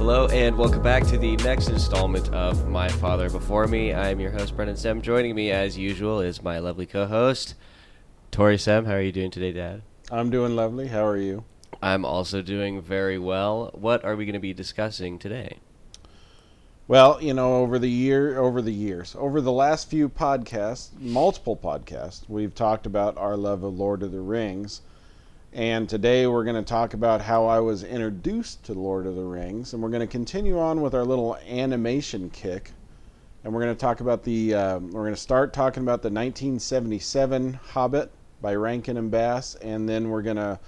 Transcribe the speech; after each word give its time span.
Hello, 0.00 0.26
and 0.28 0.56
welcome 0.56 0.82
back 0.82 1.06
to 1.08 1.18
the 1.18 1.36
next 1.36 1.68
installment 1.68 2.32
of 2.32 2.66
My 2.66 2.88
Father 2.88 3.28
Before 3.28 3.66
Me. 3.66 3.92
I 3.92 4.08
am 4.08 4.18
your 4.18 4.30
host, 4.30 4.56
Brendan 4.56 4.78
Sem. 4.78 5.02
Joining 5.02 5.34
me, 5.34 5.50
as 5.50 5.76
usual, 5.76 6.20
is 6.20 6.42
my 6.42 6.58
lovely 6.58 6.86
co 6.86 7.04
host, 7.04 7.54
Tori 8.30 8.56
Sem. 8.56 8.86
How 8.86 8.94
are 8.94 9.02
you 9.02 9.12
doing 9.12 9.30
today, 9.30 9.52
Dad? 9.52 9.82
I'm 10.10 10.30
doing 10.30 10.56
lovely. 10.56 10.88
How 10.88 11.04
are 11.04 11.18
you? 11.18 11.44
I'm 11.82 12.06
also 12.06 12.40
doing 12.40 12.80
very 12.80 13.18
well. 13.18 13.72
What 13.74 14.02
are 14.02 14.16
we 14.16 14.24
going 14.24 14.32
to 14.32 14.40
be 14.40 14.54
discussing 14.54 15.18
today? 15.18 15.58
Well, 16.88 17.22
you 17.22 17.34
know, 17.34 17.56
over 17.56 17.78
the 17.78 17.90
year, 17.90 18.38
over 18.38 18.62
the 18.62 18.72
years, 18.72 19.14
over 19.18 19.42
the 19.42 19.52
last 19.52 19.90
few 19.90 20.08
podcasts, 20.08 20.98
multiple 20.98 21.58
podcasts, 21.58 22.22
we've 22.26 22.54
talked 22.54 22.86
about 22.86 23.18
our 23.18 23.36
love 23.36 23.62
of 23.62 23.78
Lord 23.78 24.02
of 24.02 24.12
the 24.12 24.20
Rings. 24.22 24.80
And 25.52 25.88
today 25.88 26.28
we're 26.28 26.44
going 26.44 26.54
to 26.54 26.62
talk 26.62 26.94
about 26.94 27.20
how 27.20 27.46
I 27.46 27.58
was 27.58 27.82
introduced 27.82 28.62
to 28.66 28.72
Lord 28.72 29.04
of 29.04 29.16
the 29.16 29.24
Rings. 29.24 29.72
And 29.72 29.82
we're 29.82 29.88
going 29.88 29.98
to 29.98 30.06
continue 30.06 30.60
on 30.60 30.80
with 30.80 30.94
our 30.94 31.04
little 31.04 31.36
animation 31.38 32.30
kick. 32.30 32.70
And 33.42 33.52
we're 33.52 33.62
going 33.62 33.74
to 33.74 33.80
talk 33.80 34.00
about 34.00 34.22
the, 34.22 34.54
um, 34.54 34.92
we're 34.92 35.02
going 35.02 35.14
to 35.14 35.20
start 35.20 35.52
talking 35.52 35.82
about 35.82 36.02
the 36.02 36.08
1977 36.08 37.54
Hobbit 37.54 38.12
by 38.40 38.54
Rankin 38.54 38.96
and 38.96 39.10
Bass. 39.10 39.56
And 39.56 39.88
then 39.88 40.10
we're 40.10 40.22
going 40.22 40.36
to 40.36 40.60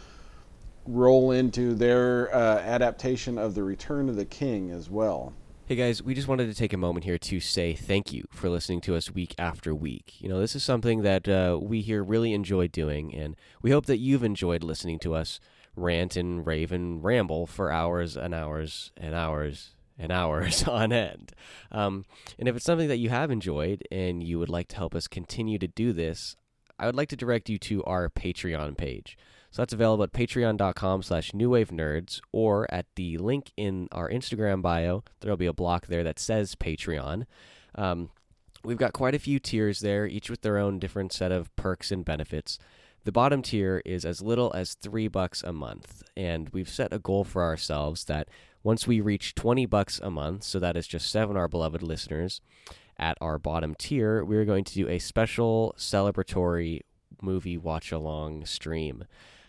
roll 0.88 1.30
into 1.30 1.74
their 1.74 2.34
uh, 2.34 2.58
adaptation 2.58 3.38
of 3.38 3.54
The 3.54 3.62
Return 3.62 4.08
of 4.08 4.16
the 4.16 4.24
King 4.24 4.72
as 4.72 4.90
well. 4.90 5.32
Hey 5.72 5.76
guys, 5.76 6.02
we 6.02 6.12
just 6.12 6.28
wanted 6.28 6.48
to 6.48 6.54
take 6.54 6.74
a 6.74 6.76
moment 6.76 7.06
here 7.06 7.16
to 7.16 7.40
say 7.40 7.72
thank 7.72 8.12
you 8.12 8.26
for 8.30 8.50
listening 8.50 8.82
to 8.82 8.94
us 8.94 9.10
week 9.10 9.34
after 9.38 9.74
week. 9.74 10.20
You 10.20 10.28
know, 10.28 10.38
this 10.38 10.54
is 10.54 10.62
something 10.62 11.00
that 11.00 11.26
uh, 11.26 11.58
we 11.62 11.80
here 11.80 12.04
really 12.04 12.34
enjoy 12.34 12.68
doing, 12.68 13.14
and 13.14 13.36
we 13.62 13.70
hope 13.70 13.86
that 13.86 13.96
you've 13.96 14.22
enjoyed 14.22 14.62
listening 14.62 14.98
to 14.98 15.14
us 15.14 15.40
rant 15.74 16.14
and 16.14 16.44
rave 16.44 16.72
and 16.72 17.02
ramble 17.02 17.46
for 17.46 17.72
hours 17.72 18.18
and 18.18 18.34
hours 18.34 18.92
and 18.98 19.14
hours 19.14 19.74
and 19.98 20.12
hours 20.12 20.62
on 20.68 20.92
end. 20.92 21.32
Um, 21.70 22.04
and 22.38 22.48
if 22.48 22.56
it's 22.56 22.66
something 22.66 22.88
that 22.88 22.98
you 22.98 23.08
have 23.08 23.30
enjoyed 23.30 23.82
and 23.90 24.22
you 24.22 24.38
would 24.38 24.50
like 24.50 24.68
to 24.68 24.76
help 24.76 24.94
us 24.94 25.08
continue 25.08 25.58
to 25.58 25.68
do 25.68 25.94
this, 25.94 26.36
I 26.78 26.84
would 26.84 26.96
like 26.96 27.08
to 27.08 27.16
direct 27.16 27.48
you 27.48 27.56
to 27.56 27.82
our 27.84 28.10
Patreon 28.10 28.76
page. 28.76 29.16
So 29.52 29.60
that's 29.60 29.74
available 29.74 30.02
at 30.02 30.12
patreon.com 30.12 31.02
slash 31.02 31.32
newwavenerds 31.32 32.22
or 32.32 32.66
at 32.72 32.86
the 32.96 33.18
link 33.18 33.52
in 33.54 33.86
our 33.92 34.08
Instagram 34.08 34.62
bio. 34.62 35.04
There'll 35.20 35.36
be 35.36 35.46
a 35.46 35.52
block 35.52 35.88
there 35.88 36.02
that 36.04 36.18
says 36.18 36.54
Patreon. 36.54 37.26
Um, 37.74 38.08
we've 38.64 38.78
got 38.78 38.94
quite 38.94 39.14
a 39.14 39.18
few 39.18 39.38
tiers 39.38 39.80
there, 39.80 40.06
each 40.06 40.30
with 40.30 40.40
their 40.40 40.56
own 40.56 40.78
different 40.78 41.12
set 41.12 41.32
of 41.32 41.54
perks 41.54 41.92
and 41.92 42.02
benefits. 42.02 42.58
The 43.04 43.12
bottom 43.12 43.42
tier 43.42 43.82
is 43.84 44.06
as 44.06 44.22
little 44.22 44.50
as 44.54 44.72
three 44.72 45.06
bucks 45.06 45.42
a 45.42 45.52
month, 45.52 46.02
and 46.16 46.48
we've 46.50 46.68
set 46.68 46.92
a 46.92 46.98
goal 46.98 47.24
for 47.24 47.42
ourselves 47.42 48.04
that 48.04 48.28
once 48.62 48.86
we 48.86 49.02
reach 49.02 49.34
20 49.34 49.66
bucks 49.66 50.00
a 50.02 50.10
month, 50.10 50.44
so 50.44 50.60
that 50.60 50.78
is 50.78 50.86
just 50.86 51.10
seven 51.10 51.36
of 51.36 51.40
our 51.40 51.48
beloved 51.48 51.82
listeners, 51.82 52.40
at 52.96 53.18
our 53.20 53.38
bottom 53.38 53.74
tier, 53.74 54.24
we're 54.24 54.46
going 54.46 54.64
to 54.64 54.74
do 54.74 54.88
a 54.88 54.98
special 54.98 55.74
celebratory 55.76 56.80
movie 57.20 57.58
watch 57.58 57.92
along 57.92 58.46
stream. 58.46 59.04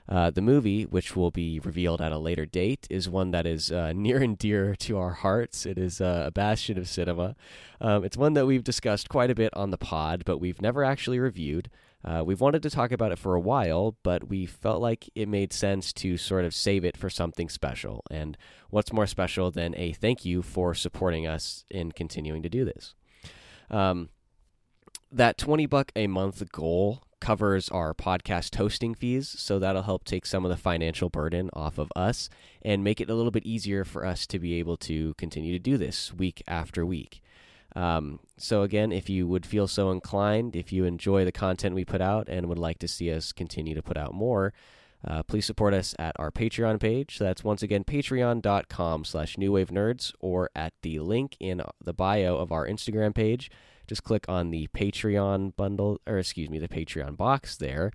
Uh, 0.08 0.30
the 0.30 0.42
movie, 0.42 0.84
which 0.84 1.16
will 1.16 1.32
be 1.32 1.60
revealed 1.62 2.02
at 2.02 2.12
a 2.12 2.18
later 2.18 2.46
date, 2.46 2.88
is 2.90 3.10
one 3.10 3.32
that 3.32 3.46
is 3.46 3.72
uh, 3.72 3.94
near 3.94 4.22
and 4.22 4.38
dear 4.38 4.76
to 4.76 4.98
our 4.98 5.12
hearts. 5.12 5.66
It 5.66 5.78
is 5.78 6.02
uh, 6.02 6.24
a 6.28 6.32
bastion 6.32 6.78
of 6.78 6.90
cinema. 6.90 7.36
Um, 7.80 8.04
it's 8.04 8.18
one 8.18 8.34
that 8.34 8.46
we've 8.46 8.64
discussed 8.64 9.10
quite 9.10 9.32
a 9.32 9.36
bit 9.36 9.54
on 9.56 9.72
the 9.72 9.78
pod, 9.78 10.24
but 10.26 10.40
we've 10.40 10.62
never 10.62 10.84
actually 10.84 11.20
reviewed. 11.20 11.70
Uh, 12.06 12.22
we've 12.26 12.42
wanted 12.42 12.62
to 12.62 12.70
talk 12.70 12.92
about 12.92 13.14
it 13.14 13.20
for 13.20 13.34
a 13.34 13.40
while, 13.40 13.96
but 14.04 14.28
we 14.28 14.46
felt 14.46 14.82
like 14.82 15.10
it 15.16 15.30
made 15.30 15.54
sense 15.54 15.94
to 15.94 16.18
sort 16.18 16.44
of 16.44 16.54
save 16.54 16.84
it 16.84 16.98
for 16.98 17.10
something 17.10 17.48
special. 17.48 18.04
And 18.12 18.38
what's 18.70 18.92
more 18.92 19.08
special 19.08 19.52
than 19.52 19.74
a 19.78 19.94
thank 19.94 20.26
you 20.26 20.42
for 20.42 20.74
supporting 20.74 21.26
us 21.26 21.64
in 21.70 21.94
continuing 21.94 22.44
to 22.44 22.50
do 22.50 22.66
this? 22.66 22.94
Um, 23.70 24.10
that 25.14 25.38
20 25.38 25.66
buck 25.66 25.94
a 25.96 26.08
month 26.08 26.52
goal 26.52 27.04
covers 27.24 27.70
our 27.70 27.94
podcast 27.94 28.54
hosting 28.58 28.94
fees, 28.94 29.30
so 29.30 29.58
that'll 29.58 29.84
help 29.84 30.04
take 30.04 30.26
some 30.26 30.44
of 30.44 30.52
the 30.52 30.58
financial 30.58 31.10
burden 31.10 31.50
off 31.54 31.78
of 31.78 31.90
us 31.96 32.30
and 32.62 32.84
make 32.84 33.00
it 33.00 33.10
a 33.10 33.16
little 33.16 33.32
bit 33.32 33.46
easier 33.46 33.86
for 33.86 34.06
us 34.06 34.28
to 34.28 34.40
be 34.40 34.56
able 34.56 34.76
to 34.76 35.14
continue 35.14 35.54
to 35.54 35.58
do 35.60 35.78
this 35.78 36.14
week 36.14 36.44
after 36.50 36.86
week. 36.86 37.22
Um, 37.78 38.20
so, 38.38 38.64
again, 38.64 38.92
if 38.92 39.10
you 39.10 39.26
would 39.26 39.46
feel 39.46 39.70
so 39.70 39.90
inclined, 39.90 40.54
if 40.54 40.74
you 40.74 40.84
enjoy 40.84 41.24
the 41.24 41.32
content 41.32 41.76
we 41.76 41.86
put 41.86 42.02
out 42.02 42.28
and 42.28 42.50
would 42.50 42.60
like 42.60 42.80
to 42.80 42.90
see 42.90 43.10
us 43.10 43.32
continue 43.32 43.74
to 43.74 43.82
put 43.82 43.96
out 43.96 44.14
more, 44.14 44.54
uh, 45.08 45.24
please 45.24 45.46
support 45.46 45.74
us 45.74 45.96
at 45.98 46.18
our 46.20 46.30
Patreon 46.30 46.78
page. 46.78 47.20
That's 47.20 47.42
once 47.42 47.64
again 47.64 47.86
patreon.com 47.86 49.06
slash 49.06 49.38
newwavenerds 49.38 50.12
or 50.20 50.50
at 50.54 50.74
the 50.82 51.00
link 51.00 51.38
in 51.40 51.62
the 51.82 51.94
bio 51.94 52.36
of 52.36 52.52
our 52.52 52.68
Instagram 52.68 53.16
page 53.16 53.50
just 53.88 54.04
click 54.04 54.26
on 54.28 54.52
the 54.52 54.68
Patreon 54.68 55.56
bundle, 55.56 56.00
or 56.08 56.18
excuse 56.18 56.50
me, 56.50 56.60
the 56.60 56.68
Patreon 56.68 57.18
box 57.18 57.56
there, 57.56 57.92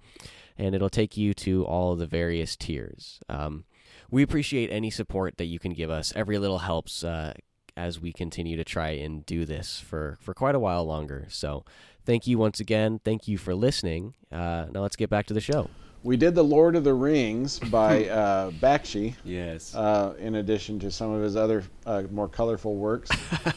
and 0.57 0.75
it'll 0.75 0.91
take 0.91 1.17
you 1.17 1.35
to 1.35 1.65
all 1.65 1.93
of 1.93 1.99
the 1.99 2.07
various 2.07 2.57
tiers. 2.57 3.21
Um, 3.29 3.65
we 4.11 4.23
appreciate 4.23 4.71
any 4.71 4.91
support 4.91 5.37
that 5.37 5.47
you 5.47 5.59
can 5.59 5.73
give 5.73 5.91
us. 5.91 6.13
Every 6.17 6.39
little 6.39 6.59
helps 6.59 7.05
uh, 7.05 7.35
as 7.77 8.01
we 8.01 8.13
continue 8.13 8.57
to 8.57 8.65
try 8.65 8.91
and 8.91 9.25
do 9.25 9.45
this 9.45 9.79
for, 9.79 10.19
for 10.21 10.35
quite 10.35 10.55
a 10.55 10.59
while 10.59 10.85
longer. 10.85 11.27
So 11.31 11.65
thank 12.05 12.27
you 12.27 12.39
once 12.39 12.59
again. 12.59 13.01
Thank 13.05 13.29
you 13.29 13.39
for 13.39 13.55
listening. 13.55 14.15
Uh, 14.33 14.67
now 14.73 14.81
let's 14.81 14.97
get 14.97 15.11
back 15.11 15.27
to 15.27 15.35
the 15.35 15.41
show. 15.41 15.71
We 16.03 16.17
did 16.17 16.35
The 16.35 16.45
Lord 16.45 16.77
of 16.77 16.85
the 16.85 16.95
Rings 16.95 17.59
by 17.71 18.09
uh, 18.09 18.51
Bakshi. 18.53 19.15
Yes. 19.25 19.75
Uh, 19.75 20.15
in 20.19 20.37
addition 20.37 20.79
to 20.81 20.91
some 20.91 21.13
of 21.13 21.23
his 21.23 21.37
other 21.37 21.65
uh, 21.87 22.03
more 22.11 22.29
colorful 22.29 22.77
works. 22.77 23.11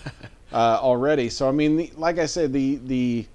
uh, 0.53 0.79
already. 0.81 1.29
So 1.29 1.47
I 1.47 1.51
mean, 1.51 1.77
the, 1.77 1.91
like 1.95 2.19
I 2.19 2.25
said, 2.25 2.53
the 2.53 2.77
the 2.77 3.25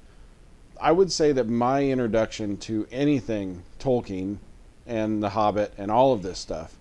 I 0.80 0.92
would 0.92 1.10
say 1.10 1.32
that 1.32 1.48
my 1.48 1.84
introduction 1.84 2.56
to 2.58 2.86
anything 2.90 3.62
Tolkien 3.78 4.38
and 4.86 5.22
The 5.22 5.30
Hobbit 5.30 5.72
and 5.78 5.90
all 5.90 6.12
of 6.12 6.22
this 6.22 6.38
stuff 6.38 6.76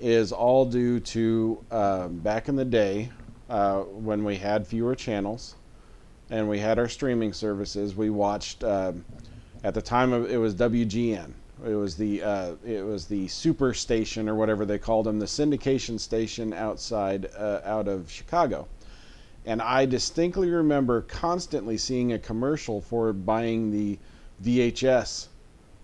is 0.00 0.32
all 0.32 0.64
due 0.64 1.00
to 1.00 1.64
uh, 1.70 2.08
back 2.08 2.48
in 2.48 2.56
the 2.56 2.64
day 2.64 3.10
uh, 3.48 3.80
when 3.80 4.24
we 4.24 4.36
had 4.36 4.66
fewer 4.66 4.94
channels 4.94 5.54
and 6.30 6.48
we 6.48 6.58
had 6.58 6.78
our 6.78 6.88
streaming 6.88 7.32
services. 7.32 7.94
We 7.94 8.10
watched 8.10 8.64
um, 8.64 9.04
at 9.62 9.74
the 9.74 9.82
time 9.82 10.12
of 10.12 10.30
it 10.30 10.38
was 10.38 10.54
WGN. 10.54 11.32
It 11.66 11.74
was 11.74 11.96
the 11.96 12.22
uh, 12.22 12.54
it 12.66 12.84
was 12.84 13.06
the 13.06 13.28
super 13.28 13.72
station 13.72 14.28
or 14.28 14.34
whatever 14.34 14.64
they 14.66 14.78
called 14.78 15.06
them, 15.06 15.18
the 15.18 15.26
syndication 15.26 15.98
station 15.98 16.52
outside 16.52 17.30
uh, 17.36 17.60
out 17.64 17.88
of 17.88 18.10
Chicago 18.10 18.68
and 19.46 19.62
I 19.62 19.86
distinctly 19.86 20.50
remember 20.50 21.02
constantly 21.02 21.78
seeing 21.78 22.12
a 22.12 22.18
commercial 22.18 22.80
for 22.80 23.12
buying 23.12 23.70
the 23.70 23.96
VHS 24.42 25.28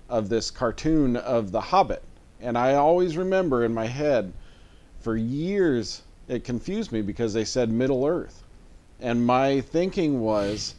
of 0.09 0.29
this 0.29 0.51
cartoon 0.51 1.17
of 1.17 1.53
The 1.53 1.61
Hobbit. 1.61 2.03
And 2.41 2.59
I 2.59 2.75
always 2.75 3.17
remember 3.17 3.65
in 3.65 3.73
my 3.73 3.87
head, 3.87 4.33
for 5.01 5.17
years, 5.17 6.03
it 6.27 6.43
confused 6.43 6.91
me 6.91 7.03
because 7.03 7.33
they 7.33 7.45
said 7.45 7.71
Middle 7.71 8.05
Earth. 8.05 8.43
And 9.01 9.25
my 9.25 9.61
thinking 9.61 10.21
was, 10.21 10.75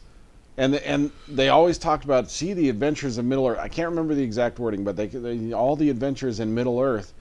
and 0.56 0.76
and 0.76 1.10
they 1.26 1.48
always 1.48 1.78
talked 1.78 2.04
about 2.04 2.30
see 2.30 2.52
the 2.52 2.68
adventures 2.68 3.18
of 3.18 3.24
Middle 3.24 3.46
Earth. 3.46 3.58
I 3.58 3.68
can't 3.68 3.88
remember 3.88 4.14
the 4.14 4.22
exact 4.22 4.58
wording, 4.58 4.84
but 4.84 4.96
they, 4.96 5.06
they 5.06 5.52
all 5.52 5.74
the 5.74 5.90
adventures 5.90 6.38
in 6.38 6.54
Middle 6.54 6.80
Earth 6.80 7.12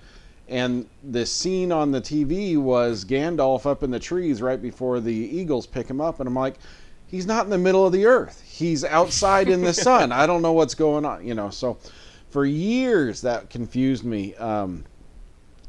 and 0.54 0.88
the 1.04 1.26
scene 1.26 1.72
on 1.72 1.90
the 1.90 2.00
TV 2.00 2.58
was 2.58 3.06
Gandalf 3.06 3.66
up 3.66 3.82
in 3.82 3.90
the 3.90 4.00
trees 4.00 4.40
right 4.40 4.62
before 4.62 5.00
the 5.00 5.12
eagles 5.12 5.66
pick 5.66 5.88
him 5.88 6.00
up, 6.00 6.20
and 6.20 6.28
I'm 6.28 6.36
like, 6.36 6.60
he's 7.08 7.26
not 7.26 7.46
in 7.46 7.50
the 7.50 7.58
middle 7.58 7.88
of 7.88 7.92
the 7.92 8.06
earth. 8.06 8.44
He's 8.46 8.84
outside 8.84 9.50
in 9.50 9.62
the 9.62 9.74
sun. 9.74 10.12
I 10.12 10.28
don't 10.28 10.44
know 10.44 10.54
what's 10.54 10.76
going 10.76 11.06
on, 11.06 11.26
you 11.26 11.34
know. 11.34 11.50
So 11.50 11.80
for 12.30 12.46
years 12.46 13.22
that 13.22 13.50
confused 13.50 14.06
me, 14.06 14.36
um, 14.36 14.86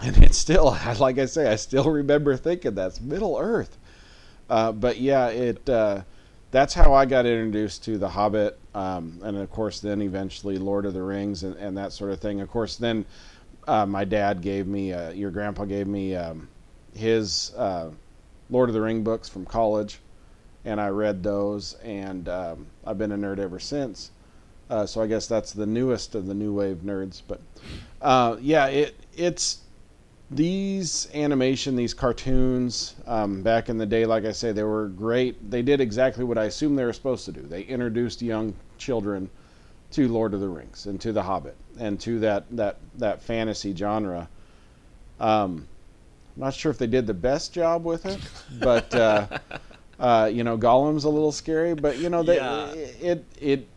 and 0.00 0.22
it's 0.22 0.36
still, 0.36 0.76
like 0.98 1.18
I 1.18 1.24
say, 1.24 1.50
I 1.50 1.56
still 1.56 1.90
remember 1.90 2.36
thinking 2.36 2.74
that's 2.74 3.00
Middle 3.00 3.38
Earth. 3.38 3.78
Uh, 4.50 4.70
but 4.72 4.98
yeah, 4.98 5.28
it. 5.28 5.66
Uh, 5.66 6.02
that's 6.50 6.72
how 6.72 6.94
I 6.94 7.04
got 7.04 7.26
introduced 7.26 7.82
to 7.86 7.98
The 7.98 8.08
Hobbit, 8.08 8.60
um, 8.76 9.18
and 9.24 9.36
of 9.38 9.50
course, 9.50 9.80
then 9.80 10.00
eventually 10.00 10.56
Lord 10.56 10.86
of 10.86 10.94
the 10.94 11.02
Rings 11.02 11.42
and, 11.42 11.56
and 11.56 11.76
that 11.76 11.92
sort 11.92 12.12
of 12.12 12.20
thing. 12.20 12.40
Of 12.40 12.48
course, 12.48 12.76
then 12.76 13.04
uh, 13.66 13.86
my 13.86 14.04
dad 14.04 14.40
gave 14.40 14.66
me, 14.66 14.92
uh, 14.92 15.10
your 15.10 15.30
grandpa 15.30 15.64
gave 15.64 15.86
me 15.86 16.14
um, 16.14 16.48
his 16.94 17.52
uh, 17.56 17.90
Lord 18.50 18.68
of 18.68 18.74
the 18.74 18.80
Ring 18.80 19.02
books 19.02 19.28
from 19.28 19.44
college, 19.44 20.00
and 20.64 20.80
I 20.80 20.88
read 20.88 21.22
those, 21.22 21.74
and 21.82 22.28
um, 22.28 22.66
I've 22.86 22.98
been 22.98 23.12
a 23.12 23.18
nerd 23.18 23.38
ever 23.38 23.58
since. 23.58 24.10
Uh, 24.70 24.86
so 24.86 25.02
I 25.02 25.06
guess 25.06 25.26
that's 25.26 25.52
the 25.52 25.66
newest 25.66 26.14
of 26.14 26.26
the 26.26 26.34
new 26.34 26.52
wave 26.54 26.78
nerds. 26.78 27.20
But 27.26 27.40
uh, 28.00 28.36
yeah, 28.40 28.66
it 28.66 28.96
it's 29.14 29.58
these 30.30 31.08
animation, 31.14 31.76
these 31.76 31.92
cartoons. 31.92 32.94
Um, 33.06 33.42
back 33.42 33.68
in 33.68 33.76
the 33.76 33.86
day, 33.86 34.06
like 34.06 34.24
I 34.24 34.32
say, 34.32 34.52
they 34.52 34.62
were 34.62 34.88
great. 34.88 35.50
They 35.50 35.60
did 35.60 35.80
exactly 35.80 36.24
what 36.24 36.38
I 36.38 36.44
assumed 36.44 36.78
they 36.78 36.84
were 36.84 36.94
supposed 36.94 37.26
to 37.26 37.32
do. 37.32 37.42
They 37.42 37.62
introduced 37.62 38.22
young 38.22 38.54
children 38.78 39.28
to 39.94 40.08
Lord 40.08 40.34
of 40.34 40.40
the 40.40 40.48
Rings 40.48 40.86
and 40.86 41.00
to 41.00 41.12
The 41.12 41.22
Hobbit 41.22 41.56
and 41.78 41.98
to 42.00 42.18
that 42.20 42.44
that 42.56 42.78
that 42.98 43.22
fantasy 43.22 43.74
genre. 43.74 44.28
Um, 45.20 45.66
I'm 46.36 46.42
not 46.42 46.54
sure 46.54 46.70
if 46.70 46.78
they 46.78 46.88
did 46.88 47.06
the 47.06 47.14
best 47.14 47.52
job 47.52 47.84
with 47.84 48.06
it, 48.06 48.18
but 48.60 48.92
uh, 48.94 49.26
uh, 50.00 50.28
you 50.32 50.42
know, 50.42 50.58
Gollum's 50.58 51.04
a 51.04 51.08
little 51.08 51.30
scary. 51.30 51.74
But 51.74 51.98
you 51.98 52.08
know, 52.08 52.22
they, 52.24 52.36
Yeah. 52.36 52.72
it 52.72 53.24
it 53.40 53.68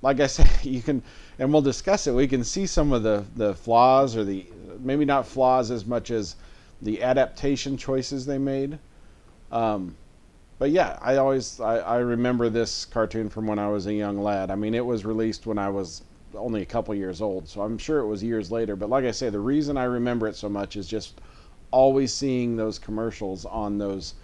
like 0.00 0.20
I 0.20 0.26
said, 0.26 0.48
you 0.62 0.80
can, 0.80 1.02
and 1.38 1.52
we'll 1.52 1.62
discuss 1.62 2.06
it. 2.06 2.12
We 2.14 2.26
can 2.26 2.42
see 2.42 2.66
some 2.66 2.92
of 2.92 3.02
the 3.02 3.24
the 3.36 3.54
flaws, 3.54 4.16
or 4.16 4.24
the 4.24 4.46
maybe 4.80 5.04
not 5.04 5.26
flaws 5.26 5.70
as 5.70 5.84
much 5.84 6.10
as 6.10 6.36
the 6.80 7.02
adaptation 7.02 7.76
choices 7.76 8.24
they 8.24 8.38
made. 8.38 8.78
Um, 9.52 9.94
but 10.58 10.70
yeah, 10.70 10.98
I 11.00 11.16
always 11.16 11.60
I, 11.60 11.78
I 11.78 11.96
remember 11.98 12.48
this 12.48 12.84
cartoon 12.84 13.28
from 13.28 13.46
when 13.46 13.58
I 13.58 13.68
was 13.68 13.86
a 13.86 13.94
young 13.94 14.18
lad. 14.22 14.50
I 14.50 14.54
mean, 14.54 14.74
it 14.74 14.84
was 14.84 15.04
released 15.04 15.46
when 15.46 15.58
I 15.58 15.68
was 15.68 16.02
only 16.34 16.62
a 16.62 16.66
couple 16.66 16.94
years 16.94 17.20
old, 17.20 17.48
so 17.48 17.62
I'm 17.62 17.78
sure 17.78 17.98
it 18.00 18.06
was 18.06 18.22
years 18.22 18.50
later. 18.50 18.76
But 18.76 18.90
like 18.90 19.04
I 19.04 19.10
say, 19.10 19.30
the 19.30 19.40
reason 19.40 19.76
I 19.76 19.84
remember 19.84 20.26
it 20.28 20.36
so 20.36 20.48
much 20.48 20.76
is 20.76 20.86
just 20.86 21.20
always 21.70 22.12
seeing 22.12 22.56
those 22.56 22.78
commercials 22.78 23.44
on 23.44 23.78
those 23.78 24.14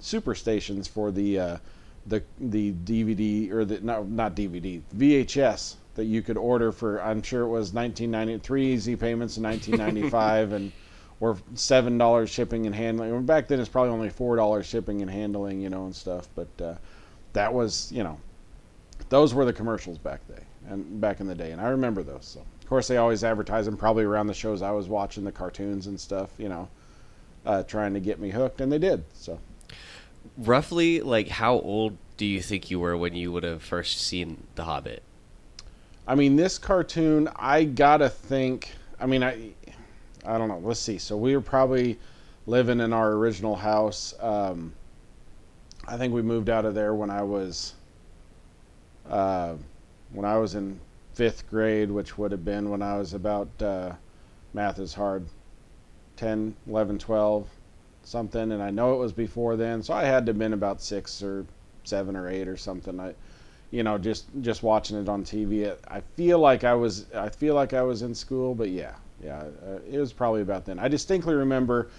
super 0.00 0.34
stations 0.34 0.88
for 0.88 1.10
the 1.10 1.38
uh, 1.38 1.56
the 2.06 2.22
the 2.40 2.72
DVD 2.72 3.50
or 3.52 3.64
the 3.64 3.80
no 3.80 4.02
not 4.04 4.34
DVD 4.34 4.80
VHS 4.96 5.76
that 5.94 6.04
you 6.04 6.22
could 6.22 6.36
order 6.36 6.72
for. 6.72 7.02
I'm 7.02 7.22
sure 7.22 7.42
it 7.42 7.48
was 7.48 7.72
1993 7.72 8.72
easy 8.72 8.96
payments 8.96 9.36
in 9.36 9.42
1995 9.42 10.52
and 10.52 10.72
or 11.22 11.38
seven 11.54 11.96
dollars 11.96 12.28
shipping 12.28 12.66
and 12.66 12.74
handling. 12.74 13.24
Back 13.24 13.46
then, 13.46 13.60
it's 13.60 13.68
probably 13.68 13.92
only 13.92 14.10
four 14.10 14.34
dollars 14.34 14.66
shipping 14.66 15.02
and 15.02 15.10
handling, 15.10 15.60
you 15.60 15.70
know, 15.70 15.84
and 15.84 15.94
stuff. 15.94 16.28
But 16.34 16.48
uh, 16.60 16.74
that 17.32 17.54
was, 17.54 17.92
you 17.92 18.02
know, 18.02 18.18
those 19.08 19.32
were 19.32 19.44
the 19.44 19.52
commercials 19.52 19.98
back 19.98 20.20
then 20.26 20.44
and 20.68 21.00
back 21.00 21.20
in 21.20 21.28
the 21.28 21.34
day, 21.34 21.52
and 21.52 21.60
I 21.60 21.68
remember 21.68 22.02
those. 22.02 22.26
So, 22.26 22.40
of 22.40 22.68
course, 22.68 22.88
they 22.88 22.96
always 22.96 23.22
advertise 23.22 23.66
them 23.66 23.76
probably 23.76 24.02
around 24.02 24.26
the 24.26 24.34
shows 24.34 24.62
I 24.62 24.72
was 24.72 24.88
watching, 24.88 25.22
the 25.22 25.30
cartoons 25.30 25.86
and 25.86 25.98
stuff, 25.98 26.30
you 26.38 26.48
know, 26.48 26.68
uh, 27.46 27.62
trying 27.62 27.94
to 27.94 28.00
get 28.00 28.18
me 28.18 28.30
hooked, 28.30 28.60
and 28.60 28.70
they 28.72 28.78
did. 28.78 29.04
So, 29.14 29.38
Roughly, 30.36 31.00
like, 31.02 31.28
how 31.28 31.54
old 31.54 31.98
do 32.16 32.26
you 32.26 32.42
think 32.42 32.70
you 32.70 32.80
were 32.80 32.96
when 32.96 33.14
you 33.14 33.30
would 33.30 33.44
have 33.44 33.62
first 33.62 34.00
seen 34.00 34.46
The 34.56 34.64
Hobbit? 34.64 35.02
I 36.06 36.16
mean, 36.16 36.34
this 36.34 36.58
cartoon, 36.58 37.28
I 37.36 37.64
gotta 37.64 38.08
think. 38.08 38.72
I 38.98 39.06
mean, 39.06 39.22
I, 39.22 39.52
I 40.24 40.38
don't 40.38 40.48
know. 40.48 40.60
Let's 40.62 40.80
see. 40.80 40.98
So 40.98 41.16
we 41.16 41.34
were 41.34 41.42
probably 41.42 41.98
living 42.46 42.80
in 42.80 42.92
our 42.92 43.12
original 43.12 43.56
house. 43.56 44.14
Um, 44.20 44.72
I 45.86 45.96
think 45.96 46.14
we 46.14 46.22
moved 46.22 46.48
out 46.48 46.64
of 46.64 46.74
there 46.74 46.94
when 46.94 47.10
I 47.10 47.22
was, 47.22 47.74
uh, 49.08 49.54
when 50.12 50.24
I 50.24 50.38
was 50.38 50.54
in 50.54 50.80
fifth 51.14 51.48
grade, 51.48 51.90
which 51.90 52.16
would 52.18 52.32
have 52.32 52.44
been 52.44 52.70
when 52.70 52.82
I 52.82 52.96
was 52.96 53.14
about, 53.14 53.48
uh, 53.60 53.92
math 54.54 54.78
is 54.78 54.94
hard, 54.94 55.26
10, 56.16 56.54
11, 56.68 56.98
12, 56.98 57.48
something. 58.04 58.52
And 58.52 58.62
I 58.62 58.70
know 58.70 58.94
it 58.94 58.98
was 58.98 59.12
before 59.12 59.56
then, 59.56 59.82
so 59.82 59.94
I 59.94 60.04
had 60.04 60.26
to 60.26 60.30
have 60.30 60.38
been 60.38 60.52
about 60.52 60.80
six 60.80 61.22
or 61.22 61.46
seven 61.84 62.16
or 62.16 62.28
eight 62.28 62.48
or 62.48 62.56
something. 62.56 63.00
I, 63.00 63.14
you 63.70 63.82
know, 63.82 63.98
just 63.98 64.26
just 64.42 64.62
watching 64.62 64.98
it 64.98 65.08
on 65.08 65.24
TV. 65.24 65.74
I 65.88 66.02
feel 66.14 66.38
like 66.38 66.62
I 66.62 66.74
was 66.74 67.06
I 67.14 67.30
feel 67.30 67.54
like 67.54 67.72
I 67.72 67.82
was 67.82 68.02
in 68.02 68.14
school, 68.14 68.54
but 68.54 68.68
yeah, 68.68 68.94
yeah, 69.22 69.44
uh, 69.66 69.78
it 69.90 69.98
was 69.98 70.12
probably 70.12 70.42
about 70.42 70.64
then. 70.64 70.78
I 70.78 70.88
distinctly 70.88 71.34
remember 71.34 71.90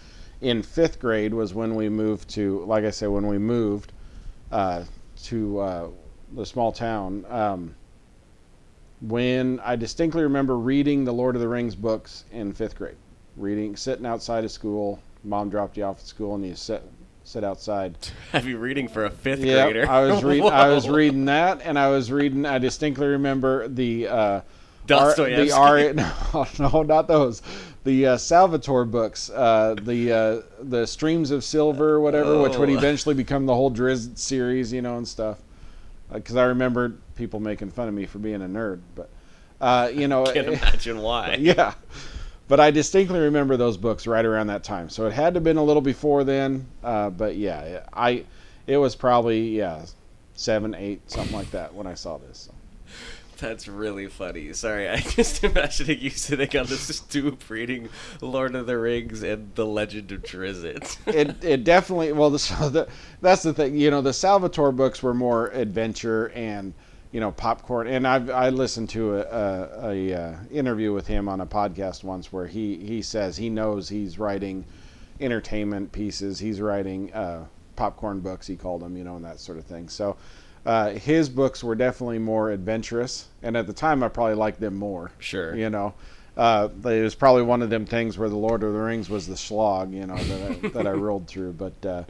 in 0.42 0.62
fifth 0.62 1.00
grade 1.00 1.34
was 1.34 1.54
when 1.54 1.76
we 1.76 1.90
moved 1.90 2.30
to, 2.32 2.64
like 2.66 2.84
I 2.84 2.92
said, 2.92 3.10
when 3.10 3.28
we 3.28 3.38
moved 3.38 3.94
uh, 4.52 4.84
to 5.24 5.60
uh, 5.60 5.88
the 6.34 6.46
small 6.46 6.72
town. 6.72 7.26
Um, 7.30 7.76
when 9.02 9.60
I 9.62 9.76
distinctly 9.76 10.24
remember 10.24 10.58
reading 10.58 11.06
the 11.06 11.14
Lord 11.14 11.36
of 11.36 11.42
the 11.42 11.48
Rings 11.48 11.76
books 11.76 12.26
in 12.32 12.54
fifth 12.54 12.76
grade, 12.76 12.96
reading, 13.38 13.76
sitting 13.76 14.06
outside 14.06 14.44
of 14.44 14.52
school. 14.52 15.02
Mom 15.24 15.50
dropped 15.50 15.78
you 15.78 15.84
off 15.84 16.00
at 16.00 16.06
school, 16.06 16.36
and 16.36 16.46
you 16.46 16.56
sit 16.56 16.84
sit 17.26 17.44
outside 17.44 17.98
Have 18.34 18.46
you 18.46 18.58
reading 18.58 18.90
for 18.90 19.06
a 19.06 19.10
fifth 19.10 19.40
yeah, 19.40 19.64
grader? 19.64 19.90
I 19.90 20.02
was 20.06 20.24
reading. 20.26 20.50
I 20.50 20.70
was 20.70 20.90
reading 20.90 21.26
that, 21.26 21.62
and 21.64 21.80
I 21.80 21.90
was 21.90 22.12
reading. 22.12 22.46
I 22.46 22.58
distinctly 22.58 23.08
remember 23.08 23.68
the 23.68 24.08
uh, 24.08 24.42
Dostoevsky. 24.88 25.46
the 25.50 25.52
R. 25.52 25.94
No, 26.60 26.70
no, 26.72 26.84
not 26.84 27.08
those. 27.08 27.42
The 27.84 28.08
uh, 28.08 28.18
Salvatore 28.18 28.86
books, 28.86 29.30
uh, 29.30 29.76
the 29.82 30.12
uh, 30.12 30.42
the 30.62 30.86
Streams 30.88 31.32
of 31.32 31.44
Silver, 31.44 32.00
whatever, 32.00 32.42
which 32.42 32.58
would 32.58 32.70
Oh. 32.70 32.78
eventually 32.78 33.14
become 33.16 33.46
the 33.46 33.54
whole 33.56 33.70
Drizzt 33.72 34.18
series, 34.18 34.72
you 34.72 34.82
know, 34.82 34.98
and 34.98 35.08
stuff. 35.08 35.40
Because 36.12 36.36
I 36.36 36.46
remember 36.46 36.94
people 37.16 37.40
making 37.40 37.72
fun 37.72 37.88
of 37.88 37.94
me 37.94 38.06
for 38.06 38.20
being 38.20 38.42
a 38.42 38.46
nerd, 38.48 38.80
but 38.96 39.10
uh, 39.60 39.90
you 39.94 40.08
know, 40.08 40.26
I 40.26 40.34
Can't 40.34 40.48
imagine 40.48 41.02
why. 41.02 41.36
yeah. 41.40 41.74
But 42.48 42.60
I 42.60 42.72
distinctly 42.72 43.20
remember 43.20 43.58
those 43.58 43.78
books 43.78 44.06
right 44.06 44.24
around 44.26 44.48
that 44.48 44.64
time. 44.64 44.90
So 44.90 45.08
it 45.08 45.14
had 45.14 45.34
to 45.34 45.38
have 45.38 45.44
been 45.44 45.58
a 45.58 45.64
little 45.64 45.82
before 45.82 46.24
then. 46.24 46.66
Uh, 46.84 47.10
but 47.10 47.36
yeah, 47.36 47.86
I 47.94 48.26
it 48.68 48.78
was 48.78 48.96
probably 48.96 49.58
yeah 49.58 49.86
seven, 50.36 50.74
eight, 50.76 51.10
something 51.12 51.36
like 51.36 51.52
that 51.52 51.74
when 51.74 51.88
I 51.88 51.94
saw 51.96 52.18
this. 52.18 52.50
So. 52.50 52.54
That's 53.38 53.68
really 53.68 54.08
funny. 54.08 54.54
Sorry, 54.54 54.90
I 54.90 54.98
just 55.02 55.44
imagining 55.44 56.00
you 56.00 56.10
sitting 56.10 56.60
on 56.60 56.68
the 56.68 56.78
stoop 56.78 57.50
reading 57.50 57.90
Lord 58.22 58.56
of 58.56 58.68
the 58.68 58.78
Rings 58.78 59.24
and 59.24 59.54
The 59.56 59.66
Legend 59.66 60.12
of 60.12 60.24
Drizzt. 60.24 60.98
It 61.08 61.44
it 61.44 61.64
definitely 61.64 62.12
well 62.14 62.30
the, 62.30 62.40
so 62.40 62.70
the 62.70 62.88
that's 63.22 63.44
the 63.44 63.54
thing 63.54 63.78
you 63.78 63.92
know 63.92 64.02
the 64.02 64.14
Salvatore 64.14 64.72
books 64.72 65.04
were 65.04 65.14
more 65.14 65.48
adventure 65.48 66.30
and 66.30 66.74
you 67.12 67.20
know 67.20 67.32
popcorn 67.32 67.88
and 67.88 68.08
I've 68.08 68.30
I 68.30 68.50
listened 68.50 68.90
to 68.92 69.18
a, 69.18 69.22
a, 69.22 69.90
a 69.92 70.14
uh, 70.14 70.36
interview 70.52 70.94
with 70.94 71.08
him 71.08 71.30
on 71.30 71.42
a 71.42 71.46
podcast 71.46 72.04
once 72.04 72.34
where 72.34 72.48
he 72.48 72.78
he 72.78 73.02
says 73.02 73.38
he 73.38 73.50
knows 73.50 73.88
he's 73.88 74.18
writing 74.18 74.66
entertainment 75.22 75.92
pieces 75.92 76.40
he's 76.40 76.60
writing 76.60 77.14
uh, 77.14 77.46
popcorn 77.76 78.20
books 78.20 78.48
he 78.48 78.56
called 78.56 78.82
them 78.82 78.98
you 78.98 79.04
know 79.04 79.16
and 79.16 79.26
that 79.26 79.40
sort 79.40 79.58
of 79.60 79.66
thing 79.66 79.88
so 79.88 80.18
uh, 80.66 80.92
his 80.92 81.30
books 81.30 81.64
were 81.64 81.76
definitely 81.76 82.20
more 82.20 82.52
adventurous 82.52 83.28
and 83.42 83.58
at 83.58 83.68
the 83.68 83.74
time 83.74 84.04
I 84.04 84.08
probably 84.08 84.36
liked 84.36 84.60
them 84.60 84.76
more 84.76 85.12
Sure. 85.20 85.56
you 85.56 85.70
know 85.70 85.94
uh, 86.36 86.68
it 86.86 87.04
was 87.04 87.16
probably 87.16 87.44
one 87.44 87.62
of 87.62 87.70
them 87.70 87.86
things 87.86 88.18
where 88.18 88.30
the 88.30 88.36
Lord 88.36 88.64
of 88.64 88.74
the 88.74 88.80
Rings 88.80 89.10
was 89.10 89.28
the 89.28 89.38
slog, 89.38 89.94
you 89.94 90.08
know, 90.08 90.16
that 90.18 90.42
I, 90.42 90.68
that 90.70 90.88
I 90.88 90.92
rolled 90.94 91.28
through. 91.28 91.54
But 91.54 91.86
uh, 91.86 92.04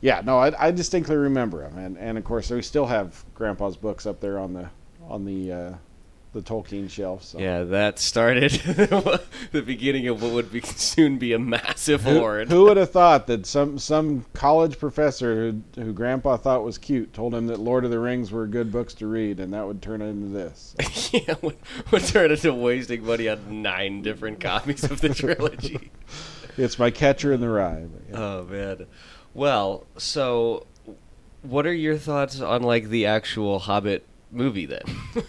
yeah, 0.00 0.22
no, 0.24 0.38
I, 0.38 0.66
I 0.66 0.70
distinctly 0.72 1.16
remember 1.16 1.60
them, 1.62 1.78
and 1.78 1.96
and 1.98 2.18
of 2.18 2.24
course 2.24 2.50
we 2.50 2.62
still 2.62 2.86
have 2.86 3.24
Grandpa's 3.34 3.76
books 3.76 4.06
up 4.06 4.20
there 4.20 4.38
on 4.38 4.54
the 4.54 4.68
on 5.08 5.24
the 5.24 5.52
uh, 5.52 5.72
the 6.32 6.40
Tolkien 6.40 6.88
shelf. 6.88 7.24
So. 7.24 7.38
Yeah, 7.38 7.64
that 7.64 7.98
started 7.98 8.52
the 9.52 9.62
beginning 9.62 10.06
of 10.08 10.22
what 10.22 10.32
would 10.32 10.52
be 10.52 10.60
soon 10.60 11.18
be 11.18 11.32
a 11.32 11.38
massive 11.38 12.02
Who, 12.02 12.20
horde. 12.20 12.48
who 12.48 12.64
would 12.64 12.76
have 12.76 12.90
thought 12.90 13.26
that 13.26 13.46
some 13.46 13.78
some 13.78 14.26
college 14.32 14.78
professor 14.78 15.34
who 15.34 15.62
who 15.82 15.92
Grandpa 15.92 16.36
thought 16.36 16.62
was 16.62 16.78
cute 16.78 17.12
told 17.12 17.34
him 17.34 17.48
that 17.48 17.58
Lord 17.58 17.84
of 17.84 17.90
the 17.90 17.98
Rings 17.98 18.30
were 18.30 18.46
good 18.46 18.70
books 18.70 18.94
to 18.94 19.06
read, 19.06 19.40
and 19.40 19.52
that 19.52 19.66
would 19.66 19.82
turn 19.82 20.02
into 20.02 20.28
this. 20.28 20.74
yeah, 21.12 21.34
would, 21.42 21.56
would 21.90 22.04
turn 22.04 22.30
into 22.30 22.54
wasting 22.54 23.04
money 23.04 23.28
on 23.28 23.62
nine 23.62 24.02
different 24.02 24.40
copies 24.40 24.84
of 24.84 25.00
the 25.00 25.08
trilogy. 25.14 25.90
It's 26.56 26.78
my 26.78 26.90
catcher 26.90 27.32
in 27.32 27.40
the 27.40 27.48
rye. 27.48 27.86
Yeah. 28.10 28.18
Oh 28.18 28.44
man. 28.44 28.86
Well, 29.34 29.86
so 29.96 30.66
what 31.42 31.66
are 31.66 31.72
your 31.72 31.96
thoughts 31.96 32.40
on 32.40 32.62
like 32.62 32.88
the 32.88 33.06
actual 33.06 33.60
Hobbit 33.60 34.06
movie 34.32 34.66
then? 34.66 34.82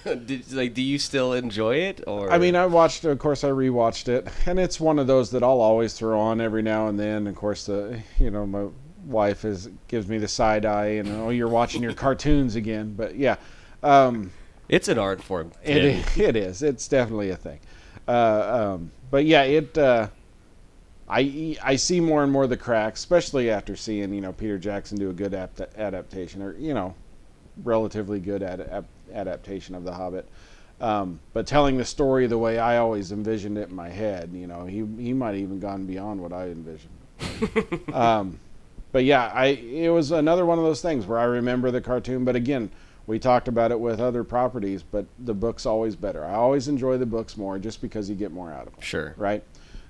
Did, 0.26 0.52
like, 0.54 0.74
do 0.74 0.82
you 0.82 0.98
still 0.98 1.34
enjoy 1.34 1.76
it 1.76 2.04
or? 2.08 2.32
I 2.32 2.38
mean, 2.38 2.56
I 2.56 2.66
watched. 2.66 3.06
Of 3.06 3.18
course, 3.20 3.44
I 3.44 3.50
rewatched 3.50 4.08
it, 4.08 4.28
and 4.46 4.60
it's 4.60 4.80
one 4.80 5.00
of 5.00 5.08
those 5.08 5.32
that 5.32 5.44
I'll 5.44 5.62
always 5.62 5.94
throw 5.94 6.20
on 6.20 6.42
every 6.42 6.62
now 6.62 6.88
and 6.88 7.00
then. 7.00 7.28
Of 7.28 7.36
course, 7.36 7.66
the 7.66 8.02
you 8.20 8.32
know 8.32 8.46
my 8.46 8.68
wife 9.06 9.46
is 9.46 9.70
gives 9.88 10.08
me 10.08 10.18
the 10.18 10.28
side 10.28 10.66
eye, 10.66 10.98
and 10.98 11.10
oh, 11.10 11.30
you're 11.30 11.48
watching 11.48 11.82
your 11.84 11.94
cartoons 11.94 12.56
again. 12.56 12.94
But 12.96 13.16
yeah, 13.16 13.38
um, 13.84 14.32
it's 14.70 14.88
an 14.88 14.98
art 14.98 15.22
form. 15.22 15.52
it 15.64 16.18
it 16.18 16.36
is. 16.36 16.64
It's 16.64 16.88
definitely 16.88 17.30
a 17.32 17.36
thing. 17.36 17.60
Uh, 18.08 18.74
um, 18.74 18.92
but 19.10 19.26
yeah, 19.26 19.44
it. 19.44 19.78
Uh, 19.78 20.08
I 21.10 21.58
I 21.62 21.76
see 21.76 22.00
more 22.00 22.24
and 22.24 22.32
more 22.32 22.48
the 22.48 22.58
cracks, 22.58 23.02
especially 23.02 23.50
after 23.50 23.76
seeing 23.76 24.14
you 24.14 24.22
know 24.22 24.32
Peter 24.32 24.58
Jackson 24.58 24.98
do 24.98 25.10
a 25.10 25.14
good 25.14 25.34
apt- 25.34 25.62
adaptation, 25.78 26.42
or 26.42 26.56
you 26.58 26.74
know, 26.74 26.96
relatively 27.64 28.20
good 28.20 28.44
ad- 28.44 28.86
adaptation 29.14 29.76
of 29.76 29.84
The 29.84 29.94
Hobbit. 29.94 30.28
Um, 30.80 31.20
but 31.34 31.46
telling 31.46 31.78
the 31.78 31.86
story 31.86 32.26
the 32.26 32.38
way 32.40 32.58
I 32.58 32.78
always 32.78 33.12
envisioned 33.12 33.58
it 33.58 33.70
in 33.70 33.76
my 33.76 33.90
head, 33.90 34.32
you 34.34 34.48
know, 34.48 34.66
he 34.66 34.78
he 35.02 35.14
might 35.14 35.28
have 35.34 35.38
even 35.38 35.60
gone 35.60 35.86
beyond 35.86 36.20
what 36.20 36.34
I 36.34 36.46
envisioned. 36.48 36.94
um, 37.94 38.40
but 38.92 39.04
yeah, 39.04 39.32
I 39.34 39.46
it 39.48 39.90
was 39.90 40.12
another 40.12 40.46
one 40.46 40.58
of 40.58 40.64
those 40.64 40.82
things 40.82 41.06
where 41.06 41.20
I 41.20 41.26
remember 41.26 41.70
the 41.70 41.82
cartoon, 41.82 42.26
but 42.26 42.36
again, 42.36 42.72
we 43.06 43.20
talked 43.20 43.48
about 43.48 43.72
it 43.72 43.80
with 43.80 44.00
other 44.00 44.24
properties, 44.24 44.82
but 44.84 45.06
the 45.20 45.34
book's 45.36 45.66
always 45.68 45.96
better. 45.96 46.26
I 46.26 46.34
always 46.34 46.68
enjoy 46.68 46.98
the 46.98 47.06
books 47.06 47.38
more 47.38 47.60
just 47.60 47.80
because 47.82 48.10
you 48.10 48.16
get 48.16 48.32
more 48.32 48.52
out 48.52 48.68
of 48.68 48.74
them 48.74 48.82
Sure. 48.82 49.14
right? 49.18 49.44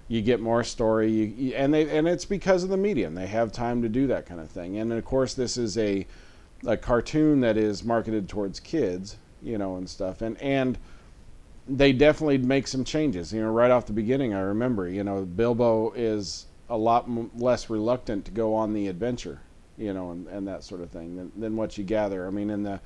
You 0.10 0.22
get 0.22 0.42
more 0.42 0.62
story, 0.64 1.10
you, 1.10 1.26
you, 1.26 1.54
and 1.56 1.74
they 1.74 1.90
and 1.98 2.06
it's 2.06 2.26
because 2.26 2.64
of 2.66 2.70
the 2.70 2.76
medium. 2.78 3.16
They 3.16 3.28
have 3.28 3.54
time 3.54 3.82
to 3.82 3.88
do 3.88 4.08
that 4.08 4.26
kind 4.26 4.42
of 4.42 4.50
thing. 4.50 4.78
And 4.78 4.92
of 4.92 5.06
course, 5.06 5.36
this 5.36 5.56
is 5.56 5.78
a 5.78 6.06
a 6.66 6.78
cartoon 6.78 7.42
that 7.42 7.58
is 7.58 7.84
marketed 7.84 8.30
towards 8.30 8.60
kids, 8.60 9.18
you 9.42 9.58
know, 9.58 9.76
and 9.78 9.90
stuff. 9.90 10.22
And 10.22 10.40
and 10.42 10.78
they 11.68 11.94
definitely 11.94 12.38
make 12.38 12.68
some 12.68 12.84
changes. 12.84 13.32
You 13.34 13.42
know, 13.42 13.50
right 13.52 13.72
off 13.72 13.86
the 13.86 13.94
beginning, 13.94 14.34
I 14.34 14.42
remember, 14.42 14.88
you 14.88 15.04
know, 15.04 15.24
Bilbo 15.24 15.92
is 15.94 16.48
a 16.70 16.78
lot 16.78 17.06
m- 17.08 17.32
less 17.36 17.70
reluctant 17.70 18.26
to 18.26 18.32
go 18.32 18.54
on 18.56 18.74
the 18.74 18.88
adventure, 18.88 19.42
you 19.78 19.94
know, 19.94 20.12
and, 20.12 20.28
and 20.28 20.48
that 20.48 20.64
sort 20.64 20.82
of 20.82 20.90
thing 20.90 21.16
than, 21.16 21.32
than 21.36 21.56
what 21.56 21.78
you 21.78 21.84
gather. 21.84 22.26
I 22.26 22.30
mean, 22.30 22.50
in 22.50 22.64
the 22.64 22.82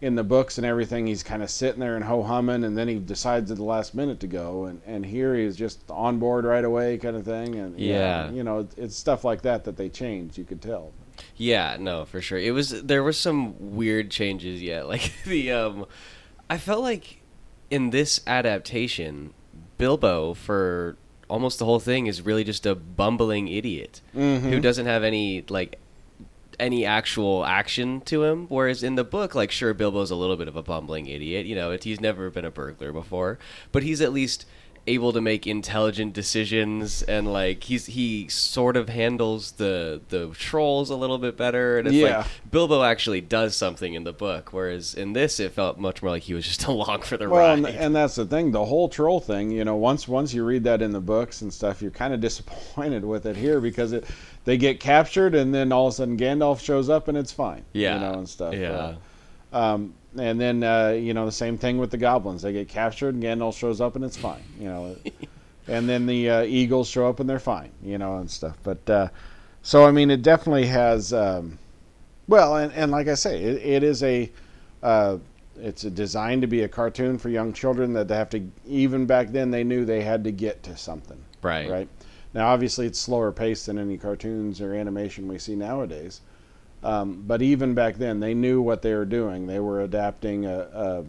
in 0.00 0.14
the 0.14 0.24
books 0.24 0.56
and 0.56 0.66
everything, 0.66 1.06
he's 1.06 1.22
kind 1.22 1.42
of 1.42 1.50
sitting 1.50 1.80
there 1.80 1.94
and 1.94 2.04
ho 2.04 2.22
humming, 2.22 2.64
and 2.64 2.76
then 2.78 2.88
he 2.88 2.98
decides 2.98 3.50
at 3.50 3.58
the 3.58 3.64
last 3.64 3.94
minute 3.94 4.18
to 4.20 4.26
go. 4.26 4.64
And, 4.64 4.80
and 4.86 5.04
here 5.04 5.34
he's 5.34 5.56
just 5.56 5.90
on 5.90 6.18
board 6.18 6.46
right 6.46 6.64
away, 6.64 6.96
kind 6.96 7.16
of 7.16 7.24
thing. 7.24 7.56
And 7.56 7.78
Yeah. 7.78 8.30
you 8.30 8.42
know, 8.42 8.66
it's 8.78 8.96
stuff 8.96 9.24
like 9.24 9.42
that 9.42 9.64
that 9.64 9.76
they 9.76 9.90
changed. 9.90 10.38
You 10.38 10.44
could 10.44 10.62
tell. 10.62 10.92
Yeah, 11.36 11.76
no, 11.80 12.04
for 12.04 12.20
sure. 12.20 12.38
It 12.38 12.52
was 12.52 12.82
there 12.82 13.02
were 13.02 13.12
some 13.12 13.74
weird 13.76 14.10
changes. 14.10 14.62
Yeah, 14.62 14.82
like 14.94 15.12
the 15.26 15.52
um, 15.52 15.86
I 16.48 16.58
felt 16.58 16.82
like 16.82 17.20
in 17.70 17.90
this 17.90 18.20
adaptation, 18.26 19.32
Bilbo 19.78 20.34
for 20.34 20.96
almost 21.28 21.58
the 21.60 21.64
whole 21.64 21.78
thing 21.80 22.06
is 22.08 22.22
really 22.22 22.42
just 22.44 22.66
a 22.66 22.74
bumbling 22.74 23.46
idiot 23.48 24.00
Mm-hmm. 24.16 24.48
who 24.48 24.58
doesn't 24.60 24.86
have 24.86 25.04
any 25.04 25.44
like 25.48 25.78
any 26.58 26.84
actual 26.84 27.44
action 27.46 28.00
to 28.02 28.24
him. 28.24 28.46
Whereas 28.48 28.82
in 28.82 28.94
the 28.96 29.04
book, 29.04 29.34
like 29.34 29.50
sure, 29.50 29.72
Bilbo's 29.72 30.10
a 30.10 30.16
little 30.16 30.36
bit 30.36 30.48
of 30.48 30.56
a 30.56 30.62
bumbling 30.62 31.06
idiot. 31.06 31.46
You 31.46 31.54
know, 31.54 31.70
it, 31.70 31.84
he's 31.84 32.00
never 32.00 32.28
been 32.30 32.44
a 32.44 32.50
burglar 32.50 32.92
before, 32.92 33.38
but 33.72 33.82
he's 33.82 34.00
at 34.00 34.12
least 34.12 34.44
able 34.86 35.12
to 35.12 35.20
make 35.20 35.46
intelligent 35.46 36.12
decisions 36.12 37.02
and 37.02 37.32
like 37.32 37.64
he's 37.64 37.86
he 37.86 38.26
sort 38.28 38.76
of 38.76 38.88
handles 38.88 39.52
the 39.52 40.00
the 40.08 40.28
trolls 40.30 40.90
a 40.90 40.96
little 40.96 41.18
bit 41.18 41.36
better 41.36 41.78
and 41.78 41.86
it's 41.86 41.94
Yeah. 41.96 42.18
like 42.18 42.26
Bilbo 42.50 42.82
actually 42.82 43.20
does 43.20 43.54
something 43.56 43.94
in 43.94 44.04
the 44.04 44.12
book 44.12 44.52
whereas 44.52 44.94
in 44.94 45.12
this 45.12 45.38
it 45.38 45.52
felt 45.52 45.78
much 45.78 46.02
more 46.02 46.10
like 46.12 46.22
he 46.24 46.34
was 46.34 46.44
just 46.46 46.64
along 46.66 47.02
for 47.02 47.16
the 47.16 47.28
Well, 47.28 47.52
and, 47.54 47.64
ride 47.64 47.74
and 47.74 47.94
that's 47.94 48.14
the 48.16 48.24
thing. 48.26 48.52
The 48.52 48.64
whole 48.64 48.88
troll 48.88 49.20
thing, 49.20 49.50
you 49.50 49.64
know, 49.64 49.76
once 49.76 50.08
once 50.08 50.32
you 50.34 50.44
read 50.44 50.64
that 50.64 50.82
in 50.82 50.92
the 50.92 51.00
books 51.00 51.42
and 51.42 51.52
stuff, 51.52 51.82
you're 51.82 51.90
kind 51.90 52.14
of 52.14 52.20
disappointed 52.20 53.04
with 53.04 53.26
it 53.26 53.36
here 53.36 53.60
because 53.60 53.92
it 53.92 54.04
they 54.44 54.56
get 54.56 54.80
captured 54.80 55.34
and 55.34 55.54
then 55.54 55.70
all 55.72 55.88
of 55.88 55.92
a 55.92 55.96
sudden 55.96 56.16
Gandalf 56.16 56.60
shows 56.60 56.88
up 56.88 57.06
and 57.08 57.16
it's 57.18 57.32
fine. 57.32 57.64
yeah 57.72 57.94
you 57.94 58.00
know, 58.00 58.18
and 58.18 58.28
stuff. 58.28 58.54
yeah 58.54 58.70
Uh, 58.72 58.94
um, 59.52 59.94
and 60.18 60.40
then 60.40 60.62
uh, 60.62 60.88
you 60.90 61.14
know 61.14 61.26
the 61.26 61.32
same 61.32 61.58
thing 61.58 61.78
with 61.78 61.90
the 61.90 61.96
goblins. 61.96 62.42
They 62.42 62.52
get 62.52 62.68
captured 62.68 63.14
and 63.14 63.22
Gandalf 63.22 63.56
shows 63.56 63.80
up 63.80 63.96
and 63.96 64.04
it's 64.04 64.16
fine. 64.16 64.42
You 64.58 64.66
know, 64.66 64.96
and 65.68 65.88
then 65.88 66.06
the 66.06 66.30
uh, 66.30 66.42
eagles 66.42 66.88
show 66.88 67.08
up 67.08 67.20
and 67.20 67.28
they're 67.28 67.38
fine. 67.38 67.70
You 67.82 67.98
know, 67.98 68.18
and 68.18 68.30
stuff. 68.30 68.56
But 68.62 68.88
uh, 68.88 69.08
so 69.62 69.84
I 69.84 69.90
mean, 69.90 70.10
it 70.10 70.22
definitely 70.22 70.66
has. 70.66 71.12
Um, 71.12 71.58
well, 72.28 72.56
and, 72.56 72.72
and 72.72 72.92
like 72.92 73.08
I 73.08 73.14
say, 73.14 73.42
it, 73.42 73.62
it 73.64 73.82
is 73.82 74.02
a. 74.02 74.30
Uh, 74.82 75.18
it's 75.62 75.84
a 75.84 75.90
designed 75.90 76.40
to 76.40 76.48
be 76.48 76.62
a 76.62 76.68
cartoon 76.68 77.18
for 77.18 77.28
young 77.28 77.52
children 77.52 77.92
that 77.92 78.08
they 78.08 78.16
have 78.16 78.30
to. 78.30 78.50
Even 78.66 79.04
back 79.04 79.28
then, 79.28 79.50
they 79.50 79.62
knew 79.62 79.84
they 79.84 80.00
had 80.00 80.24
to 80.24 80.32
get 80.32 80.62
to 80.62 80.76
something. 80.76 81.22
right 81.42 81.68
Right. 81.70 81.88
Now, 82.32 82.48
obviously, 82.48 82.86
it's 82.86 82.98
slower 82.98 83.32
paced 83.32 83.66
than 83.66 83.78
any 83.78 83.98
cartoons 83.98 84.60
or 84.60 84.74
animation 84.74 85.28
we 85.28 85.38
see 85.38 85.56
nowadays. 85.56 86.20
Um, 86.82 87.24
but 87.26 87.42
even 87.42 87.74
back 87.74 87.96
then, 87.96 88.20
they 88.20 88.34
knew 88.34 88.62
what 88.62 88.82
they 88.82 88.94
were 88.94 89.04
doing. 89.04 89.46
They 89.46 89.60
were 89.60 89.80
adapting 89.82 90.46
a, 90.46 90.58
a, 90.60 91.04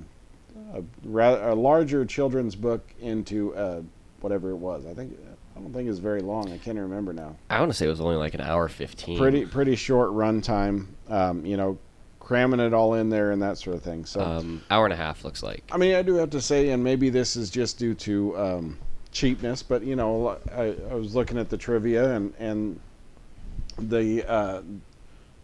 a, 0.79 0.83
ra- 1.03 1.53
a 1.53 1.55
larger 1.55 2.05
children's 2.05 2.55
book 2.55 2.93
into 2.99 3.55
uh 3.55 3.81
whatever 4.19 4.49
it 4.51 4.55
was. 4.57 4.85
I 4.85 4.93
think 4.93 5.17
I 5.55 5.59
don't 5.59 5.73
think 5.73 5.89
it's 5.89 5.99
very 5.99 6.21
long. 6.21 6.51
I 6.51 6.57
can't 6.57 6.77
remember 6.77 7.13
now. 7.13 7.35
I 7.49 7.59
want 7.59 7.71
to 7.71 7.77
say 7.77 7.85
it 7.85 7.89
was 7.89 8.01
only 8.01 8.15
like 8.17 8.33
an 8.33 8.41
hour 8.41 8.67
15 8.67 9.17
Pretty 9.17 9.45
pretty 9.45 9.75
short 9.75 10.11
run 10.11 10.41
time. 10.41 10.95
Um, 11.07 11.45
you 11.45 11.57
know, 11.57 11.77
cramming 12.19 12.59
it 12.59 12.73
all 12.73 12.93
in 12.93 13.09
there 13.09 13.31
and 13.31 13.41
that 13.41 13.57
sort 13.57 13.75
of 13.75 13.81
thing. 13.81 14.05
So 14.05 14.19
um 14.21 14.63
hour 14.69 14.85
and 14.85 14.93
a 14.93 14.97
half 14.97 15.23
looks 15.23 15.41
like 15.41 15.63
I 15.71 15.77
mean, 15.77 15.95
I 15.95 16.01
do 16.01 16.15
have 16.15 16.29
to 16.31 16.41
say, 16.41 16.69
and 16.69 16.83
maybe 16.83 17.09
this 17.09 17.35
is 17.35 17.49
just 17.49 17.79
due 17.79 17.93
to 17.95 18.37
um, 18.37 18.77
cheapness, 19.11 19.63
but 19.63 19.83
you 19.83 19.95
know, 19.95 20.37
I, 20.53 20.75
I 20.91 20.95
was 20.95 21.15
looking 21.15 21.37
at 21.37 21.49
the 21.49 21.57
trivia 21.57 22.13
and 22.13 22.33
and 22.39 22.79
the 23.79 24.23
uh, 24.29 24.61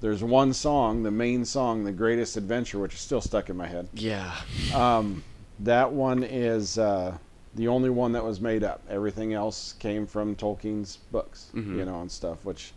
there's 0.02 0.24
one 0.24 0.54
song, 0.54 1.04
the 1.04 1.12
main 1.12 1.46
song, 1.46 1.84
"The 1.84 1.92
Greatest 1.92 2.38
Adventure," 2.38 2.80
which 2.80 2.94
is 2.94 3.00
still 3.00 3.22
stuck 3.22 3.50
in 3.50 3.58
my 3.58 3.68
head. 3.68 3.88
yeah 3.94 4.32
Um, 4.74 5.24
that 5.60 5.92
one 5.92 6.24
is 6.24 6.78
uh, 6.78 7.18
the 7.56 7.68
only 7.68 7.90
one 7.90 8.12
that 8.12 8.24
was 8.24 8.40
made 8.40 8.64
up. 8.64 8.82
Everything 8.90 9.34
else 9.34 9.74
came 9.80 10.06
from 10.06 10.36
Tolkien's 10.36 10.98
books, 11.12 11.50
Mhm. 11.56 11.78
you 11.78 11.86
know, 11.86 12.02
and 12.02 12.12
stuff. 12.12 12.38
Which, 12.46 12.74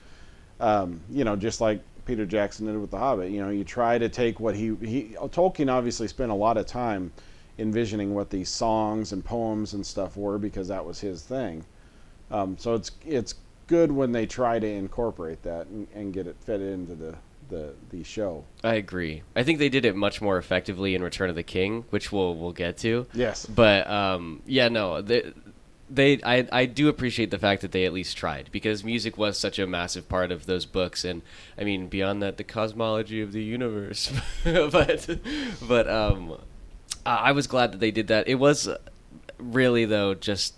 um, 0.61 1.01
you 1.11 1.25
know, 1.25 1.37
just 1.37 1.61
like 1.61 1.83
Peter 2.07 2.25
Jackson 2.25 2.67
did 2.67 2.79
with 2.79 2.91
The 2.91 2.99
Hobbit. 2.99 3.31
You 3.31 3.43
know, 3.43 3.51
you 3.51 3.65
try 3.65 3.99
to 3.99 4.09
take 4.09 4.41
what 4.41 4.55
he 4.57 4.75
he 4.77 5.15
Tolkien 5.21 5.71
obviously 5.71 6.09
spent 6.09 6.31
a 6.31 6.35
lot 6.35 6.57
of 6.57 6.65
time 6.67 7.13
envisioning 7.59 8.15
what 8.15 8.31
these 8.31 8.49
songs 8.49 9.13
and 9.13 9.23
poems 9.23 9.75
and 9.75 9.85
stuff 9.85 10.17
were 10.17 10.39
because 10.39 10.69
that 10.69 10.85
was 10.87 11.01
his 11.01 11.23
thing. 11.23 11.65
Um, 12.31 12.57
so 12.59 12.75
it's 12.75 12.91
it's 13.05 13.35
good 13.71 13.93
when 13.93 14.11
they 14.11 14.27
try 14.27 14.59
to 14.59 14.67
incorporate 14.67 15.45
that 15.45 15.69
and, 15.69 15.87
and 15.95 16.13
get 16.13 16.27
it 16.27 16.37
fed 16.45 16.61
into 16.61 16.97
the 16.97 17.17
the 17.49 17.73
the 17.91 18.03
show. 18.03 18.45
I 18.65 18.75
agree. 18.75 19.23
I 19.37 19.45
think 19.45 19.61
they 19.61 19.69
did 19.69 19.85
it 19.85 19.95
much 19.95 20.21
more 20.21 20.39
effectively 20.39 20.95
in 20.95 21.03
Return 21.03 21.31
of 21.31 21.37
the 21.37 21.45
King, 21.45 21.85
which 21.91 22.11
we'll 22.11 22.35
we'll 22.35 22.53
get 22.53 22.77
to. 22.79 23.07
Yes. 23.15 23.47
But 23.47 23.89
um, 23.89 24.43
yeah, 24.45 24.69
no, 24.69 25.01
they, 25.01 25.33
they 25.89 26.21
I 26.25 26.49
I 26.51 26.67
do 26.67 26.89
appreciate 26.89 27.31
the 27.31 27.39
fact 27.39 27.63
that 27.63 27.71
they 27.71 27.85
at 27.85 27.93
least 27.93 28.17
tried 28.17 28.49
because 28.51 28.83
music 28.83 29.17
was 29.17 29.39
such 29.39 29.59
a 29.61 29.67
massive 29.69 30.09
part 30.09 30.33
of 30.33 30.47
those 30.47 30.67
books, 30.67 31.05
and 31.05 31.23
I 31.57 31.63
mean 31.63 31.87
beyond 31.87 32.23
that, 32.23 32.39
the 32.39 32.45
cosmology 32.45 33.21
of 33.23 33.31
the 33.31 33.43
universe. 33.43 34.13
but 34.45 35.09
but 35.63 35.89
um, 35.89 36.39
I 37.07 37.17
I 37.17 37.33
was 37.33 37.47
glad 37.47 37.73
that 37.73 37.79
they 37.79 37.93
did 37.93 38.09
that. 38.09 38.27
It 38.27 38.37
was 38.37 38.69
really 39.39 39.85
though 39.85 40.15
just 40.15 40.55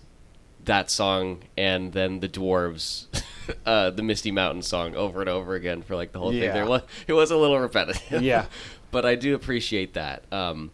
that 0.65 0.89
song 0.89 1.43
and 1.57 1.93
then 1.93 2.19
the 2.19 2.29
dwarves. 2.29 3.07
Uh, 3.65 3.89
the 3.89 4.01
Misty 4.01 4.31
Mountain 4.31 4.61
song 4.61 4.95
over 4.95 5.19
and 5.19 5.29
over 5.29 5.53
again 5.53 5.81
for 5.81 5.97
like 5.97 6.13
the 6.13 6.19
whole 6.19 6.31
thing. 6.31 6.39
There 6.39 6.65
was 6.65 6.81
it 7.07 7.11
was 7.11 7.29
a 7.29 7.35
little 7.35 7.59
repetitive. 7.59 8.21
Yeah. 8.21 8.45
but 8.91 9.05
I 9.05 9.15
do 9.15 9.35
appreciate 9.35 9.95
that. 9.95 10.23
Um, 10.31 10.71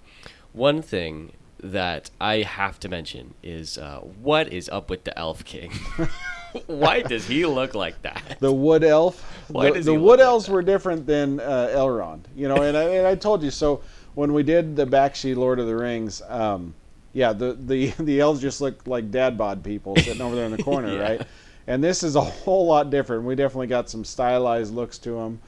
one 0.54 0.84
thing 0.84 1.32
that 1.64 2.12
I 2.22 2.44
have 2.44 2.80
to 2.82 2.90
mention 2.90 3.34
is 3.42 3.80
uh, 3.80 4.02
what 4.22 4.54
is 4.54 4.70
up 4.70 4.90
with 4.90 5.04
the 5.04 5.18
Elf 5.18 5.44
King? 5.46 5.72
Why 6.68 7.02
does 7.02 7.28
he 7.28 7.46
look 7.46 7.74
like 7.74 8.02
that? 8.04 8.38
the 8.40 8.54
wood 8.54 8.84
elf. 8.84 9.24
Why 9.50 9.72
the 9.72 9.82
the 9.82 9.92
he 9.94 9.98
wood 9.98 10.20
like 10.20 10.28
elves 10.28 10.46
that? 10.46 10.52
were 10.52 10.62
different 10.62 11.06
than 11.06 11.40
uh, 11.40 11.72
Elrond, 11.74 12.26
you 12.36 12.48
know. 12.48 12.62
And 12.62 12.76
I, 12.76 12.84
and 12.84 13.08
I 13.08 13.16
told 13.16 13.44
you 13.44 13.52
so 13.52 13.82
when 14.16 14.34
we 14.34 14.44
did 14.44 14.76
the 14.76 14.86
Bakshi 14.86 15.36
Lord 15.36 15.60
of 15.60 15.68
the 15.68 15.76
Rings. 15.76 16.22
Um, 16.28 16.74
yeah, 17.14 17.34
the, 17.34 17.54
the 17.54 17.88
the 18.00 18.20
elves 18.20 18.42
just 18.42 18.62
look 18.62 18.86
like 18.88 19.12
dad 19.12 19.38
bod 19.38 19.64
people 19.64 19.96
sitting 19.98 20.22
over 20.22 20.36
there 20.36 20.46
in 20.46 20.52
the 20.52 20.64
corner, 20.64 20.94
Yeah. 20.94 21.02
right? 21.02 21.28
And 21.68 21.84
this 21.84 22.02
is 22.02 22.16
a 22.16 22.22
whole 22.22 22.66
lot 22.66 22.90
different. 22.90 23.24
We 23.26 23.36
definitely 23.36 23.68
got 23.68 23.90
some 23.90 24.04
stylized 24.04 24.74
looks 24.74 24.98
to 25.00 25.12
them. 25.12 25.40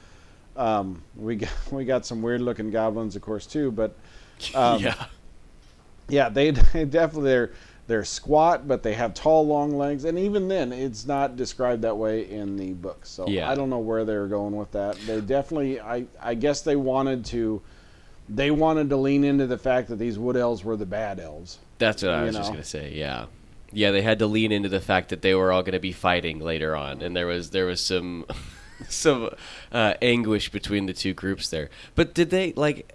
Um, 0.56 1.02
we 1.16 1.36
got 1.36 1.50
we 1.72 1.84
got 1.84 2.06
some 2.06 2.22
weird 2.22 2.40
looking 2.40 2.70
goblins, 2.70 3.16
of 3.16 3.22
course, 3.22 3.46
too. 3.46 3.70
But 3.72 3.96
um, 4.54 4.82
yeah, 4.82 5.06
yeah, 6.08 6.28
they, 6.28 6.50
they 6.50 6.84
definitely 6.84 7.30
they're 7.30 7.50
they're 7.88 8.04
squat, 8.04 8.68
but 8.68 8.84
they 8.84 8.94
have 8.94 9.12
tall, 9.12 9.44
long 9.46 9.76
legs, 9.76 10.04
and 10.04 10.16
even 10.16 10.46
then, 10.46 10.72
it's 10.72 11.04
not 11.04 11.34
described 11.36 11.82
that 11.82 11.96
way 11.96 12.30
in 12.30 12.56
the 12.56 12.72
books. 12.74 13.08
So 13.10 13.26
Yeah. 13.26 13.50
I 13.50 13.56
don't 13.56 13.70
know 13.70 13.80
where 13.80 14.04
they 14.04 14.14
were 14.16 14.28
going 14.28 14.56
with 14.56 14.70
that. 14.72 14.96
They 15.06 15.20
definitely, 15.20 15.80
I 15.80 16.06
I 16.20 16.34
guess 16.34 16.60
they 16.62 16.76
wanted 16.76 17.24
to, 17.26 17.60
they 18.28 18.50
wanted 18.50 18.90
to 18.90 18.96
lean 18.96 19.24
into 19.24 19.46
the 19.46 19.58
fact 19.58 19.88
that 19.88 19.96
these 19.96 20.18
wood 20.18 20.36
elves 20.36 20.64
were 20.64 20.76
the 20.76 20.86
bad 20.86 21.20
elves. 21.20 21.58
that's 21.78 22.02
what 22.02 22.12
I 22.12 22.24
was 22.24 22.36
just 22.36 22.50
gonna 22.50 22.64
say. 22.64 22.92
Yeah, 22.94 23.26
yeah, 23.72 23.90
they 23.90 24.02
had 24.02 24.18
to 24.20 24.26
lean 24.26 24.52
into 24.52 24.68
the 24.68 24.80
fact 24.80 25.08
that 25.10 25.22
they 25.22 25.34
were 25.34 25.52
all 25.52 25.62
gonna 25.62 25.80
be 25.80 25.92
fighting 25.92 26.38
later 26.38 26.76
on, 26.76 27.02
and 27.02 27.16
there 27.16 27.26
was 27.26 27.50
there 27.50 27.66
was 27.66 27.80
some 27.80 28.24
some 28.88 29.30
uh, 29.70 29.94
anguish 30.02 30.50
between 30.50 30.86
the 30.86 30.92
two 30.92 31.14
groups 31.14 31.48
there. 31.50 31.70
But 31.94 32.14
did 32.14 32.30
they 32.30 32.52
like? 32.54 32.94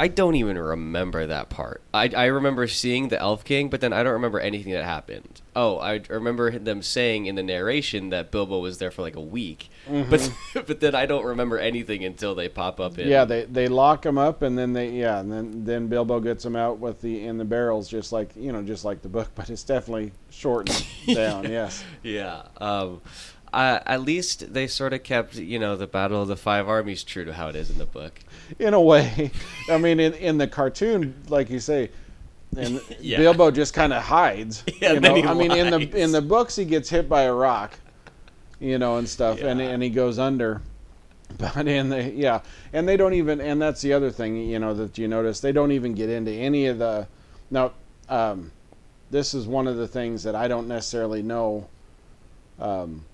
I 0.00 0.08
don't 0.08 0.34
even 0.34 0.56
remember 0.56 1.26
that 1.26 1.50
part. 1.50 1.82
I, 1.92 2.08
I 2.16 2.24
remember 2.24 2.66
seeing 2.68 3.08
the 3.08 3.20
Elf 3.20 3.44
King, 3.44 3.68
but 3.68 3.82
then 3.82 3.92
I 3.92 4.02
don't 4.02 4.14
remember 4.14 4.40
anything 4.40 4.72
that 4.72 4.82
happened. 4.82 5.42
Oh, 5.54 5.76
I 5.76 6.00
remember 6.08 6.58
them 6.58 6.80
saying 6.80 7.26
in 7.26 7.34
the 7.34 7.42
narration 7.42 8.08
that 8.08 8.30
Bilbo 8.30 8.60
was 8.60 8.78
there 8.78 8.90
for 8.90 9.02
like 9.02 9.16
a 9.16 9.20
week, 9.20 9.68
but 9.86 10.32
but 10.54 10.80
then 10.80 10.94
I 10.94 11.04
don't 11.04 11.26
remember 11.26 11.58
anything 11.58 12.02
until 12.02 12.34
they 12.34 12.48
pop 12.48 12.80
up 12.80 12.92
in. 12.92 13.00
Mm-hmm. 13.00 13.10
Yeah, 13.10 13.24
they 13.26 13.44
they 13.44 13.68
lock 13.68 14.00
them 14.00 14.16
up, 14.16 14.40
and 14.40 14.56
then 14.56 14.72
they 14.72 14.88
yeah, 14.88 15.20
and 15.20 15.30
then 15.30 15.64
then 15.64 15.88
Bilbo 15.88 16.18
gets 16.20 16.44
them 16.44 16.56
out 16.56 16.78
with 16.78 17.02
the 17.02 17.26
in 17.26 17.36
the 17.36 17.44
barrels, 17.44 17.86
just 17.86 18.10
like 18.10 18.34
you 18.36 18.52
know, 18.52 18.62
just 18.62 18.86
like 18.86 19.02
the 19.02 19.08
book, 19.10 19.28
but 19.34 19.50
it's 19.50 19.64
definitely 19.64 20.12
shortened 20.30 20.82
down. 21.14 21.44
Yes. 21.44 21.84
yeah. 22.02 22.44
Um, 22.56 23.02
uh, 23.52 23.80
at 23.86 24.02
least 24.02 24.52
they 24.52 24.66
sort 24.66 24.92
of 24.92 25.02
kept 25.02 25.36
you 25.36 25.58
know 25.58 25.76
the 25.76 25.86
Battle 25.86 26.22
of 26.22 26.28
the 26.28 26.36
Five 26.36 26.68
Armies 26.68 27.04
true 27.04 27.24
to 27.24 27.32
how 27.32 27.48
it 27.48 27.56
is 27.56 27.70
in 27.70 27.78
the 27.78 27.86
book. 27.86 28.20
in 28.58 28.74
a 28.74 28.80
way. 28.80 29.30
I 29.68 29.78
mean, 29.78 30.00
in, 30.00 30.14
in 30.14 30.38
the 30.38 30.46
cartoon, 30.46 31.14
like 31.28 31.50
you 31.50 31.60
say, 31.60 31.90
and 32.56 32.80
Yeah. 33.00 33.18
Bilbo 33.18 33.50
just 33.50 33.74
kind 33.74 33.92
of 33.92 34.02
hides. 34.02 34.64
Yeah, 34.80 34.94
you 34.94 35.00
know? 35.00 35.14
I 35.14 35.34
mean, 35.34 35.52
in 35.52 35.70
the 35.70 35.98
in 35.98 36.12
the 36.12 36.22
books, 36.22 36.56
he 36.56 36.64
gets 36.64 36.88
hit 36.88 37.08
by 37.08 37.22
a 37.22 37.32
rock, 37.32 37.78
you 38.58 38.78
know, 38.78 38.96
and 38.96 39.08
stuff, 39.08 39.40
and 39.40 39.60
and 39.60 39.82
he 39.82 39.90
goes 39.90 40.18
under. 40.18 40.62
But 41.38 41.68
in 41.68 41.88
the 41.90 42.10
yeah, 42.10 42.40
and 42.72 42.88
they 42.88 42.96
don't 42.96 43.14
even, 43.14 43.40
and 43.40 43.62
that's 43.62 43.80
the 43.82 43.92
other 43.92 44.10
thing, 44.10 44.36
you 44.36 44.58
know, 44.58 44.74
that 44.74 44.98
you 44.98 45.06
notice 45.06 45.40
they 45.40 45.52
don't 45.52 45.72
even 45.72 45.94
get 45.94 46.08
into 46.10 46.32
any 46.32 46.66
of 46.66 46.78
the. 46.78 47.06
Now, 47.50 47.72
um, 48.08 48.50
this 49.10 49.34
is 49.34 49.46
one 49.46 49.66
of 49.68 49.76
the 49.76 49.86
things 49.88 50.22
that 50.24 50.34
I 50.34 50.48
don't 50.48 50.66
necessarily 50.68 51.22
know. 51.22 51.68
Um, 52.58 53.04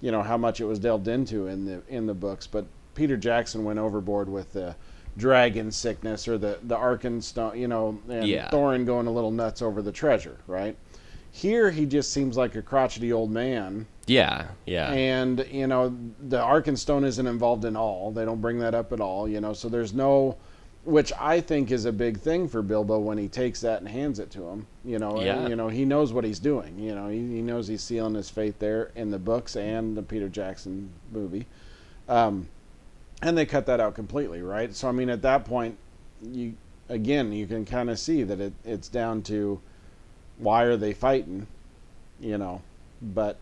you 0.00 0.10
know 0.12 0.22
how 0.22 0.36
much 0.36 0.60
it 0.60 0.64
was 0.64 0.78
delved 0.78 1.08
into 1.08 1.46
in 1.46 1.64
the 1.64 1.82
in 1.88 2.06
the 2.06 2.14
books, 2.14 2.46
but 2.46 2.66
Peter 2.94 3.16
Jackson 3.16 3.64
went 3.64 3.78
overboard 3.78 4.28
with 4.28 4.52
the 4.52 4.76
dragon 5.16 5.70
sickness 5.72 6.28
or 6.28 6.38
the 6.38 6.58
the 6.62 6.76
Arkenstone, 6.76 7.58
you 7.58 7.68
know, 7.68 7.98
and 8.08 8.26
Yeah. 8.26 8.48
Thorin 8.50 8.86
going 8.86 9.06
a 9.06 9.10
little 9.10 9.30
nuts 9.32 9.62
over 9.62 9.82
the 9.82 9.92
treasure, 9.92 10.38
right? 10.46 10.76
Here 11.30 11.70
he 11.70 11.86
just 11.86 12.12
seems 12.12 12.36
like 12.36 12.54
a 12.54 12.62
crotchety 12.62 13.12
old 13.12 13.30
man, 13.30 13.86
Yeah, 14.06 14.46
yeah. 14.64 14.90
and 14.90 15.44
you 15.50 15.66
know 15.66 15.94
the 16.20 16.38
Arkenstone 16.38 17.04
isn't 17.04 17.26
involved 17.26 17.64
in 17.64 17.76
all. 17.76 18.10
They 18.12 18.24
don't 18.24 18.40
bring 18.40 18.58
that 18.60 18.74
up 18.74 18.92
at 18.92 19.00
all, 19.00 19.28
you 19.28 19.40
know. 19.40 19.52
So 19.52 19.68
there's 19.68 19.92
no, 19.92 20.36
which 20.84 21.12
I 21.18 21.40
think 21.40 21.70
is 21.70 21.84
a 21.84 21.92
big 21.92 22.18
thing 22.18 22.48
for 22.48 22.62
Bilbo 22.62 22.98
when 22.98 23.18
he 23.18 23.28
takes 23.28 23.60
that 23.60 23.80
and 23.80 23.88
hands 23.88 24.18
it 24.18 24.30
to 24.32 24.48
him. 24.48 24.66
You 24.84 24.98
know, 24.98 25.20
Yeah. 25.20 25.46
you 25.48 25.56
know 25.56 25.68
he 25.68 25.84
knows 25.84 26.12
what 26.12 26.24
he's 26.24 26.38
doing. 26.38 26.78
You 26.78 26.94
know, 26.94 27.08
he, 27.08 27.18
he 27.18 27.42
knows 27.42 27.68
he's 27.68 27.82
sealing 27.82 28.14
his 28.14 28.30
fate 28.30 28.58
there 28.58 28.90
in 28.94 29.10
the 29.10 29.18
books 29.18 29.56
and 29.56 29.96
the 29.96 30.02
Peter 30.02 30.28
Jackson 30.28 30.90
movie. 31.12 31.46
Um, 32.08 32.48
and 33.20 33.36
they 33.36 33.44
cut 33.44 33.66
that 33.66 33.80
out 33.80 33.94
completely, 33.94 34.40
right? 34.42 34.74
So 34.74 34.88
I 34.88 34.92
mean, 34.92 35.10
at 35.10 35.22
that 35.22 35.44
point, 35.44 35.76
you 36.22 36.54
again 36.88 37.32
you 37.32 37.46
can 37.46 37.64
kind 37.64 37.90
of 37.90 37.98
see 37.98 38.22
that 38.22 38.40
it, 38.40 38.52
it's 38.64 38.88
down 38.88 39.22
to 39.22 39.60
why 40.38 40.62
are 40.62 40.76
they 40.76 40.94
fighting, 40.94 41.46
you 42.20 42.38
know? 42.38 42.62
But 43.02 43.36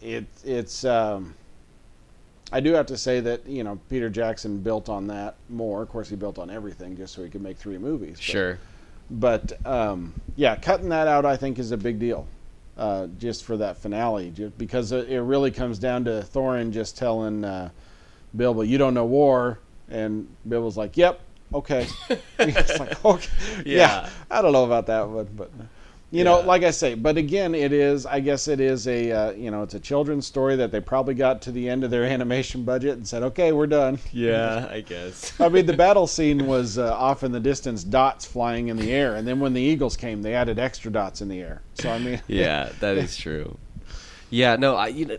it 0.00 0.26
it's 0.44 0.84
um, 0.84 1.34
I 2.52 2.60
do 2.60 2.72
have 2.74 2.86
to 2.86 2.96
say 2.96 3.20
that 3.20 3.46
you 3.46 3.62
know 3.64 3.78
Peter 3.88 4.10
Jackson 4.10 4.58
built 4.58 4.88
on 4.88 5.06
that 5.08 5.36
more. 5.48 5.82
Of 5.82 5.88
course, 5.88 6.08
he 6.08 6.16
built 6.16 6.38
on 6.38 6.50
everything 6.50 6.96
just 6.96 7.14
so 7.14 7.22
he 7.22 7.30
could 7.30 7.42
make 7.42 7.56
three 7.56 7.78
movies. 7.78 8.16
but- 8.16 8.22
sure. 8.24 8.58
but 9.10 9.66
um, 9.66 10.14
yeah, 10.36 10.56
cutting 10.56 10.88
that 10.90 11.06
out 11.08 11.24
I 11.24 11.36
think 11.36 11.58
is 11.58 11.70
a 11.72 11.76
big 11.76 11.98
deal, 11.98 12.26
uh, 12.76 13.06
just 13.18 13.44
for 13.44 13.56
that 13.58 13.76
finale, 13.76 14.30
just 14.30 14.56
because 14.58 14.92
it 14.92 15.08
it 15.10 15.20
really 15.22 15.50
comes 15.50 15.78
down 15.78 16.04
to 16.06 16.22
Thorin 16.34 16.70
just 16.72 16.96
telling 16.96 17.44
uh, 17.44 17.70
Bilbo, 18.36 18.62
"You 18.62 18.78
don't 18.78 18.94
know 18.94 19.06
war," 19.06 19.58
and 19.88 20.26
Bilbo's 20.48 20.76
like, 20.76 20.96
"Yep, 20.96 21.20
okay." 21.54 21.86
It's 22.38 22.78
like, 22.80 23.04
okay, 23.04 23.28
yeah. 23.66 23.76
Yeah. 24.04 24.10
I 24.30 24.40
don't 24.42 24.52
know 24.52 24.64
about 24.64 24.86
that 24.86 25.08
one, 25.08 25.28
but 25.36 25.50
you 26.10 26.24
know, 26.24 26.40
like 26.40 26.64
I 26.64 26.72
say, 26.72 26.94
but 26.94 27.16
again, 27.16 27.54
it 27.54 27.72
is. 27.72 28.04
I 28.04 28.18
guess 28.18 28.48
it 28.48 28.58
is 28.58 28.88
a 28.88 29.12
uh, 29.12 29.30
you 29.32 29.50
know, 29.50 29.62
it's 29.62 29.74
a 29.74 29.80
children's 29.80 30.26
story 30.26 30.56
that 30.56 30.72
they 30.72 30.80
probably 30.80 31.14
got 31.14 31.40
to 31.42 31.52
the 31.52 31.68
end 31.68 31.84
of 31.84 31.90
their 31.90 32.04
animation 32.16 32.64
budget 32.64 32.96
and 32.96 33.06
said, 33.06 33.22
"Okay, 33.22 33.52
we're 33.52 33.68
done." 33.68 33.98
Yeah, 34.12 34.66
I 34.70 34.80
guess. 34.80 35.38
I 35.40 35.48
mean, 35.48 35.66
the 35.66 35.72
battle 35.76 36.06
scene 36.06 36.46
was 36.46 36.78
uh, 36.78 36.92
off 36.94 37.22
in 37.22 37.30
the 37.30 37.40
distance, 37.40 37.84
dots 37.84 38.24
flying 38.24 38.68
in 38.68 38.76
the 38.76 38.92
air, 38.92 39.14
and 39.14 39.26
then 39.26 39.38
when 39.38 39.52
the 39.52 39.62
eagles 39.62 39.96
came, 39.96 40.22
they 40.22 40.34
added 40.34 40.58
extra 40.58 40.90
dots 40.90 41.20
in 41.20 41.28
the 41.28 41.40
air. 41.40 41.62
So 41.74 41.90
I 41.90 41.98
mean, 41.98 42.20
yeah, 42.26 42.70
that 42.80 42.96
is 42.96 43.16
true. 43.16 43.56
Yeah, 44.30 44.56
no, 44.56 44.76
I 44.76 44.88
you 44.88 45.06
know, 45.06 45.18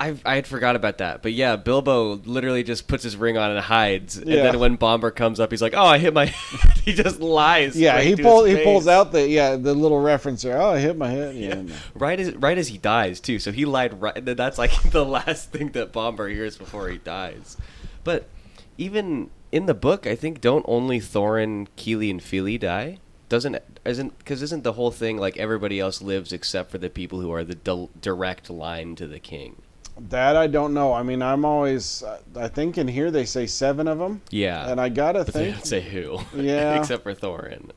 I 0.00 0.14
I 0.24 0.36
had 0.36 0.46
forgot 0.46 0.76
about 0.76 0.98
that, 0.98 1.22
but 1.22 1.32
yeah, 1.32 1.56
Bilbo 1.56 2.20
literally 2.24 2.62
just 2.62 2.86
puts 2.86 3.02
his 3.02 3.16
ring 3.16 3.36
on 3.36 3.50
and 3.50 3.58
hides, 3.60 4.16
and 4.16 4.28
Yeah. 4.28 4.42
then 4.44 4.60
when 4.60 4.76
Bombur 4.76 5.10
comes 5.10 5.40
up, 5.40 5.50
he's 5.50 5.60
like, 5.60 5.74
"Oh, 5.76 5.84
I 5.84 5.98
hit 5.98 6.14
my," 6.14 6.26
head." 6.26 6.78
he 6.84 6.92
just 6.92 7.18
lies. 7.20 7.76
yeah, 7.76 8.00
he 8.00 8.14
to 8.14 8.22
pull 8.22 8.44
his 8.44 8.58
he 8.58 8.64
pulls 8.64 8.86
out 8.86 9.10
the 9.12 9.26
yeah 9.28 9.56
the 9.56 9.74
little 9.74 10.00
reference 10.00 10.42
there. 10.42 10.60
Oh, 10.62 10.70
I 10.70 10.78
hit 10.78 10.96
my 10.96 11.08
head. 11.10 11.34
Yeah, 11.34 11.62
no. 11.62 11.74
right 11.94 12.18
as 12.20 12.32
right 12.36 12.56
as 12.56 12.68
he 12.68 12.78
dies 12.78 13.18
too. 13.18 13.38
So 13.40 13.50
he 13.50 13.64
lied 13.64 14.00
right. 14.00 14.24
That's 14.24 14.56
like 14.58 14.70
the 14.92 15.04
last 15.04 15.50
thing 15.50 15.70
that 15.72 15.92
Bombur 15.92 16.28
hears 16.28 16.56
before 16.56 16.88
he 16.88 16.98
dies. 16.98 17.56
But 18.04 18.28
even 18.76 19.30
in 19.50 19.66
the 19.66 19.74
book, 19.74 20.06
I 20.06 20.14
think 20.14 20.40
don't 20.40 20.64
only 20.68 21.00
Thorin, 21.00 21.66
Kili, 21.76 22.08
and 22.10 22.22
Fili 22.22 22.56
die. 22.56 22.98
Doesn't 23.28 23.58
isn't 23.84 24.16
because 24.18 24.42
isn't 24.42 24.62
the 24.62 24.74
whole 24.74 24.90
thing 24.92 25.18
like 25.18 25.36
everybody 25.38 25.80
else 25.80 26.00
lives 26.00 26.32
except 26.32 26.70
for 26.70 26.78
the 26.78 26.88
people 26.88 27.20
who 27.20 27.32
are 27.32 27.42
the 27.44 27.56
di- 27.56 27.88
direct 28.00 28.48
line 28.48 28.94
to 28.94 29.06
the 29.08 29.18
king? 29.18 29.56
That 30.10 30.36
I 30.36 30.46
don't 30.46 30.74
know. 30.74 30.92
I 30.92 31.02
mean, 31.02 31.22
I'm 31.22 31.44
always. 31.44 32.02
I 32.36 32.48
think 32.48 32.78
in 32.78 32.88
here 32.88 33.10
they 33.10 33.24
say 33.24 33.46
seven 33.46 33.88
of 33.88 33.98
them, 33.98 34.20
Yeah, 34.30 34.70
and 34.70 34.80
I 34.80 34.88
gotta 34.88 35.24
but 35.24 35.34
they 35.34 35.44
think. 35.44 35.56
don't 35.56 35.66
say 35.66 35.80
who. 35.80 36.18
Yeah. 36.40 36.78
except 36.78 37.02
for 37.02 37.14
Thorin. 37.14 37.70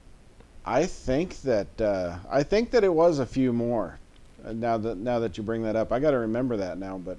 I 0.66 0.86
think 0.86 1.42
that 1.42 1.82
uh, 1.82 2.18
I 2.30 2.44
think 2.44 2.72
that 2.72 2.84
it 2.84 2.94
was 2.94 3.20
a 3.20 3.26
few 3.26 3.52
more. 3.52 3.98
Uh, 4.46 4.54
now 4.54 4.78
that 4.78 4.98
now 4.98 5.20
that 5.20 5.38
you 5.38 5.44
bring 5.44 5.64
that 5.64 5.76
up, 5.76 5.92
I 5.92 6.00
got 6.00 6.12
to 6.12 6.20
remember 6.20 6.58
that 6.58 6.78
now. 6.78 6.98
But 6.98 7.18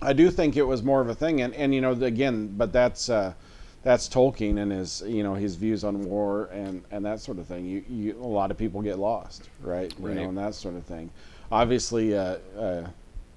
I 0.00 0.12
do 0.12 0.30
think 0.30 0.56
it 0.56 0.62
was 0.62 0.82
more 0.82 1.00
of 1.00 1.08
a 1.08 1.14
thing, 1.14 1.42
and 1.42 1.54
and 1.54 1.74
you 1.74 1.80
know 1.80 1.92
again, 1.92 2.54
but 2.56 2.72
that's 2.72 3.10
uh, 3.10 3.34
that's 3.82 4.08
Tolkien 4.08 4.58
and 4.58 4.72
his 4.72 5.02
you 5.06 5.22
know 5.22 5.34
his 5.34 5.56
views 5.56 5.84
on 5.84 6.04
war 6.04 6.48
and 6.52 6.82
and 6.90 7.04
that 7.04 7.20
sort 7.20 7.38
of 7.38 7.46
thing. 7.46 7.66
You 7.66 7.84
you 7.88 8.16
a 8.18 8.26
lot 8.26 8.50
of 8.50 8.56
people 8.56 8.80
get 8.80 8.98
lost, 8.98 9.48
right? 9.62 9.92
You 10.00 10.08
know, 10.14 10.28
and 10.30 10.38
that 10.38 10.54
sort 10.54 10.74
of 10.74 10.84
thing. 10.84 11.10
Obviously, 11.52 12.16
uh, 12.16 12.38
uh, 12.58 12.86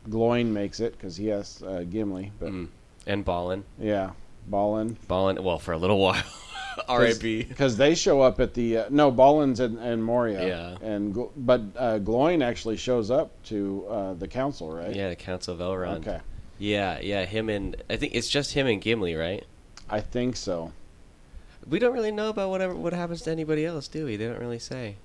Gloin 0.09 0.53
makes 0.53 0.79
it 0.79 0.93
because 0.93 1.15
he 1.17 1.27
has 1.27 1.61
uh, 1.63 1.83
Gimli, 1.89 2.31
but 2.39 2.49
Mm. 2.49 2.67
And 3.05 3.23
Balin, 3.23 3.63
yeah, 3.79 4.11
Balin. 4.47 4.97
Balin. 5.07 5.41
Well, 5.43 5.59
for 5.59 5.71
a 5.73 5.77
little 5.77 5.99
while. 5.99 6.21
R.I.P. 6.87 7.43
because 7.43 7.75
they 7.77 7.95
show 7.95 8.21
up 8.21 8.39
at 8.39 8.53
the 8.53 8.77
uh, 8.77 8.85
no 8.91 9.09
Balin's 9.09 9.59
and, 9.59 9.79
and 9.79 10.03
Moria. 10.03 10.47
Yeah. 10.47 10.87
And 10.87 11.15
Gl- 11.15 11.31
but 11.35 11.61
uh, 11.75 11.97
Gloin 11.99 12.43
actually 12.43 12.77
shows 12.77 13.09
up 13.09 13.31
to 13.45 13.85
uh, 13.89 14.13
the 14.13 14.27
council, 14.27 14.71
right? 14.71 14.93
Yeah, 14.95 15.09
the 15.09 15.15
Council 15.15 15.55
of 15.55 15.59
Elrond. 15.59 15.99
Okay. 16.07 16.19
Yeah, 16.59 16.99
yeah, 16.99 17.25
him 17.25 17.49
and 17.49 17.75
I 17.89 17.95
think 17.97 18.13
it's 18.13 18.29
just 18.29 18.53
him 18.53 18.67
and 18.67 18.79
Gimli, 18.81 19.15
right? 19.15 19.43
I 19.89 20.01
think 20.01 20.35
so. 20.35 20.71
We 21.67 21.79
don't 21.79 21.93
really 21.93 22.11
know 22.11 22.29
about 22.29 22.49
whatever 22.49 22.75
what 22.75 22.93
happens 22.93 23.21
to 23.23 23.31
anybody 23.31 23.65
else, 23.65 23.87
do 23.87 24.05
we? 24.05 24.15
They 24.15 24.27
don't 24.27 24.39
really 24.39 24.59
say. 24.59 24.97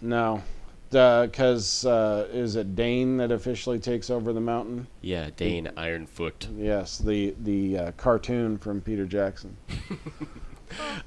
No, 0.00 0.42
because 0.90 1.84
uh, 1.86 2.28
is 2.32 2.56
it 2.56 2.74
Dain 2.74 3.16
that 3.18 3.30
officially 3.30 3.78
takes 3.78 4.10
over 4.10 4.32
the 4.32 4.40
mountain? 4.40 4.86
Yeah, 5.00 5.30
Dain 5.36 5.70
Ironfoot. 5.76 6.48
Yes, 6.56 6.98
the 6.98 7.34
the 7.40 7.78
uh, 7.78 7.92
cartoon 7.92 8.58
from 8.58 8.80
Peter 8.80 9.06
Jackson. 9.06 9.56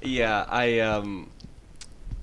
Yeah, 0.02 0.44
I 0.48 0.80
um, 0.80 1.30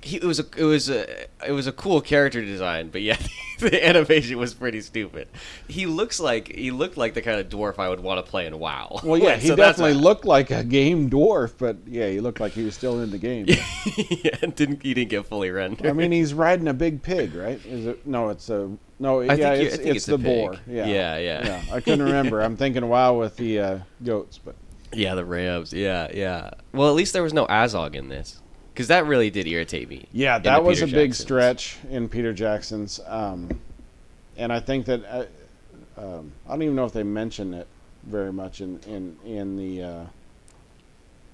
he, 0.02 0.18
it 0.18 0.24
was 0.24 0.40
a 0.40 0.46
it 0.58 0.64
was 0.64 0.90
a 0.90 1.26
it 1.46 1.52
was 1.52 1.68
a 1.68 1.72
cool 1.72 2.02
character 2.02 2.44
design, 2.44 2.90
but 2.90 3.02
yeah, 3.02 3.18
the 3.60 3.86
animation 3.88 4.38
was 4.38 4.54
pretty 4.54 4.82
stupid. 4.82 5.28
He 5.68 5.86
looks 5.86 6.20
like 6.20 6.48
he 6.54 6.72
looked 6.72 6.98
like 6.98 7.14
the 7.14 7.22
kind 7.22 7.40
of 7.40 7.50
dwarf 7.50 7.78
I 7.78 7.88
would 7.88 8.00
want 8.00 8.24
to 8.24 8.30
play 8.30 8.48
in 8.48 8.58
WoW. 8.58 9.00
Well, 9.04 9.20
yeah, 9.20 9.36
he 9.38 9.50
so 9.50 9.56
definitely 9.56 9.94
a- 9.94 10.04
looked 10.04 10.26
like 10.26 10.50
a 10.50 10.64
game 10.64 11.10
dwarf, 11.10 11.54
but 11.58 11.78
yeah, 11.86 12.10
he 12.10 12.20
looked 12.20 12.40
like 12.40 12.54
he 12.54 12.64
was 12.64 12.76
still 12.76 13.00
in 13.02 13.12
the 13.12 13.18
game. 13.20 13.46
yeah, 13.98 14.36
didn't 14.56 14.82
he 14.82 14.94
didn't 14.94 15.10
get 15.10 15.26
fully 15.28 15.52
rendered. 15.52 15.86
I 15.86 15.94
mean, 15.94 16.12
he's 16.12 16.34
riding 16.34 16.68
a 16.68 16.74
big 16.74 17.04
pig, 17.04 17.36
right? 17.36 17.64
Is 17.66 17.86
it? 17.86 18.06
No, 18.08 18.30
it's 18.30 18.50
a 18.50 18.72
no. 19.00 19.22
I 19.22 19.36
yeah, 19.36 19.54
it's, 19.54 19.76
it's, 19.76 19.86
it's 19.86 20.06
the 20.08 20.18
boar. 20.18 20.56
Yeah. 20.68 20.88
Yeah, 20.88 21.18
yeah. 21.18 21.46
yeah. 21.46 21.76
I 21.76 21.80
couldn't 21.80 22.04
remember. 22.04 22.42
I'm 22.42 22.58
thinking 22.58 22.88
WoW 22.88 23.20
with 23.20 23.38
the 23.38 23.60
uh, 23.60 23.80
goats, 24.04 24.40
but 24.40 24.56
yeah, 24.94 25.16
the 25.16 25.26
Rams. 25.26 25.74
Yeah, 25.74 26.08
yeah. 26.14 26.52
Well, 26.74 26.90
at 26.90 26.96
least 26.96 27.14
there 27.14 27.24
was 27.24 27.34
no 27.34 27.46
Azog 27.48 27.96
in 27.96 28.10
this, 28.10 28.41
because 28.82 28.88
that 28.88 29.06
really 29.06 29.30
did 29.30 29.46
irritate 29.46 29.88
me. 29.88 30.06
yeah, 30.12 30.40
that 30.40 30.64
was 30.64 30.80
Peter 30.80 30.92
a 30.92 31.00
big 31.04 31.14
stretch 31.14 31.78
in 31.92 32.10
Peter 32.10 32.34
Jackson's. 32.34 33.00
Um, 33.06 33.62
and 34.38 34.52
I 34.52 34.60
think 34.60 34.88
that 34.88 35.06
uh, 35.06 35.26
um, 35.98 36.32
I 36.48 36.54
don't 36.54 36.64
even 36.64 36.76
know 36.76 36.86
if 36.86 36.94
they 36.94 37.04
mention 37.04 37.54
it 37.54 37.68
very 38.04 38.34
much 38.34 38.60
in 38.60 38.80
in 38.88 39.18
in 39.24 39.56
the. 39.56 39.84
Uh, 39.84 40.04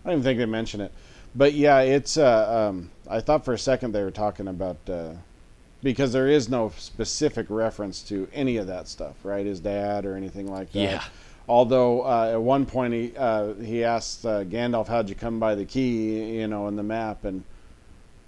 I 0.03 0.09
don't 0.09 0.19
even 0.19 0.23
think 0.23 0.39
they 0.39 0.45
mention 0.45 0.81
it, 0.81 0.91
but 1.35 1.53
yeah, 1.53 1.79
it's. 1.79 2.17
Uh, 2.17 2.69
um, 2.69 2.91
I 3.09 3.21
thought 3.21 3.45
for 3.45 3.53
a 3.53 3.59
second 3.59 3.93
they 3.93 4.03
were 4.03 4.11
talking 4.11 4.49
about. 4.49 4.77
Uh, 4.89 5.13
because 5.83 6.11
there 6.11 6.27
is 6.27 6.49
no 6.49 6.73
specific 6.75 7.45
reference 7.49 8.01
to 8.01 8.27
any 8.33 8.57
of 8.57 8.67
that 8.67 8.89
stuff, 8.89 9.13
right? 9.23 9.45
His 9.45 9.59
dad 9.61 10.05
or 10.05 10.17
anything 10.17 10.51
like 10.51 10.71
that. 10.73 10.79
Yeah. 10.79 11.03
Although 11.49 12.01
uh, 12.01 12.31
at 12.33 12.41
one 12.41 12.65
point 12.65 12.93
he 12.93 13.13
uh, 13.15 13.53
he 13.53 13.83
asked 13.83 14.25
uh, 14.25 14.43
Gandalf, 14.43 14.87
"How'd 14.87 15.09
you 15.09 15.15
come 15.15 15.39
by 15.39 15.55
the 15.55 15.65
key?" 15.65 16.39
You 16.39 16.47
know, 16.47 16.67
in 16.67 16.75
the 16.75 16.83
map, 16.83 17.23
and 17.23 17.43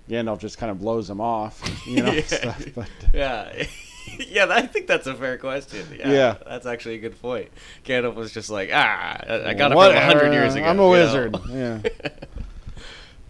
Gandalf 0.09 0.39
just 0.39 0.57
kind 0.57 0.71
of 0.71 0.79
blows 0.79 1.09
him 1.09 1.21
off, 1.21 1.61
you 1.87 2.01
know. 2.03 2.11
Yeah. 2.11 2.23
stuff. 2.23 2.65
But 2.75 2.89
Yeah. 3.13 3.65
yeah, 4.27 4.47
I 4.49 4.65
think 4.65 4.87
that's 4.87 5.07
a 5.07 5.13
fair 5.15 5.37
question. 5.37 5.85
Yeah, 5.97 6.11
Yeah. 6.11 6.37
That's 6.47 6.65
actually 6.65 6.95
a 6.95 6.99
good 6.99 7.21
point. 7.21 7.49
Gandalf 7.85 8.15
was 8.15 8.33
just 8.33 8.49
like, 8.49 8.69
ah, 8.73 9.17
I 9.27 9.49
I 9.49 9.53
got 9.53 9.71
it 9.71 9.75
from 9.75 9.95
a 9.95 10.05
hundred 10.05 10.33
years 10.33 10.55
uh, 10.55 10.59
ago. 10.59 10.67
I'm 10.67 10.79
a 10.79 10.83
you 10.83 10.87
know? 10.87 10.89
wizard. 10.89 11.37
Yeah. 11.51 11.81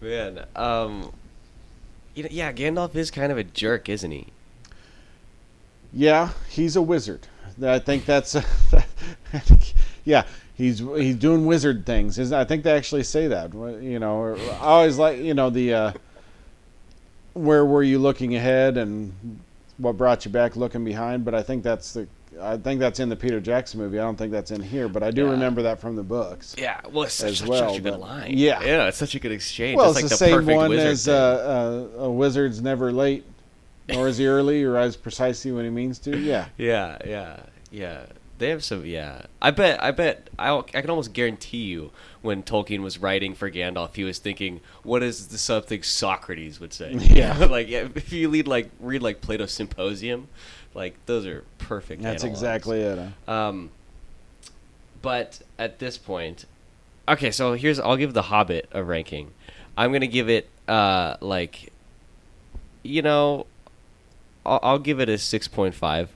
Man, 0.00 0.46
um, 0.56 1.12
you 2.14 2.22
know, 2.22 2.28
yeah, 2.32 2.52
Gandalf 2.52 2.94
is 2.94 3.10
kind 3.10 3.30
of 3.30 3.36
a 3.36 3.44
jerk, 3.44 3.88
isn't 3.88 4.10
he? 4.10 4.28
Yeah, 5.92 6.30
he's 6.48 6.76
a 6.76 6.82
wizard. 6.82 7.26
I 7.62 7.78
think 7.78 8.04
that's. 8.04 8.36
yeah, 10.04 10.24
he's 10.54 10.78
he's 10.78 11.16
doing 11.16 11.46
wizard 11.46 11.86
things. 11.86 12.32
I 12.32 12.44
think 12.44 12.64
they 12.64 12.72
actually 12.72 13.02
say 13.04 13.28
that. 13.28 13.52
You 13.52 13.98
know, 13.98 14.34
I 14.60 14.66
always 14.66 14.98
like 14.98 15.18
you 15.18 15.34
know 15.34 15.50
the. 15.50 15.74
Uh, 15.74 15.92
where 17.34 17.64
were 17.64 17.82
you 17.82 17.98
looking 17.98 18.34
ahead, 18.34 18.76
and 18.76 19.40
what 19.78 19.96
brought 19.96 20.24
you 20.24 20.30
back 20.30 20.56
looking 20.56 20.84
behind? 20.84 21.24
But 21.24 21.34
I 21.34 21.42
think 21.42 21.62
that's 21.62 21.92
the. 21.92 22.08
I 22.40 22.56
think 22.56 22.78
that's 22.80 23.00
in 23.00 23.08
the 23.08 23.16
Peter 23.16 23.40
Jackson 23.40 23.80
movie. 23.80 23.98
I 23.98 24.02
don't 24.02 24.16
think 24.16 24.30
that's 24.32 24.50
in 24.52 24.62
here, 24.62 24.88
but 24.88 25.02
I 25.02 25.10
do 25.10 25.24
Yeah. 25.24 25.32
remember 25.32 25.62
that 25.62 25.80
from 25.80 25.96
the 25.96 26.02
books. 26.02 26.54
Yeah, 26.56 26.80
well, 26.90 27.02
it's 27.02 27.14
such, 27.14 27.42
As 27.42 27.46
well, 27.46 27.68
such 27.70 27.78
a 27.80 27.82
good 27.82 27.90
but- 27.92 28.00
line. 28.00 28.30
yeah. 28.38 28.62
yeah, 28.62 28.86
it's 28.86 28.96
such 28.96 29.14
a 29.16 29.18
good 29.18 29.32
exchange. 29.32 29.76
Well, 29.76 29.90
it's 29.90 29.98
it's 29.98 30.04
like 30.04 30.08
the, 30.10 30.14
the, 30.14 30.16
same 30.16 30.34
perfect 30.36 30.56
one 30.56 30.72
as 30.72 31.08
uh, 31.08 31.88
uh, 31.98 32.02
a 32.04 32.10
wizard's 32.10 32.62
never 32.62 32.92
late. 32.92 33.24
nor 33.88 34.06
is 34.06 34.18
he 34.18 34.26
early 34.28 34.58
he 34.58 34.64
arrives 34.64 34.96
precisely 34.96 35.50
when 35.50 35.64
he 35.64 35.70
means 35.70 35.98
to. 36.00 36.16
Yeah, 36.16 36.46
Yeah, 36.56 36.98
yeah, 37.04 37.40
yeah. 37.70 38.06
They 38.38 38.48
have 38.48 38.64
some. 38.64 38.86
Yeah, 38.86 39.26
I 39.42 39.50
bet. 39.50 39.82
I 39.82 39.90
bet. 39.90 40.30
I, 40.38 40.56
I 40.56 40.62
can 40.62 40.88
almost 40.88 41.12
guarantee 41.12 41.64
you, 41.64 41.90
when 42.22 42.42
Tolkien 42.42 42.80
was 42.80 42.98
writing 42.98 43.34
for 43.34 43.50
Gandalf, 43.50 43.94
he 43.96 44.02
was 44.02 44.18
thinking, 44.18 44.60
"What 44.82 45.02
is 45.02 45.28
the 45.28 45.36
something 45.36 45.82
Socrates 45.82 46.58
would 46.58 46.72
say?" 46.72 46.94
Yeah. 46.98 47.36
like 47.50 47.68
yeah, 47.68 47.88
if 47.94 48.10
you 48.14 48.30
read 48.30 48.48
like 48.48 48.70
read 48.80 49.02
like 49.02 49.20
Plato's 49.20 49.52
Symposium, 49.52 50.28
like 50.72 50.94
those 51.04 51.26
are 51.26 51.44
perfect. 51.58 52.02
that's 52.02 52.24
analogs. 52.24 52.28
exactly 52.30 52.80
it. 52.80 52.98
huh? 53.26 53.32
Um, 53.32 53.70
but 55.02 55.40
at 55.58 55.78
this 55.78 55.98
point, 55.98 56.46
okay. 57.08 57.30
So 57.30 57.52
here's 57.52 57.78
I'll 57.78 57.98
give 57.98 58.14
The 58.14 58.22
Hobbit 58.22 58.68
a 58.72 58.82
ranking. 58.82 59.32
I'm 59.76 59.92
gonna 59.92 60.06
give 60.06 60.30
it 60.30 60.48
uh 60.66 61.16
like, 61.20 61.72
you 62.82 63.02
know, 63.02 63.46
I'll, 64.46 64.60
I'll 64.62 64.78
give 64.78 64.98
it 64.98 65.10
a 65.10 65.18
six 65.18 65.46
point 65.46 65.74
five, 65.74 66.10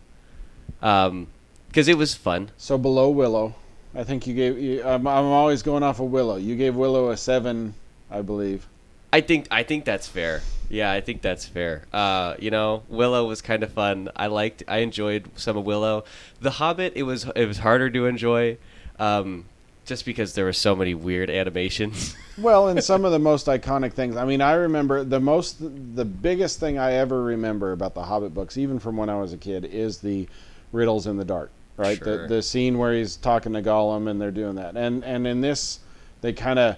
um, 0.82 1.28
because 1.74 1.88
it 1.88 1.98
was 1.98 2.14
fun. 2.14 2.52
So 2.56 2.78
below 2.78 3.10
Willow, 3.10 3.56
I 3.96 4.04
think 4.04 4.28
you 4.28 4.34
gave. 4.34 4.56
You, 4.56 4.84
I'm, 4.84 5.08
I'm 5.08 5.24
always 5.24 5.64
going 5.64 5.82
off 5.82 5.98
of 5.98 6.08
Willow. 6.08 6.36
You 6.36 6.54
gave 6.54 6.76
Willow 6.76 7.10
a 7.10 7.16
seven, 7.16 7.74
I 8.08 8.22
believe. 8.22 8.68
I 9.12 9.20
think 9.20 9.48
I 9.50 9.64
think 9.64 9.84
that's 9.84 10.06
fair. 10.06 10.42
Yeah, 10.68 10.92
I 10.92 11.00
think 11.00 11.20
that's 11.20 11.44
fair. 11.46 11.84
Uh, 11.92 12.36
you 12.38 12.52
know, 12.52 12.84
Willow 12.88 13.26
was 13.26 13.42
kind 13.42 13.64
of 13.64 13.72
fun. 13.72 14.08
I 14.14 14.28
liked, 14.28 14.62
I 14.68 14.78
enjoyed 14.78 15.28
some 15.34 15.56
of 15.56 15.64
Willow. 15.64 16.04
The 16.40 16.52
Hobbit, 16.52 16.92
it 16.94 17.02
was 17.02 17.28
it 17.34 17.46
was 17.46 17.58
harder 17.58 17.90
to 17.90 18.06
enjoy, 18.06 18.56
um, 19.00 19.44
just 19.84 20.04
because 20.04 20.34
there 20.34 20.44
were 20.44 20.52
so 20.52 20.76
many 20.76 20.94
weird 20.94 21.28
animations. 21.28 22.14
Well, 22.36 22.66
and 22.66 22.82
some 22.82 23.04
of 23.04 23.12
the 23.12 23.20
most 23.20 23.46
iconic 23.46 23.92
things. 23.92 24.16
I 24.16 24.24
mean, 24.24 24.40
I 24.40 24.54
remember 24.54 25.04
the 25.04 25.20
most, 25.20 25.58
the 25.60 26.04
biggest 26.04 26.58
thing 26.58 26.78
I 26.78 26.94
ever 26.94 27.22
remember 27.22 27.70
about 27.70 27.94
the 27.94 28.02
Hobbit 28.02 28.34
books, 28.34 28.58
even 28.58 28.80
from 28.80 28.96
when 28.96 29.08
I 29.08 29.20
was 29.20 29.32
a 29.32 29.36
kid, 29.36 29.64
is 29.64 29.98
the 29.98 30.26
riddles 30.72 31.06
in 31.06 31.16
the 31.16 31.24
dark. 31.24 31.52
Right, 31.76 31.98
Sure. 31.98 32.28
the 32.28 32.36
the 32.36 32.42
scene 32.42 32.78
where 32.78 32.92
he's 32.92 33.16
talking 33.16 33.52
to 33.54 33.62
Gollum 33.62 34.08
and 34.08 34.20
they're 34.20 34.30
doing 34.30 34.54
that, 34.56 34.76
and 34.76 35.02
and 35.04 35.26
in 35.26 35.40
this, 35.40 35.80
they 36.20 36.32
kind 36.32 36.58
of 36.58 36.76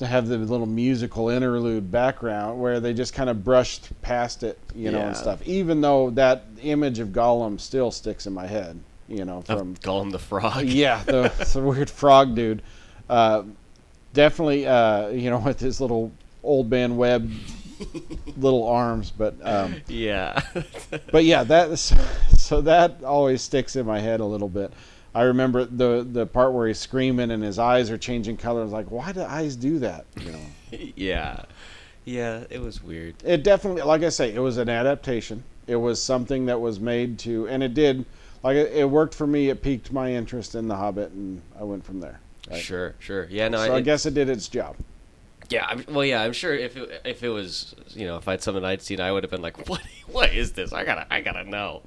have 0.00 0.28
the 0.28 0.36
little 0.38 0.66
musical 0.66 1.28
interlude 1.30 1.90
background 1.90 2.60
where 2.60 2.80
they 2.80 2.92
just 2.92 3.14
kind 3.14 3.30
of 3.30 3.42
brushed 3.44 3.90
past 4.02 4.42
it, 4.42 4.58
you 4.74 4.90
know, 4.90 5.00
and 5.00 5.16
stuff. 5.16 5.40
Even 5.46 5.80
though 5.80 6.10
that 6.10 6.44
image 6.62 6.98
of 6.98 7.08
Gollum 7.08 7.58
still 7.58 7.90
sticks 7.90 8.26
in 8.26 8.34
my 8.34 8.46
head, 8.46 8.78
you 9.08 9.24
know, 9.24 9.38
of 9.38 9.46
from 9.46 9.74
Gollum 9.76 10.12
the 10.12 10.18
Frog. 10.18 10.64
yeah, 10.66 11.02
the, 11.04 11.32
the 11.52 11.60
weird 11.62 11.88
frog 11.88 12.34
dude. 12.34 12.60
Uh, 13.08 13.44
definitely, 14.12 14.66
uh, 14.66 15.08
you 15.08 15.30
know, 15.30 15.38
with 15.44 15.60
his 15.60 15.80
little 15.80 16.12
old 16.42 16.70
man 16.70 16.96
web 16.96 17.30
little 18.36 18.66
arms, 18.66 19.10
but 19.10 19.34
um, 19.42 19.76
Yeah. 19.88 20.40
but 21.12 21.24
yeah, 21.24 21.44
that 21.44 21.78
so 21.78 22.60
that 22.62 23.02
always 23.04 23.42
sticks 23.42 23.76
in 23.76 23.86
my 23.86 23.98
head 23.98 24.20
a 24.20 24.24
little 24.24 24.48
bit. 24.48 24.72
I 25.14 25.22
remember 25.22 25.64
the 25.64 26.06
the 26.10 26.26
part 26.26 26.52
where 26.52 26.68
he's 26.68 26.78
screaming 26.78 27.30
and 27.30 27.42
his 27.42 27.58
eyes 27.58 27.90
are 27.90 27.98
changing 27.98 28.36
colors. 28.36 28.70
Like, 28.70 28.90
why 28.90 29.12
do 29.12 29.22
eyes 29.22 29.56
do 29.56 29.78
that? 29.80 30.04
You 30.20 30.32
know, 30.32 30.40
yeah. 30.96 31.42
Yeah, 32.04 32.44
it 32.50 32.60
was 32.60 32.82
weird. 32.84 33.16
it 33.24 33.42
definitely, 33.42 33.82
like 33.82 34.02
I 34.04 34.10
say, 34.10 34.32
it 34.32 34.38
was 34.38 34.58
an 34.58 34.68
adaptation. 34.68 35.42
It 35.66 35.74
was 35.76 36.00
something 36.00 36.46
that 36.46 36.60
was 36.60 36.78
made 36.78 37.18
to, 37.20 37.48
and 37.48 37.62
it 37.64 37.74
did. 37.74 38.04
Like 38.44 38.56
it, 38.56 38.72
it 38.72 38.84
worked 38.88 39.12
for 39.14 39.26
me. 39.26 39.48
It 39.48 39.60
piqued 39.62 39.90
my 39.90 40.12
interest 40.12 40.54
in 40.54 40.68
The 40.68 40.76
Hobbit, 40.76 41.10
and 41.10 41.42
I 41.58 41.64
went 41.64 41.84
from 41.84 41.98
there. 41.98 42.20
right? 42.48 42.60
Sure, 42.60 42.94
sure. 43.00 43.26
Yeah, 43.28 43.48
no, 43.48 43.58
so 43.64 43.74
I 43.74 43.78
it- 43.78 43.82
guess 43.82 44.06
it 44.06 44.14
did 44.14 44.28
its 44.28 44.46
job. 44.48 44.76
Yeah, 45.50 45.66
I'm, 45.68 45.84
well, 45.88 46.04
yeah, 46.04 46.22
I'm 46.22 46.32
sure 46.32 46.52
if 46.54 46.76
it, 46.76 47.02
if 47.04 47.22
it 47.22 47.28
was, 47.28 47.74
you 47.90 48.06
know, 48.06 48.16
if 48.16 48.26
I'd 48.26 48.42
something 48.42 48.64
I'd 48.64 48.82
seen, 48.82 49.00
I 49.00 49.12
would 49.12 49.22
have 49.22 49.30
been 49.30 49.42
like, 49.42 49.68
what 49.68 49.82
What 50.10 50.32
is 50.34 50.52
this? 50.52 50.72
I 50.72 50.84
gotta 50.84 51.06
I 51.10 51.20
gotta 51.20 51.44
know. 51.44 51.82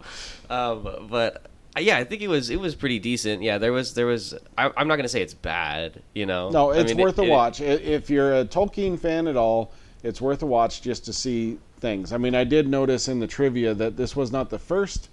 Um, 0.50 1.08
but 1.10 1.46
uh, 1.78 1.82
yeah, 1.82 1.98
I 1.98 2.04
think 2.04 2.22
it 2.22 2.28
was 2.28 2.50
it 2.50 2.60
was 2.60 2.76
pretty 2.76 3.00
decent. 3.00 3.42
Yeah, 3.44 3.58
there 3.58 3.74
was 3.74 3.94
there 3.94 4.06
was. 4.06 4.34
I, 4.58 4.72
I'm 4.78 4.88
not 4.88 4.96
gonna 4.96 5.10
say 5.10 5.22
it's 5.22 5.34
bad. 5.34 6.02
You 6.14 6.26
know, 6.26 6.50
No, 6.50 6.72
I 6.72 6.78
it's 6.80 6.92
mean, 6.92 7.00
it- 7.00 7.04
worth 7.04 7.20
a 7.20 7.24
it- 7.24 7.30
watch. 7.30 7.62
I 7.62 7.66
If 7.66 8.10
you're 8.10 8.34
a 8.36 8.46
Tolkien 8.46 8.98
fan 9.00 9.28
at 9.28 9.36
all, 9.36 9.74
it's 10.04 10.22
worth 10.22 10.42
a 10.42 10.46
watch 10.48 10.82
just 10.82 11.06
to 11.06 11.14
see 11.14 11.58
things. 11.80 12.12
I 12.14 12.18
mean, 12.18 12.36
I 12.36 12.44
did 12.44 12.68
notice 12.68 13.08
in 13.08 13.20
the 13.20 13.28
trivia 13.28 13.74
that 13.74 13.98
this 13.98 14.16
was 14.16 14.32
not 14.32 14.50
the 14.50 14.60
first 14.60 15.10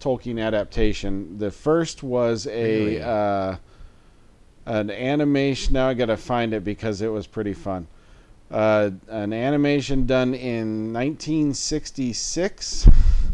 Tolkien 0.00 0.40
adaptation. 0.40 1.38
The 1.38 1.50
first 1.50 2.02
was 2.02 2.46
a 2.46 2.50
Really? 2.84 3.02
uh, 3.02 3.56
an 4.66 4.90
animation. 4.90 5.74
Now 5.74 5.88
I 5.88 5.94
got 5.94 6.06
to 6.06 6.16
find 6.16 6.52
it 6.54 6.64
because 6.64 7.02
it 7.02 7.08
was 7.08 7.26
pretty 7.26 7.54
fun. 7.54 7.86
Uh, 8.50 8.90
an 9.08 9.32
animation 9.32 10.06
done 10.06 10.34
in 10.34 10.92
1966. 10.92 12.88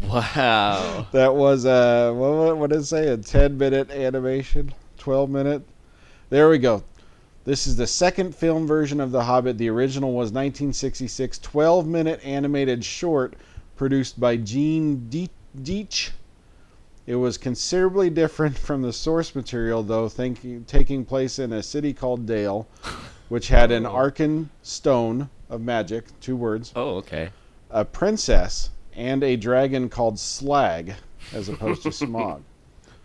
Wow. 0.07 1.05
That 1.11 1.35
was 1.35 1.65
a 1.65 2.11
what, 2.13 2.57
what, 2.57 2.69
did 2.71 2.79
it 2.79 2.85
say? 2.85 3.07
A 3.09 3.17
ten 3.17 3.57
minute 3.57 3.91
animation, 3.91 4.73
twelve 4.97 5.29
minute. 5.29 5.61
There 6.29 6.49
we 6.49 6.57
go. 6.57 6.83
This 7.43 7.65
is 7.65 7.75
the 7.75 7.87
second 7.87 8.35
film 8.35 8.67
version 8.67 9.01
of 9.01 9.11
The 9.11 9.23
Hobbit. 9.23 9.57
The 9.57 9.69
original 9.69 10.11
was 10.11 10.31
1966, 10.31 11.39
12 11.39 11.87
minute 11.87 12.19
animated 12.23 12.85
short 12.85 13.33
produced 13.75 14.19
by 14.19 14.37
Gene 14.37 15.09
De- 15.09 15.29
Deitch. 15.59 16.11
It 17.07 17.15
was 17.15 17.37
considerably 17.37 18.09
different 18.09 18.57
from 18.57 18.81
the 18.83 18.93
source 18.93 19.33
material, 19.35 19.83
though, 19.83 20.07
thinking, 20.07 20.63
taking 20.65 21.03
place 21.03 21.39
in 21.39 21.51
a 21.51 21.63
city 21.63 21.93
called 21.93 22.25
Dale, 22.25 22.67
which 23.29 23.47
had 23.47 23.71
an 23.71 23.85
Oh. 23.85 23.91
arcane 23.91 24.49
stone 24.61 25.29
of 25.49 25.61
magic, 25.61 26.05
two 26.21 26.35
words, 26.35 26.71
Oh, 26.75 26.97
okay. 26.97 27.29
a 27.71 27.83
princess, 27.83 28.69
and 28.95 29.23
a 29.23 29.35
dragon 29.35 29.89
called 29.89 30.19
Slag, 30.19 30.93
as 31.33 31.49
opposed 31.49 31.83
to 31.83 31.89
Smaug. 31.91 32.41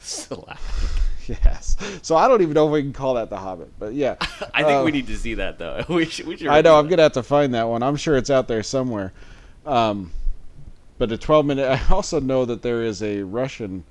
Slap. 0.00 0.59
Yes. 1.28 1.76
So 2.02 2.14
I 2.14 2.28
don't 2.28 2.40
even 2.40 2.54
know 2.54 2.66
if 2.68 2.72
we 2.72 2.82
can 2.82 2.92
call 2.92 3.14
that 3.14 3.30
the 3.30 3.37
Hobbit, 3.37 3.72
but 3.80 3.94
yeah. 3.94 4.14
I 4.54 4.62
think 4.62 4.80
Uh, 4.80 4.85
we 4.85 4.92
need 4.92 5.09
to 5.09 5.16
see 5.16 5.35
that 5.35 5.59
though. 5.59 5.85
we 5.88 6.04
should. 6.04 6.24
We 6.24 6.37
should 6.37 6.46
I 6.46 6.61
know. 6.61 6.76
I'm 6.78 6.85
review 6.85 6.90
gonna 6.98 7.02
have 7.02 7.12
to 7.14 7.24
find 7.24 7.52
that 7.54 7.64
one. 7.64 7.82
I'm 7.82 7.96
sure 7.96 8.16
it's 8.16 8.30
out 8.30 8.46
there 8.46 8.62
somewhere. 8.62 9.12
Um, 9.66 10.12
but 10.98 11.12
a 11.12 11.18
12 11.18 11.46
minute. 11.46 11.68
I 11.90 11.94
also 11.94 12.20
know 12.20 12.44
that 12.44 12.62
there 12.62 12.82
is 12.82 13.02
a 13.02 13.22
Russian 13.22 13.85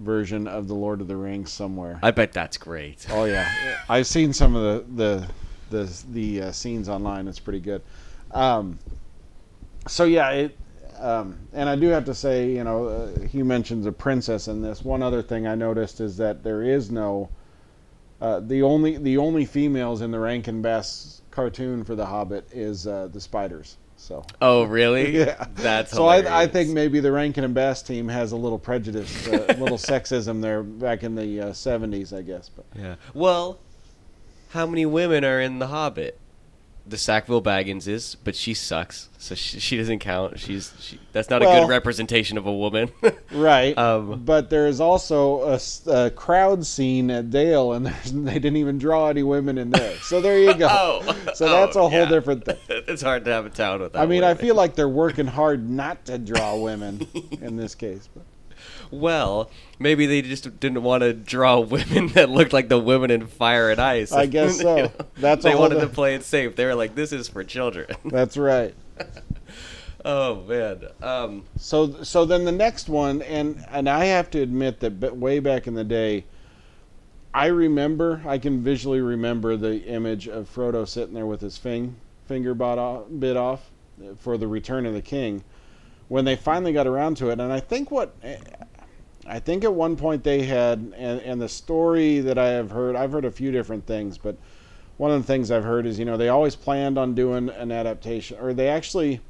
version 0.00 0.46
of 0.46 0.66
the 0.66 0.74
Lord 0.74 1.00
of 1.00 1.08
the 1.08 1.16
Rings 1.16 1.52
somewhere. 1.52 1.98
I 2.02 2.10
bet 2.10 2.32
that's 2.32 2.56
great. 2.56 3.06
Oh 3.10 3.24
yeah, 3.24 3.48
I've 3.88 4.06
seen 4.06 4.32
some 4.32 4.56
of 4.56 4.62
the 4.96 5.28
the 5.70 5.84
the 5.84 6.04
the 6.10 6.42
uh, 6.42 6.52
scenes 6.52 6.88
online. 6.88 7.28
It's 7.28 7.38
pretty 7.38 7.60
good. 7.60 7.82
Um, 8.32 8.78
so 9.86 10.04
yeah, 10.04 10.30
it. 10.30 10.56
Um, 10.98 11.38
and 11.54 11.66
I 11.66 11.76
do 11.76 11.86
have 11.88 12.04
to 12.06 12.14
say, 12.14 12.50
you 12.50 12.62
know, 12.62 12.88
uh, 12.88 13.20
he 13.20 13.42
mentions 13.42 13.86
a 13.86 13.92
princess 13.92 14.48
in 14.48 14.60
this. 14.60 14.84
One 14.84 15.02
other 15.02 15.22
thing 15.22 15.46
I 15.46 15.54
noticed 15.54 16.00
is 16.00 16.16
that 16.18 16.42
there 16.42 16.62
is 16.62 16.90
no. 16.90 17.30
Uh, 18.20 18.40
the 18.40 18.62
only 18.62 18.98
the 18.98 19.16
only 19.16 19.46
females 19.46 20.02
in 20.02 20.10
the 20.10 20.18
Rankin 20.18 20.60
Bass 20.60 21.22
cartoon 21.30 21.84
for 21.84 21.94
The 21.94 22.04
Hobbit 22.04 22.46
is 22.52 22.86
uh, 22.86 23.08
the 23.10 23.20
spiders. 23.20 23.78
So 24.00 24.24
Oh, 24.40 24.64
really? 24.64 25.18
yeah, 25.18 25.44
That's 25.54 25.92
so 25.92 26.06
I, 26.06 26.42
I 26.42 26.46
think 26.46 26.70
maybe 26.70 27.00
the 27.00 27.12
Rankin 27.12 27.44
and 27.44 27.54
Bass 27.54 27.82
team 27.82 28.08
has 28.08 28.32
a 28.32 28.36
little 28.36 28.58
prejudice, 28.58 29.28
uh, 29.28 29.44
a 29.50 29.52
little 29.60 29.76
sexism 29.76 30.40
there 30.40 30.62
back 30.62 31.02
in 31.02 31.14
the 31.14 31.40
uh, 31.40 31.46
'70s, 31.50 32.16
I 32.16 32.22
guess. 32.22 32.48
But 32.48 32.64
Yeah. 32.74 32.94
Well, 33.12 33.58
how 34.50 34.66
many 34.66 34.86
women 34.86 35.22
are 35.22 35.40
in 35.40 35.58
The 35.58 35.66
Hobbit? 35.66 36.18
The 36.90 36.98
Sackville 36.98 37.40
Baggins 37.40 37.86
is, 37.86 38.16
but 38.16 38.34
she 38.34 38.52
sucks, 38.52 39.10
so 39.16 39.36
she, 39.36 39.60
she 39.60 39.76
doesn't 39.76 40.00
count. 40.00 40.40
She's 40.40 40.74
she, 40.80 40.98
that's 41.12 41.30
not 41.30 41.40
a 41.40 41.44
good 41.44 41.68
representation 41.68 42.36
of 42.36 42.46
a 42.46 42.52
woman. 42.52 42.90
Right. 43.32 43.78
Um, 43.78 44.24
but 44.24 44.50
there 44.50 44.66
is 44.66 44.80
also 44.80 45.56
a 45.86 46.10
crowd 46.10 46.66
scene 46.66 47.12
at 47.12 47.30
Dale, 47.30 47.72
and 47.74 47.86
they 48.12 48.34
didn't 48.34 48.56
even 48.56 48.76
draw 48.78 49.08
any 49.08 49.22
women 49.22 49.56
in 49.56 49.70
there. 49.70 49.96
So 49.98 50.20
there 50.20 50.40
you 50.40 50.52
go. 50.54 50.68
oh, 50.70 51.16
so 51.32 51.48
that's 51.48 51.76
a 51.76 51.78
oh, 51.78 51.88
whole 51.88 51.92
yeah. 51.92 52.04
different 52.06 52.44
thing. 52.44 52.58
It's 52.68 53.02
hard 53.02 53.24
to 53.26 53.32
have 53.32 53.46
a 53.46 53.50
town 53.50 53.82
without. 53.82 54.02
I 54.02 54.06
mean, 54.06 54.24
I 54.24 54.34
feel 54.34 54.56
like 54.56 54.74
they're 54.74 54.88
working 54.88 55.28
hard 55.28 55.70
not 55.70 56.04
to 56.06 56.18
draw 56.18 56.56
women 56.56 57.06
in 57.40 57.56
this 57.56 57.76
case. 57.76 58.08
But 58.12 58.24
Well, 58.90 59.50
maybe 59.78 60.06
they 60.06 60.22
just 60.22 60.58
didn't 60.60 60.82
want 60.82 61.02
to 61.02 61.12
draw 61.12 61.60
women 61.60 62.08
that 62.08 62.30
looked 62.30 62.52
like 62.52 62.68
the 62.68 62.78
women 62.78 63.10
in 63.10 63.26
Fire 63.26 63.70
and 63.70 63.80
Ice. 63.80 64.12
I 64.12 64.26
guess 64.26 64.56
You 64.58 64.62
so. 64.62 64.76
know? 64.76 64.92
That's 65.16 65.44
they 65.44 65.54
wanted 65.54 65.80
to 65.80 65.86
play 65.88 66.14
it 66.14 66.24
safe. 66.24 66.56
They 66.56 66.64
were 66.66 66.74
like, 66.74 66.94
"This 66.94 67.12
is 67.12 67.28
for 67.28 67.44
children." 67.44 67.86
that's 68.04 68.36
right. 68.36 68.74
oh 70.04 70.42
man. 70.42 70.86
Um, 71.02 71.44
So 71.56 72.02
so 72.02 72.24
then 72.24 72.44
the 72.44 72.52
next 72.52 72.88
one, 72.88 73.22
and 73.22 73.64
and 73.70 73.88
I 73.88 74.06
have 74.06 74.30
to 74.32 74.40
admit 74.40 74.80
that 74.80 75.16
way 75.16 75.38
back 75.38 75.66
in 75.66 75.74
the 75.74 75.84
day, 75.84 76.24
I 77.32 77.46
remember 77.46 78.22
I 78.26 78.38
can 78.38 78.62
visually 78.62 79.00
remember 79.00 79.56
the 79.56 79.82
image 79.84 80.26
of 80.28 80.52
Frodo 80.52 80.86
sitting 80.86 81.14
there 81.14 81.26
with 81.26 81.40
his 81.40 81.56
fing, 81.56 81.96
finger 82.26 82.60
off, 82.60 83.04
bit 83.18 83.36
off 83.36 83.70
for 84.18 84.36
the 84.36 84.48
Return 84.48 84.86
of 84.86 84.94
the 84.94 85.02
King. 85.02 85.44
When 86.08 86.24
they 86.24 86.34
finally 86.34 86.72
got 86.72 86.88
around 86.88 87.18
to 87.18 87.28
it, 87.30 87.38
and 87.38 87.52
I 87.52 87.60
think 87.60 87.92
what 87.92 88.12
I 89.26 89.38
think 89.38 89.64
at 89.64 89.74
one 89.74 89.96
point 89.96 90.24
they 90.24 90.44
had, 90.44 90.94
and, 90.96 91.20
and 91.20 91.40
the 91.40 91.48
story 91.48 92.20
that 92.20 92.38
I 92.38 92.48
have 92.48 92.70
heard, 92.70 92.96
I've 92.96 93.12
heard 93.12 93.24
a 93.24 93.30
few 93.30 93.52
different 93.52 93.86
things, 93.86 94.16
but 94.18 94.36
one 94.96 95.10
of 95.10 95.20
the 95.20 95.26
things 95.26 95.50
I've 95.50 95.64
heard 95.64 95.86
is 95.86 95.98
you 95.98 96.04
know 96.04 96.16
they 96.16 96.28
always 96.28 96.56
planned 96.56 96.98
on 96.98 97.14
doing 97.14 97.48
an 97.48 97.72
adaptation, 97.72 98.38
or 98.38 98.52
they 98.52 98.68
actually 98.68 99.20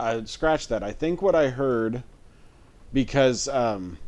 I 0.00 0.24
scratch 0.24 0.68
that. 0.68 0.82
I 0.82 0.92
think 0.92 1.22
what 1.22 1.34
I 1.34 1.48
heard 1.48 2.02
because 2.92 3.48
um, 3.48 3.98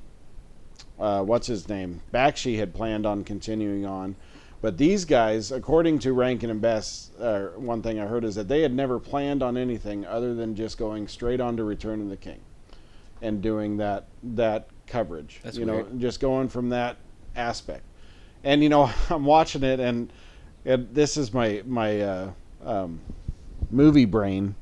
uh, 0.98 1.22
what's 1.22 1.46
his 1.46 1.68
name? 1.68 2.00
Bakshi 2.12 2.58
had 2.58 2.74
planned 2.74 3.06
on 3.06 3.24
continuing 3.24 3.86
on, 3.86 4.16
but 4.60 4.78
these 4.78 5.04
guys, 5.04 5.52
according 5.52 5.98
to 6.00 6.12
Rankin 6.12 6.50
and 6.50 6.60
Bass, 6.60 7.10
uh, 7.20 7.48
one 7.56 7.82
thing 7.82 8.00
I 8.00 8.06
heard 8.06 8.24
is 8.24 8.34
that 8.34 8.48
they 8.48 8.62
had 8.62 8.72
never 8.72 8.98
planned 8.98 9.42
on 9.42 9.56
anything 9.56 10.06
other 10.06 10.34
than 10.34 10.56
just 10.56 10.78
going 10.78 11.06
straight 11.08 11.40
on 11.40 11.56
to 11.58 11.64
Return 11.64 12.00
of 12.00 12.08
the 12.08 12.16
King, 12.16 12.40
and 13.24 13.42
doing 13.42 13.78
that 13.78 14.06
that 14.22 14.68
coverage. 14.86 15.40
That's 15.42 15.56
you 15.56 15.64
know, 15.64 15.86
just 15.98 16.20
going 16.20 16.48
from 16.48 16.68
that 16.70 16.96
aspect. 17.34 17.82
And 18.44 18.62
you 18.62 18.68
know, 18.68 18.90
I'm 19.10 19.24
watching 19.24 19.62
it, 19.62 19.80
and, 19.80 20.12
and 20.64 20.94
this 20.94 21.16
is 21.16 21.32
my 21.32 21.62
my 21.66 22.00
uh, 22.00 22.30
um, 22.64 23.00
movie 23.70 24.04
brain 24.04 24.54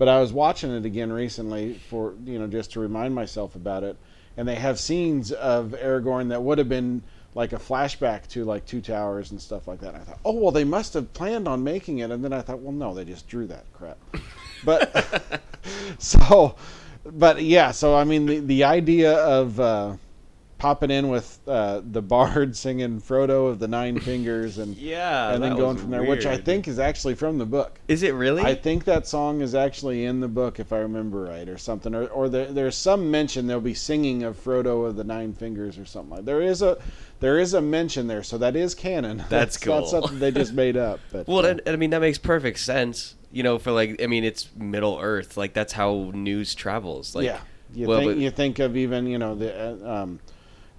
but 0.00 0.08
I 0.08 0.18
was 0.18 0.32
watching 0.32 0.70
it 0.70 0.86
again 0.86 1.12
recently 1.12 1.74
for 1.74 2.14
you 2.24 2.38
know 2.38 2.46
just 2.46 2.72
to 2.72 2.80
remind 2.80 3.14
myself 3.14 3.54
about 3.54 3.84
it, 3.84 3.98
and 4.38 4.48
they 4.48 4.54
have 4.54 4.80
scenes 4.80 5.30
of 5.30 5.74
Aragorn 5.78 6.30
that 6.30 6.42
would 6.42 6.56
have 6.56 6.70
been 6.70 7.02
like 7.34 7.52
a 7.52 7.58
flashback 7.58 8.26
to 8.28 8.46
like 8.46 8.64
Two 8.64 8.80
Towers 8.80 9.30
and 9.30 9.38
stuff 9.38 9.68
like 9.68 9.78
that. 9.80 9.88
And 9.88 9.98
I 9.98 10.00
thought, 10.00 10.20
oh 10.24 10.32
well, 10.32 10.52
they 10.52 10.64
must 10.64 10.94
have 10.94 11.12
planned 11.12 11.46
on 11.46 11.62
making 11.62 11.98
it, 11.98 12.10
and 12.10 12.24
then 12.24 12.32
I 12.32 12.40
thought, 12.40 12.60
well, 12.60 12.72
no, 12.72 12.94
they 12.94 13.04
just 13.04 13.28
drew 13.28 13.46
that 13.48 13.66
crap. 13.74 13.98
But 14.64 15.42
so, 15.98 16.56
but 17.04 17.42
yeah, 17.42 17.70
so 17.70 17.96
I 17.96 18.04
mean, 18.04 18.26
the 18.26 18.38
the 18.40 18.64
idea 18.64 19.14
of 19.14 19.58
uh, 19.60 19.96
popping 20.60 20.90
in 20.90 21.08
with 21.08 21.40
uh, 21.48 21.80
the 21.82 22.02
bard 22.02 22.54
singing 22.64 23.00
Frodo 23.00 23.48
of 23.48 23.58
the 23.58 23.66
Nine 23.66 23.98
Fingers 23.98 24.58
and 24.58 24.76
Yeah, 24.90 25.32
and 25.32 25.42
then 25.42 25.56
going 25.56 25.78
from 25.78 25.90
there, 25.90 26.04
which 26.04 26.26
I 26.26 26.36
think 26.36 26.68
is 26.68 26.78
actually 26.78 27.14
from 27.14 27.38
the 27.38 27.46
book. 27.46 27.80
is 27.88 28.02
it 28.02 28.14
really? 28.14 28.42
I 28.42 28.54
think 28.54 28.84
that 28.84 29.06
song 29.06 29.40
is 29.40 29.54
actually 29.54 30.04
in 30.04 30.20
the 30.20 30.28
book, 30.28 30.60
if 30.60 30.72
I 30.72 30.78
remember 30.78 31.22
right, 31.22 31.48
or 31.48 31.56
something. 31.56 31.94
Or, 31.94 32.06
or 32.08 32.28
there, 32.28 32.46
there's 32.52 32.76
some 32.76 33.10
mention 33.10 33.46
they'll 33.46 33.60
be 33.60 33.74
singing 33.74 34.22
of 34.22 34.36
Frodo 34.36 34.86
of 34.86 34.96
the 34.96 35.04
Nine 35.04 35.32
Fingers 35.32 35.78
or 35.78 35.86
something 35.86 36.16
like. 36.16 36.24
There 36.26 36.42
is 36.42 36.60
a 36.60 36.78
there 37.20 37.38
is 37.38 37.54
a 37.54 37.60
mention 37.62 38.06
there, 38.06 38.22
so 38.22 38.36
that 38.38 38.54
is 38.54 38.74
canon. 38.74 39.24
That's 39.30 39.64
not 39.66 39.80
cool. 39.80 39.86
something 39.86 40.18
they 40.18 40.30
just 40.30 40.52
made 40.52 40.76
up. 40.76 41.00
But 41.10 41.26
well, 41.26 41.44
and, 41.46 41.60
and 41.64 41.74
I 41.74 41.76
mean 41.76 41.90
that 41.90 42.00
makes 42.00 42.18
perfect 42.18 42.58
sense. 42.58 43.14
You 43.32 43.44
know, 43.44 43.58
for 43.58 43.70
like, 43.70 44.02
I 44.02 44.08
mean, 44.08 44.24
it's 44.24 44.48
Middle 44.56 44.98
Earth. 45.00 45.36
Like 45.36 45.54
that's 45.54 45.72
how 45.72 46.10
news 46.12 46.54
travels. 46.54 47.14
Like, 47.14 47.24
yeah, 47.24 47.40
you 47.72 47.86
well, 47.86 48.00
think 48.00 48.12
but- 48.12 48.18
you 48.18 48.30
think 48.30 48.58
of 48.58 48.76
even 48.76 49.06
you 49.06 49.18
know 49.18 49.34
the 49.34 49.86
uh, 49.86 50.02
um, 50.02 50.20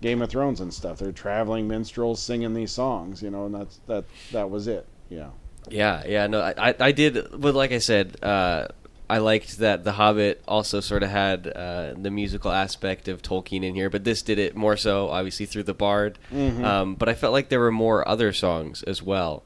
Game 0.01 0.21
of 0.21 0.29
Thrones 0.29 0.59
and 0.61 0.73
stuff. 0.73 0.99
They're 0.99 1.11
traveling 1.11 1.67
minstrels 1.67 2.21
singing 2.21 2.53
these 2.53 2.71
songs, 2.71 3.21
you 3.21 3.29
know, 3.29 3.45
and 3.45 3.55
that's 3.55 3.79
that 3.87 4.05
that 4.31 4.49
was 4.49 4.67
it. 4.67 4.87
Yeah. 5.09 5.29
Yeah, 5.69 6.03
yeah, 6.07 6.25
no, 6.25 6.41
I, 6.41 6.73
I, 6.79 6.91
did, 6.91 7.27
but 7.39 7.53
like 7.53 7.71
I 7.71 7.77
said, 7.77 8.17
uh, 8.23 8.69
I 9.07 9.19
liked 9.19 9.59
that 9.59 9.83
The 9.83 9.91
Hobbit 9.91 10.41
also 10.47 10.79
sort 10.79 11.03
of 11.03 11.09
had 11.11 11.45
uh, 11.47 11.93
the 11.95 12.09
musical 12.09 12.51
aspect 12.51 13.07
of 13.07 13.21
Tolkien 13.21 13.63
in 13.63 13.75
here, 13.75 13.89
but 13.89 14.03
this 14.03 14.23
did 14.23 14.39
it 14.39 14.55
more 14.55 14.75
so, 14.75 15.09
obviously, 15.09 15.45
through 15.45 15.63
the 15.63 15.75
Bard. 15.75 16.17
Mhm. 16.31 16.63
Um, 16.63 16.95
but 16.95 17.09
I 17.09 17.13
felt 17.13 17.31
like 17.31 17.49
there 17.49 17.59
were 17.59 17.71
more 17.71 18.07
other 18.07 18.33
songs 18.33 18.81
as 18.83 19.03
well. 19.03 19.43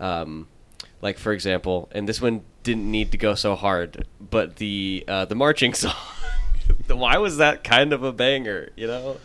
Um, 0.00 0.48
like, 1.02 1.18
for 1.18 1.32
example, 1.32 1.90
and 1.92 2.08
this 2.08 2.22
one 2.22 2.42
didn't 2.62 2.90
need 2.90 3.12
to 3.12 3.18
go 3.18 3.34
so 3.34 3.54
hard, 3.54 4.06
but 4.20 4.56
the 4.56 5.04
uh, 5.06 5.24
the 5.26 5.34
marching 5.34 5.74
song. 5.82 5.92
Why 6.88 7.18
was 7.18 7.36
that 7.38 7.64
kind 7.64 7.92
of 7.92 8.02
a 8.02 8.12
banger, 8.12 8.70
you 8.76 8.86
know? 8.86 9.18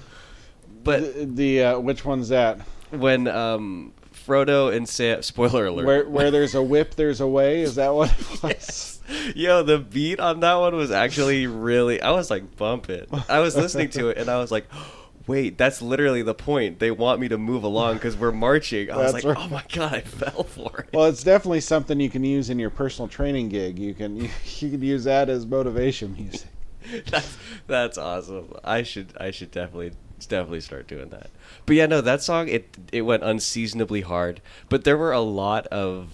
But 0.83 1.15
the, 1.15 1.25
the 1.25 1.63
uh, 1.63 1.79
which 1.79 2.03
one's 2.05 2.29
that? 2.29 2.59
when 2.93 3.27
um, 3.27 3.93
Frodo 4.13 4.73
and 4.73 4.87
Sam, 4.87 5.21
spoiler 5.21 5.65
alert, 5.65 5.85
Where 5.85 6.09
where 6.09 6.31
there's 6.31 6.55
a 6.55 6.63
whip, 6.63 6.95
there's 6.95 7.21
a 7.21 7.27
way. 7.27 7.61
Is 7.61 7.75
that 7.75 7.93
what 7.93 8.11
it 8.11 8.43
was? 8.43 9.01
Yo, 9.35 9.63
the 9.63 9.79
beat 9.79 10.19
on 10.19 10.39
that 10.41 10.55
one 10.55 10.75
was 10.75 10.91
actually 10.91 11.47
really. 11.47 12.01
I 12.01 12.11
was 12.11 12.29
like 12.29 12.55
bumping. 12.55 13.05
I 13.27 13.39
was 13.39 13.55
listening 13.55 13.89
to 13.91 14.09
it 14.09 14.17
and 14.17 14.29
I 14.29 14.37
was 14.37 14.51
like, 14.51 14.65
wait, 15.27 15.57
that's 15.57 15.81
literally 15.81 16.21
the 16.21 16.33
point. 16.33 16.79
They 16.79 16.91
want 16.91 17.19
me 17.19 17.27
to 17.27 17.37
move 17.37 17.63
along 17.63 17.95
because 17.95 18.15
we're 18.15 18.31
marching. 18.31 18.91
I 18.91 18.97
was 18.97 19.13
like, 19.13 19.23
right. 19.25 19.37
oh 19.37 19.47
my 19.49 19.63
god, 19.71 19.93
I 19.93 20.01
fell 20.01 20.43
for 20.43 20.81
it. 20.81 20.89
Well, 20.93 21.05
it's 21.05 21.23
definitely 21.23 21.61
something 21.61 21.99
you 21.99 22.09
can 22.09 22.23
use 22.23 22.49
in 22.49 22.59
your 22.59 22.69
personal 22.69 23.07
training 23.09 23.49
gig. 23.49 23.77
You 23.77 23.93
can 23.93 24.15
you, 24.15 24.29
you 24.59 24.69
can 24.69 24.81
use 24.81 25.03
that 25.03 25.29
as 25.29 25.45
motivation 25.45 26.13
music. 26.13 26.47
that's 27.09 27.37
that's 27.67 27.97
awesome. 27.97 28.53
I 28.63 28.83
should 28.83 29.13
I 29.19 29.31
should 29.31 29.51
definitely 29.51 29.93
definitely 30.25 30.61
start 30.61 30.87
doing 30.87 31.09
that. 31.09 31.29
But 31.65 31.75
yeah, 31.75 31.85
no, 31.85 32.01
that 32.01 32.21
song 32.21 32.47
it 32.47 32.77
it 32.91 33.01
went 33.03 33.23
unseasonably 33.23 34.01
hard. 34.01 34.41
But 34.69 34.83
there 34.83 34.97
were 34.97 35.11
a 35.11 35.21
lot 35.21 35.67
of 35.67 36.09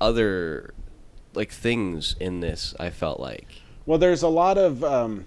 other 0.00 0.74
like 1.34 1.50
things 1.50 2.16
in 2.20 2.40
this. 2.40 2.74
I 2.78 2.90
felt 2.90 3.20
like. 3.20 3.46
Well, 3.86 3.98
there's 3.98 4.22
a 4.22 4.28
lot 4.28 4.56
of 4.56 4.82
um, 4.82 5.26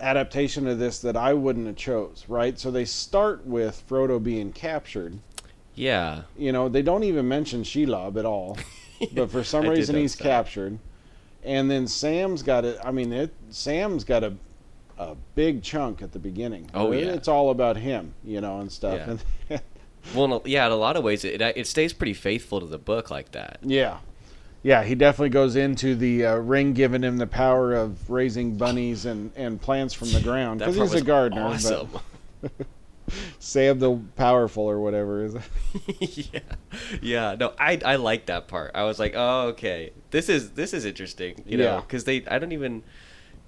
adaptation 0.00 0.66
of 0.66 0.78
this 0.78 0.98
that 1.00 1.16
I 1.16 1.34
wouldn't 1.34 1.66
have 1.66 1.76
chose, 1.76 2.24
right? 2.28 2.58
So 2.58 2.70
they 2.70 2.84
start 2.84 3.46
with 3.46 3.82
Frodo 3.88 4.22
being 4.22 4.52
captured. 4.52 5.18
Yeah. 5.74 6.22
You 6.36 6.52
know, 6.52 6.68
they 6.68 6.82
don't 6.82 7.04
even 7.04 7.28
mention 7.28 7.62
Shelob 7.62 8.16
at 8.16 8.24
all, 8.24 8.58
but 9.12 9.30
for 9.30 9.44
some 9.44 9.68
reason 9.68 9.96
he's 9.96 10.16
that. 10.16 10.22
captured. 10.22 10.78
And 11.44 11.70
then 11.70 11.86
Sam's 11.86 12.42
got 12.42 12.64
it. 12.64 12.78
I 12.82 12.90
mean, 12.90 13.12
it, 13.12 13.32
Sam's 13.50 14.02
got 14.02 14.24
a 14.24 14.34
a 14.98 15.14
big 15.34 15.62
chunk 15.62 16.02
at 16.02 16.12
the 16.12 16.18
beginning. 16.18 16.70
Oh, 16.74 16.92
yeah. 16.92 17.06
it's 17.12 17.28
all 17.28 17.50
about 17.50 17.76
him, 17.76 18.14
you 18.24 18.40
know, 18.40 18.60
and 18.60 18.70
stuff. 18.70 19.22
Yeah. 19.48 19.58
Well, 20.14 20.40
yeah, 20.44 20.66
in 20.66 20.70
a 20.70 20.76
lot 20.76 20.96
of 20.96 21.02
ways, 21.02 21.24
it 21.24 21.40
it 21.40 21.66
stays 21.66 21.92
pretty 21.92 22.14
faithful 22.14 22.60
to 22.60 22.66
the 22.66 22.78
book 22.78 23.10
like 23.10 23.32
that. 23.32 23.58
Yeah. 23.62 23.98
Yeah, 24.62 24.84
he 24.84 24.94
definitely 24.94 25.30
goes 25.30 25.56
into 25.56 25.96
the 25.96 26.26
uh, 26.26 26.36
ring 26.36 26.74
giving 26.74 27.02
him 27.02 27.16
the 27.16 27.26
power 27.26 27.74
of 27.74 28.08
raising 28.08 28.56
bunnies 28.56 29.04
and, 29.04 29.32
and 29.34 29.60
plants 29.60 29.94
from 29.94 30.12
the 30.12 30.20
ground 30.22 30.60
because 30.60 30.76
he's 30.76 30.94
a 30.94 31.02
gardener. 31.04 31.42
Awesome. 31.42 31.88
But 32.40 32.52
Sam 33.38 33.78
the 33.78 34.00
Powerful 34.16 34.64
or 34.64 34.80
whatever 34.80 35.24
is. 35.24 35.36
yeah, 35.98 36.40
yeah. 37.00 37.36
No, 37.38 37.52
I 37.58 37.80
I 37.84 37.96
like 37.96 38.26
that 38.26 38.48
part. 38.48 38.72
I 38.74 38.82
was 38.84 38.98
like, 38.98 39.14
oh, 39.16 39.48
okay, 39.48 39.92
this 40.10 40.28
is 40.28 40.52
this 40.52 40.74
is 40.74 40.84
interesting. 40.84 41.42
You 41.46 41.58
know, 41.58 41.64
Yeah. 41.64 41.80
because 41.80 42.04
they 42.04 42.24
I 42.26 42.38
don't 42.40 42.52
even 42.52 42.82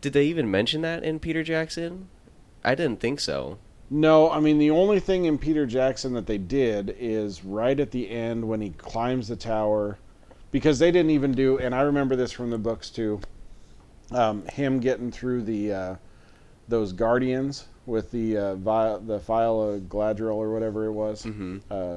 did 0.00 0.12
they 0.12 0.24
even 0.24 0.50
mention 0.50 0.82
that 0.82 1.02
in 1.04 1.18
Peter 1.18 1.42
Jackson? 1.42 2.08
I 2.64 2.74
didn't 2.74 3.00
think 3.00 3.20
so. 3.20 3.58
No, 3.90 4.30
I 4.30 4.40
mean 4.40 4.58
the 4.58 4.70
only 4.70 5.00
thing 5.00 5.24
in 5.24 5.38
Peter 5.38 5.64
Jackson 5.66 6.12
that 6.14 6.26
they 6.26 6.38
did 6.38 6.94
is 6.98 7.44
right 7.44 7.78
at 7.80 7.90
the 7.90 8.11
end 8.11 8.46
when 8.46 8.61
he 8.61 8.70
climbs 8.70 9.28
the 9.28 9.37
tower, 9.37 9.98
because 10.50 10.78
they 10.78 10.90
didn't 10.90 11.11
even 11.11 11.32
do. 11.32 11.58
And 11.58 11.74
I 11.74 11.80
remember 11.82 12.14
this 12.16 12.32
from 12.32 12.50
the 12.50 12.58
books 12.58 12.90
too. 12.90 13.20
Um, 14.11 14.44
him 14.46 14.80
getting 14.80 15.11
through 15.11 15.42
the 15.42 15.72
uh, 15.72 15.94
those 16.68 16.92
guardians 16.92 17.66
with 17.87 18.11
the 18.11 18.37
uh, 18.37 18.54
vi- 18.56 18.98
the 19.06 19.20
phial 19.20 19.72
of 19.74 19.80
Galadriel 19.82 20.34
or 20.34 20.52
whatever 20.52 20.84
it 20.87 20.92
was. 20.92 21.22
hmm 21.24 21.58
uh, 21.70 21.96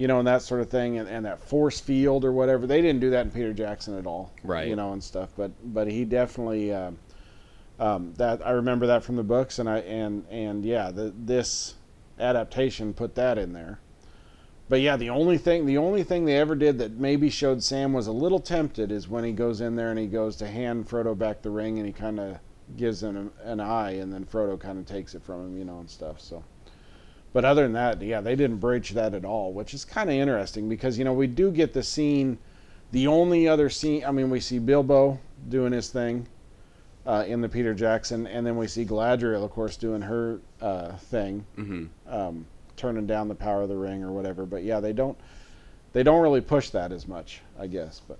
you 0.00 0.08
know, 0.08 0.18
and 0.18 0.26
that 0.26 0.40
sort 0.40 0.62
of 0.62 0.70
thing, 0.70 0.96
and, 0.96 1.06
and 1.10 1.26
that 1.26 1.42
force 1.42 1.78
field 1.78 2.24
or 2.24 2.32
whatever. 2.32 2.66
They 2.66 2.80
didn't 2.80 3.00
do 3.00 3.10
that 3.10 3.26
in 3.26 3.30
Peter 3.30 3.52
Jackson 3.52 3.98
at 3.98 4.06
all, 4.06 4.32
Right. 4.42 4.66
You 4.66 4.74
know, 4.74 4.94
and 4.94 5.04
stuff. 5.04 5.28
But 5.36 5.50
but 5.62 5.88
he 5.88 6.06
definitely 6.06 6.72
um, 6.72 6.98
um, 7.78 8.14
that 8.16 8.40
I 8.44 8.52
remember 8.52 8.86
that 8.86 9.04
from 9.04 9.16
the 9.16 9.22
books, 9.22 9.58
and 9.58 9.68
I 9.68 9.80
and 9.80 10.24
and 10.30 10.64
yeah, 10.64 10.90
the, 10.90 11.12
this 11.14 11.74
adaptation 12.18 12.94
put 12.94 13.14
that 13.16 13.36
in 13.36 13.52
there. 13.52 13.78
But 14.70 14.80
yeah, 14.80 14.96
the 14.96 15.10
only 15.10 15.36
thing 15.36 15.66
the 15.66 15.76
only 15.76 16.02
thing 16.02 16.24
they 16.24 16.38
ever 16.38 16.54
did 16.54 16.78
that 16.78 16.92
maybe 16.92 17.28
showed 17.28 17.62
Sam 17.62 17.92
was 17.92 18.06
a 18.06 18.12
little 18.12 18.40
tempted 18.40 18.90
is 18.90 19.06
when 19.06 19.24
he 19.24 19.32
goes 19.32 19.60
in 19.60 19.76
there 19.76 19.90
and 19.90 19.98
he 19.98 20.06
goes 20.06 20.34
to 20.36 20.48
hand 20.48 20.88
Frodo 20.88 21.16
back 21.16 21.42
the 21.42 21.50
ring, 21.50 21.76
and 21.76 21.86
he 21.86 21.92
kind 21.92 22.18
of 22.18 22.38
gives 22.74 23.02
him 23.02 23.30
an 23.44 23.60
eye, 23.60 23.90
and 23.90 24.10
then 24.10 24.24
Frodo 24.24 24.58
kind 24.58 24.78
of 24.78 24.86
takes 24.86 25.14
it 25.14 25.22
from 25.22 25.48
him, 25.48 25.58
you 25.58 25.66
know, 25.66 25.78
and 25.80 25.90
stuff. 25.90 26.22
So. 26.22 26.42
But 27.32 27.44
other 27.44 27.62
than 27.62 27.72
that, 27.74 28.02
yeah, 28.02 28.20
they 28.20 28.34
didn't 28.34 28.56
breach 28.58 28.90
that 28.90 29.14
at 29.14 29.24
all, 29.24 29.52
which 29.52 29.72
is 29.72 29.84
kind 29.84 30.10
of 30.10 30.16
interesting 30.16 30.68
because 30.68 30.98
you 30.98 31.04
know 31.04 31.12
we 31.12 31.26
do 31.26 31.50
get 31.50 31.72
the 31.72 31.82
scene. 31.82 32.38
The 32.92 33.06
only 33.06 33.46
other 33.46 33.70
scene, 33.70 34.04
I 34.04 34.10
mean, 34.10 34.30
we 34.30 34.40
see 34.40 34.58
Bilbo 34.58 35.20
doing 35.48 35.72
his 35.72 35.90
thing 35.90 36.26
uh, 37.06 37.24
in 37.26 37.40
the 37.40 37.48
Peter 37.48 37.72
Jackson, 37.72 38.26
and 38.26 38.44
then 38.44 38.56
we 38.56 38.66
see 38.66 38.84
Galadriel, 38.84 39.44
of 39.44 39.50
course, 39.52 39.76
doing 39.76 40.02
her 40.02 40.40
uh, 40.60 40.96
thing, 40.96 41.44
hmm 41.54 41.86
um, 42.08 42.46
turning 42.76 43.06
down 43.06 43.28
the 43.28 43.34
power 43.34 43.62
of 43.62 43.68
the 43.68 43.76
ring 43.76 44.02
or 44.02 44.10
whatever. 44.10 44.44
But 44.44 44.64
yeah, 44.64 44.80
they 44.80 44.92
don't 44.92 45.16
they 45.92 46.02
don't 46.02 46.20
really 46.22 46.40
push 46.40 46.70
that 46.70 46.90
as 46.90 47.06
much, 47.06 47.42
I 47.58 47.68
guess. 47.68 48.00
But 48.08 48.18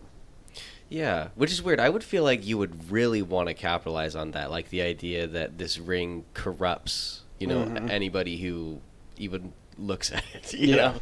Yeah, 0.89 1.29
which 1.35 1.51
is 1.51 1.63
weird. 1.63 1.81
I 1.81 1.89
would 1.89 2.05
feel 2.05 2.23
like 2.23 2.47
you 2.47 2.59
would 2.59 2.91
really 2.93 3.23
want 3.23 3.49
to 3.49 3.55
capitalize 3.55 4.15
on 4.15 4.31
that, 4.33 4.51
like 4.53 4.71
the 4.71 4.83
idea 4.83 5.27
that 5.27 5.59
this 5.59 5.79
ring 5.79 6.25
corrupts, 6.35 7.23
you 7.39 7.47
know, 7.49 7.65
Mhm. 7.65 7.91
anybody 7.91 8.37
who 8.39 8.81
even 9.21 9.53
looks 9.79 10.13
at 10.13 10.25
it. 10.35 10.53
You 10.59 10.77
Yeah. 10.77 10.95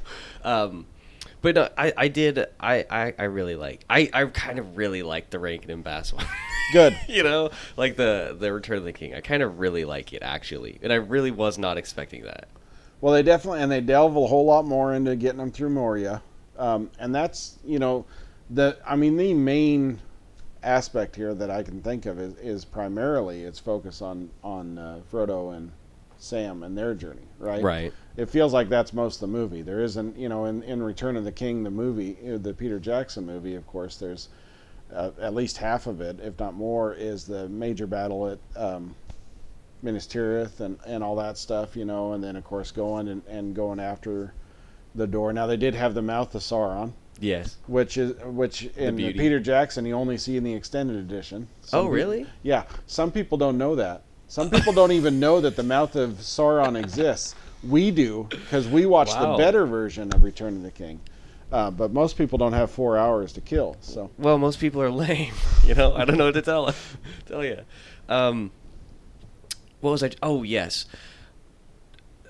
know, 0.45 0.51
um, 0.51 0.87
but 1.41 1.55
no, 1.55 1.69
I, 1.79 1.93
I 1.97 2.09
did. 2.09 2.39
I, 2.61 2.85
I, 2.91 3.15
I 3.19 3.25
really 3.25 3.55
like. 3.57 3.85
I, 3.89 4.11
I 4.13 4.25
kind 4.27 4.59
of 4.59 4.77
really 4.77 5.03
like 5.03 5.31
the 5.31 5.39
Rankin 5.39 5.71
and 5.71 5.85
Bass 5.85 6.13
one. 6.13 6.27
Good. 6.73 6.99
you 7.09 7.23
know, 7.23 7.51
like 7.77 7.97
the 7.97 8.37
the 8.39 8.53
Return 8.53 8.79
of 8.79 8.85
the 8.85 8.93
King. 8.93 9.15
I 9.15 9.21
kind 9.21 9.43
of 9.43 9.59
really 9.59 9.85
like 9.85 10.13
it 10.13 10.23
actually, 10.23 10.79
and 10.83 10.93
I 10.93 10.97
really 10.97 11.31
was 11.31 11.57
not 11.59 11.79
expecting 11.79 12.25
that. 12.25 12.49
Well, 13.01 13.15
they 13.15 13.23
definitely 13.23 13.61
and 13.63 13.71
they 13.71 13.81
delve 13.81 14.17
a 14.17 14.27
whole 14.27 14.45
lot 14.45 14.65
more 14.65 14.93
into 14.95 15.15
getting 15.17 15.39
them 15.39 15.53
through 15.53 15.71
Moria, 15.71 16.21
um, 16.59 16.91
and 16.99 17.15
that's 17.15 17.59
you 17.65 17.79
know 17.79 18.05
the 18.51 18.77
I 18.87 18.97
mean 18.97 19.17
the 19.17 19.33
main 19.35 20.01
aspect 20.65 21.15
here 21.15 21.33
that 21.35 21.51
I 21.51 21.63
can 21.63 21.81
think 21.81 22.05
of 22.07 22.19
is, 22.19 22.35
is 22.39 22.65
primarily 22.65 23.45
its 23.45 23.59
focus 23.61 24.03
on 24.03 24.29
on 24.43 24.77
uh, 24.77 25.01
Frodo 25.11 25.57
and 25.57 25.71
Sam 26.19 26.63
and 26.65 26.77
their 26.77 26.95
journey, 26.95 27.23
right? 27.39 27.63
Right. 27.63 27.93
It 28.17 28.29
feels 28.29 28.53
like 28.53 28.69
that's 28.69 28.93
most 28.93 29.17
of 29.17 29.21
the 29.21 29.27
movie. 29.29 29.63
There 29.63 29.81
isn't, 29.81 30.17
you 30.19 30.29
know, 30.29 30.45
in, 30.47 30.63
in 30.65 30.83
Return 30.83 31.17
of 31.17 31.25
the 31.25 31.33
King, 31.33 31.63
the 31.63 31.71
movie, 31.71 32.17
uh, 32.29 32.39
the 32.39 32.53
Peter 32.53 32.79
Jackson 32.81 33.25
movie, 33.25 33.55
of 33.55 33.67
course, 33.67 33.97
there's 33.97 34.29
uh, 34.93 35.11
at 35.21 35.35
least 35.35 35.59
half 35.59 35.87
of 35.87 36.01
it, 36.01 36.19
if 36.21 36.39
not 36.41 36.55
more, 36.55 36.93
is 36.95 37.25
the 37.25 37.49
major 37.49 37.87
battle 37.87 38.27
at 38.29 38.39
um, 38.57 38.95
Minas 39.83 40.07
Tirith 40.09 40.59
and, 40.61 40.79
and 40.87 41.05
all 41.05 41.15
that 41.17 41.39
stuff, 41.39 41.77
you 41.77 41.85
know, 41.85 42.13
and 42.15 42.25
then 42.25 42.35
of 42.37 42.43
course 42.45 42.73
going 42.73 43.07
and, 43.09 43.23
and 43.29 43.55
going 43.55 43.79
after 43.79 44.33
the 44.95 45.07
door. 45.07 45.33
Now 45.33 45.47
they 45.47 45.57
did 45.57 45.75
have 45.75 45.95
the 45.95 46.03
mouth 46.03 46.35
of 46.35 46.43
Sauron, 46.43 46.93
Yes. 47.21 47.59
which 47.69 47.97
is 47.97 48.15
which 48.25 48.65
in 48.77 48.97
the 48.97 49.03
beauty. 49.05 49.19
Peter 49.19 49.39
Jackson 49.39 49.85
you 49.87 49.95
only 49.95 50.19
see 50.19 50.37
in 50.37 50.43
the 50.43 50.55
extended 50.55 50.97
edition. 50.97 51.47
Some 51.61 51.87
Oh, 51.87 51.89
really? 51.89 52.27
yeah. 52.43 52.65
Some 52.87 53.13
people 53.13 53.39
don't 53.39 53.59
know 53.59 53.77
that. 53.77 54.03
Some 54.29 54.51
people 54.51 54.73
don't 54.73 54.93
even 54.93 55.19
know 55.19 55.41
that 55.41 55.57
the 55.57 55.63
mouth 55.63 55.97
of 55.97 56.13
Sauron 56.19 56.79
exists. 56.79 57.35
We 57.67 57.91
do 57.91 58.27
because 58.31 58.69
we 58.69 58.87
watch 58.87 59.09
Wow. 59.09 59.33
the 59.33 59.39
better 59.39 59.67
version 59.67 60.13
of 60.15 60.23
Return 60.23 60.57
of 60.57 60.63
the 60.63 60.71
King. 60.71 61.01
Uh, 61.51 61.71
but 61.71 61.93
most 61.93 62.19
people 62.19 62.37
don't 62.37 62.53
have 62.53 62.71
four 62.71 62.99
hours 62.99 63.33
to 63.33 63.41
kill. 63.41 63.77
So 63.81 64.11
Well, 64.19 64.37
most 64.39 64.61
people 64.61 64.83
are 64.83 64.91
lame. 64.91 65.33
You 65.65 65.75
know, 65.75 65.95
I 65.95 66.05
don't 66.07 66.17
know 66.17 66.27
what 66.27 66.35
to 66.35 66.41
tell 66.43 66.75
tell 67.27 67.45
you. 67.45 67.59
Um, 68.09 68.53
what 69.81 69.91
was 69.91 70.03
I? 70.03 70.11
Oh, 70.23 70.43
yes. 70.43 70.87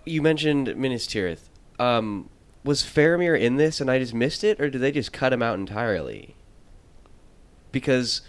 You 0.05 0.23
mentioned 0.23 0.75
Minas 0.77 1.07
Tirith. 1.07 1.49
Um, 1.79 2.31
was 2.65 2.83
Faramir 2.83 3.39
in 3.39 3.57
this, 3.57 3.81
and 3.81 3.89
I 3.91 3.99
just 4.01 4.13
missed 4.13 4.43
it, 4.43 4.61
or 4.61 4.69
did 4.71 4.81
they 4.81 4.91
just 4.91 5.13
cut 5.13 5.33
him 5.33 5.41
out 5.43 5.57
entirely? 5.59 6.35
Because 7.71 8.23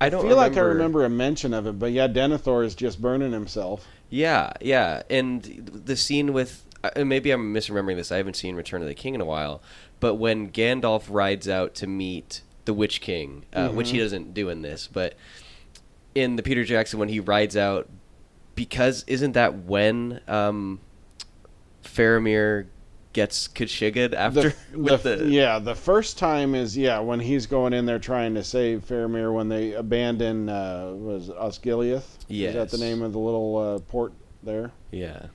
I 0.00 0.08
don't 0.08 0.22
feel 0.26 0.36
like 0.36 0.56
I 0.56 0.60
remember 0.60 1.04
a 1.04 1.08
mention 1.08 1.52
of 1.52 1.66
it. 1.66 1.78
But 1.78 1.92
yeah, 1.92 2.08
Denethor 2.08 2.64
is 2.64 2.74
just 2.74 3.00
burning 3.00 3.32
himself. 3.32 3.86
Yeah, 4.10 4.52
yeah, 4.60 5.02
and 5.10 5.42
the 5.42 5.96
scene 5.96 6.32
with 6.32 6.64
uh, 6.82 7.04
maybe 7.04 7.30
I'm 7.30 7.52
misremembering 7.52 7.96
this. 7.96 8.12
I 8.12 8.16
haven't 8.16 8.36
seen 8.36 8.54
Return 8.54 8.80
of 8.80 8.88
the 8.88 8.94
King 8.94 9.14
in 9.14 9.20
a 9.20 9.24
while, 9.24 9.60
but 10.00 10.14
when 10.14 10.50
Gandalf 10.50 11.06
rides 11.08 11.48
out 11.48 11.74
to 11.76 11.86
meet 11.86 12.42
the 12.64 12.74
Witch 12.74 13.00
King, 13.00 13.44
uh, 13.52 13.68
which 13.68 13.90
he 13.90 13.98
doesn't 13.98 14.34
do 14.34 14.48
in 14.48 14.62
this, 14.62 14.86
but 14.86 15.14
in 16.14 16.36
the 16.36 16.42
Peter 16.42 16.64
Jackson 16.64 16.98
when 16.98 17.08
he 17.08 17.20
rides 17.20 17.56
out, 17.56 17.88
because 18.54 19.04
isn't 19.06 19.32
that 19.32 19.64
when 19.64 20.20
um, 20.28 20.80
Faramir 21.82 22.66
gets 23.18 23.48
Kashyyyk 23.48 24.12
after 24.14 24.54
the, 24.72 24.78
with 24.78 25.02
the- 25.02 25.16
the, 25.16 25.24
yeah, 25.30 25.58
the 25.58 25.74
first 25.74 26.18
time 26.18 26.54
is 26.54 26.76
yeah 26.76 26.98
when 27.00 27.18
he's 27.20 27.46
going 27.46 27.72
in 27.72 27.84
there 27.84 27.98
trying 27.98 28.34
to 28.34 28.44
save 28.44 28.84
Faramir 28.86 29.34
when 29.34 29.48
they 29.48 29.72
abandon 29.72 30.48
uh, 30.48 30.92
was 30.94 31.28
Osgiliath. 31.30 32.04
Is 32.48 32.54
that 32.54 32.70
the 32.70 32.78
name 32.78 33.02
of 33.02 33.12
the 33.12 33.18
little 33.18 33.56
uh, 33.56 33.78
port 33.80 34.12
there? 34.42 34.70
yeah 34.92 35.26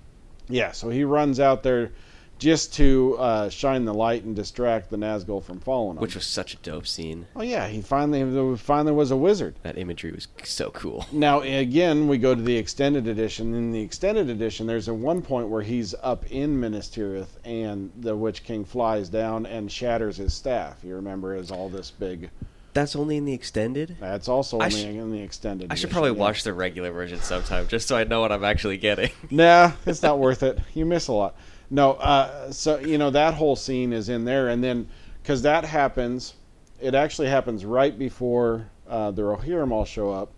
Yeah, 0.49 0.71
so 0.71 0.89
he 0.89 1.03
runs 1.03 1.39
out 1.39 1.61
there 1.63 1.91
just 2.39 2.73
to 2.73 3.15
uh, 3.19 3.49
shine 3.49 3.85
the 3.85 3.93
light 3.93 4.23
and 4.23 4.35
distract 4.35 4.89
the 4.89 4.97
Nazgul 4.97 5.41
from 5.43 5.59
following 5.59 5.97
him. 5.97 6.01
which 6.01 6.15
was 6.15 6.25
such 6.25 6.53
a 6.53 6.57
dope 6.57 6.85
scene. 6.87 7.25
oh 7.35 7.41
yeah, 7.41 7.67
he 7.67 7.81
finally 7.81 8.57
finally 8.57 8.91
was 8.91 9.11
a 9.11 9.15
wizard. 9.15 9.55
That 9.63 9.77
imagery 9.77 10.11
was 10.11 10.27
so 10.43 10.69
cool. 10.71 11.05
Now 11.13 11.41
again, 11.41 12.07
we 12.07 12.17
go 12.17 12.35
to 12.35 12.41
the 12.41 12.57
extended 12.57 13.07
edition. 13.07 13.53
In 13.53 13.71
the 13.71 13.81
extended 13.81 14.29
edition, 14.29 14.67
there's 14.67 14.87
a 14.89 14.93
one 14.93 15.21
point 15.21 15.47
where 15.47 15.61
he's 15.61 15.95
up 16.01 16.29
in 16.31 16.59
Minas 16.59 16.89
Tirith, 16.89 17.37
and 17.45 17.91
the 17.97 18.15
Witch 18.15 18.43
King 18.43 18.65
flies 18.65 19.07
down 19.09 19.45
and 19.45 19.71
shatters 19.71 20.17
his 20.17 20.33
staff. 20.33 20.83
You 20.83 20.95
remember, 20.95 21.33
as 21.35 21.49
all 21.51 21.69
this 21.69 21.91
big. 21.91 22.29
That's 22.73 22.95
only 22.95 23.17
in 23.17 23.25
the 23.25 23.33
extended. 23.33 23.95
That's 23.99 24.27
also 24.27 24.59
only 24.59 24.71
sh- 24.71 24.85
in 24.85 25.11
the 25.11 25.21
extended. 25.21 25.71
I 25.71 25.75
should 25.75 25.85
edition, 25.85 25.93
probably 25.93 26.11
yeah. 26.11 26.25
watch 26.25 26.43
the 26.43 26.53
regular 26.53 26.91
version 26.91 27.21
sometime 27.21 27.67
just 27.67 27.87
so 27.87 27.95
I 27.95 28.03
know 28.03 28.19
what 28.21 28.31
I'm 28.31 28.43
actually 28.43 28.77
getting. 28.77 29.11
Nah, 29.29 29.73
it's 29.85 30.01
not 30.01 30.17
worth 30.19 30.41
it. 30.43 30.57
You 30.73 30.85
miss 30.85 31.07
a 31.07 31.13
lot. 31.13 31.35
No, 31.73 31.93
uh, 31.93 32.51
so 32.51 32.77
you 32.77 32.99
know 32.99 33.09
that 33.09 33.33
whole 33.33 33.55
scene 33.55 33.93
is 33.93 34.07
in 34.07 34.25
there, 34.25 34.49
and 34.49 34.63
then 34.63 34.87
because 35.23 35.41
that 35.41 35.65
happens, 35.65 36.35
it 36.79 36.93
actually 36.93 37.29
happens 37.29 37.65
right 37.65 37.97
before 37.97 38.69
uh, 38.87 39.09
the 39.09 39.23
Rohirrim 39.23 39.71
all 39.71 39.83
show 39.83 40.11
up 40.11 40.31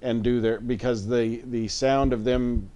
and 0.00 0.22
do 0.22 0.40
their 0.40 0.58
because 0.58 1.06
the 1.06 1.42
the 1.44 1.68
sound 1.68 2.14
of 2.14 2.24
them 2.24 2.70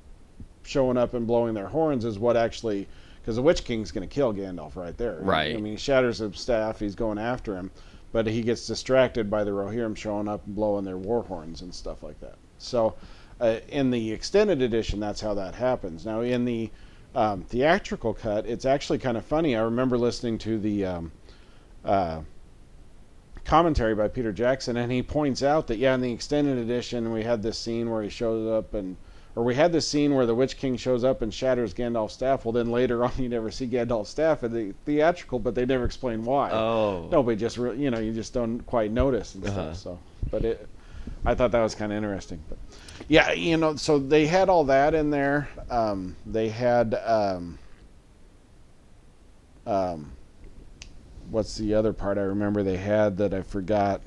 showing 0.64 0.98
up 0.98 1.14
and 1.14 1.26
blowing 1.26 1.54
their 1.54 1.68
horns 1.68 2.04
is 2.04 2.18
what 2.18 2.36
actually 2.36 2.86
because 3.22 3.36
the 3.36 3.42
Witch 3.42 3.64
King's 3.64 3.90
going 3.90 4.06
to 4.06 4.14
kill 4.14 4.34
Gandalf 4.34 4.76
right 4.76 4.98
there. 4.98 5.16
Right. 5.22 5.56
I 5.56 5.58
mean, 5.58 5.72
he 5.72 5.78
shatters 5.78 6.18
his 6.18 6.38
staff. 6.38 6.78
He's 6.78 6.94
going 6.94 7.16
after 7.16 7.56
him, 7.56 7.70
but 8.12 8.26
he 8.26 8.42
gets 8.42 8.66
distracted 8.66 9.30
by 9.30 9.44
the 9.44 9.52
Rohirrim 9.52 9.96
showing 9.96 10.28
up 10.28 10.44
and 10.44 10.54
blowing 10.54 10.84
their 10.84 10.98
war 10.98 11.22
horns 11.22 11.62
and 11.62 11.74
stuff 11.74 12.02
like 12.02 12.20
that. 12.20 12.36
So, 12.58 12.96
uh, 13.40 13.60
in 13.70 13.90
the 13.90 14.12
extended 14.12 14.60
edition, 14.60 15.00
that's 15.00 15.22
how 15.22 15.32
that 15.32 15.54
happens. 15.54 16.04
Now, 16.04 16.20
in 16.20 16.44
the 16.44 16.70
um, 17.14 17.42
theatrical 17.42 18.14
cut, 18.14 18.46
it's 18.46 18.64
actually 18.64 18.98
kind 18.98 19.16
of 19.16 19.24
funny. 19.24 19.54
I 19.56 19.62
remember 19.62 19.96
listening 19.98 20.38
to 20.38 20.58
the 20.58 20.84
um, 20.84 21.12
uh, 21.84 22.20
commentary 23.44 23.94
by 23.94 24.08
Peter 24.08 24.32
Jackson, 24.32 24.76
and 24.76 24.90
he 24.90 25.02
points 25.02 25.42
out 25.42 25.66
that 25.68 25.78
yeah, 25.78 25.94
in 25.94 26.00
the 26.00 26.12
extended 26.12 26.58
edition, 26.58 27.12
we 27.12 27.22
had 27.22 27.42
this 27.42 27.58
scene 27.58 27.90
where 27.90 28.02
he 28.02 28.08
shows 28.08 28.50
up 28.50 28.74
and. 28.74 28.96
Or 29.36 29.42
we 29.42 29.56
had 29.56 29.72
this 29.72 29.88
scene 29.88 30.14
where 30.14 30.26
the 30.26 30.34
Witch 30.36 30.56
King 30.58 30.76
shows 30.76 31.02
up 31.02 31.20
and 31.20 31.34
shatters 31.34 31.74
Gandalf's 31.74 32.14
staff. 32.14 32.44
Well, 32.44 32.52
then 32.52 32.70
later 32.70 33.04
on, 33.04 33.10
you 33.18 33.28
never 33.28 33.50
see 33.50 33.66
Gandalf's 33.66 34.08
staff 34.10 34.44
in 34.44 34.52
the 34.52 34.72
theatrical, 34.84 35.40
but 35.40 35.56
they 35.56 35.66
never 35.66 35.84
explain 35.84 36.22
why. 36.22 36.52
Oh. 36.52 37.08
Nobody 37.10 37.36
just 37.36 37.58
re- 37.58 37.76
you 37.76 37.90
know 37.90 37.98
you 37.98 38.12
just 38.12 38.32
don't 38.32 38.60
quite 38.60 38.92
notice 38.92 39.34
and 39.34 39.44
Uh-huh. 39.44 39.74
stuff. 39.74 39.76
So, 39.78 39.98
but 40.30 40.44
it, 40.44 40.68
I 41.26 41.34
thought 41.34 41.50
that 41.50 41.62
was 41.64 41.74
kind 41.74 41.90
of 41.90 41.96
interesting. 41.96 42.38
But 42.48 42.58
yeah, 43.08 43.32
you 43.32 43.56
know, 43.56 43.76
so 43.76 43.98
they 43.98 44.26
had 44.26 44.48
all 44.48 44.64
that 44.64 44.94
in 44.94 45.10
there. 45.10 45.48
Um, 45.70 46.16
they 46.26 46.48
had 46.48 46.94
um, 47.04 47.58
um, 49.66 50.12
what's 51.30 51.56
the 51.56 51.74
other 51.74 51.92
part 51.92 52.18
I 52.18 52.22
remember 52.22 52.62
they 52.62 52.76
had 52.76 53.16
that 53.18 53.34
I 53.34 53.42
forgot. 53.42 54.02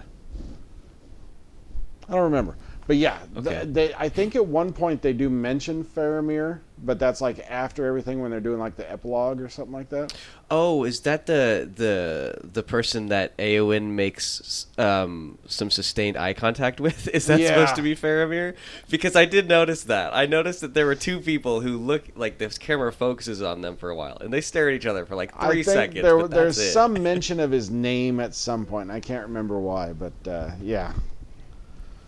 I 2.09 2.13
don't 2.13 2.23
remember. 2.23 2.55
But 2.85 2.95
yeah, 2.97 3.19
th- 3.33 3.45
Okay. 3.47 3.65
they 3.65 3.93
I 3.95 4.09
think 4.09 4.35
at 4.35 4.45
one 4.45 4.71
point 4.71 5.01
they 5.01 5.13
do 5.13 5.29
mention 5.29 5.83
Faramir, 5.83 6.59
but 6.83 6.99
that's 6.99 7.21
like 7.21 7.39
after 7.49 7.85
everything 7.85 8.21
when 8.21 8.29
they're 8.31 8.39
doing 8.39 8.59
like 8.59 8.75
the 8.75 8.89
epilogue 8.91 9.41
or 9.41 9.49
something 9.49 9.73
like 9.73 9.89
that. 9.89 10.13
Oh, 10.51 10.83
is 10.83 11.01
that 11.01 11.25
the 11.25 11.69
the 11.75 12.39
the 12.47 12.63
person 12.63 13.07
that 13.07 13.35
Eowyn 13.37 13.91
makes 13.91 14.67
um, 14.77 15.37
some 15.47 15.69
sustained 15.71 16.15
eye 16.17 16.33
contact 16.33 16.79
with? 16.79 17.07
Is 17.13 17.25
that 17.27 17.39
Yeah. 17.39 17.47
supposed 17.49 17.75
to 17.75 17.81
be 17.81 17.95
Faramir? 17.95 18.55
Because 18.89 19.15
I 19.15 19.25
did 19.25 19.47
notice 19.49 19.83
that. 19.85 20.13
I 20.15 20.25
noticed 20.25 20.61
that 20.61 20.73
there 20.73 20.85
were 20.85 20.95
two 20.95 21.19
people 21.19 21.61
who 21.61 21.77
look 21.77 22.03
like 22.15 22.37
this 22.37 22.57
camera 22.57 22.93
focuses 22.93 23.41
on 23.41 23.61
them 23.61 23.75
for 23.75 23.89
a 23.89 23.95
while, 23.95 24.17
and 24.21 24.31
they 24.31 24.41
stare 24.41 24.69
at 24.69 24.75
each 24.75 24.85
other 24.85 25.05
for 25.05 25.15
like 25.15 25.37
three 25.41 25.63
seconds. 25.63 26.01
there, 26.03 26.27
there's 26.27 26.57
it. 26.57 26.71
some 26.71 26.93
mention 27.01 27.39
of 27.39 27.51
his 27.51 27.69
name 27.69 28.19
at 28.19 28.33
some 28.35 28.65
point. 28.65 28.83
and 28.83 28.91
I 28.91 28.99
can't 29.01 29.27
remember 29.27 29.59
why, 29.59 29.93
but 29.93 30.13
uh, 30.29 30.51
yeah. 30.61 30.93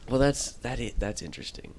Well, 0.08 0.20
that's 0.20 0.54
that. 0.54 0.80
i- 0.80 0.94
That's 0.98 1.22
interesting. 1.22 1.74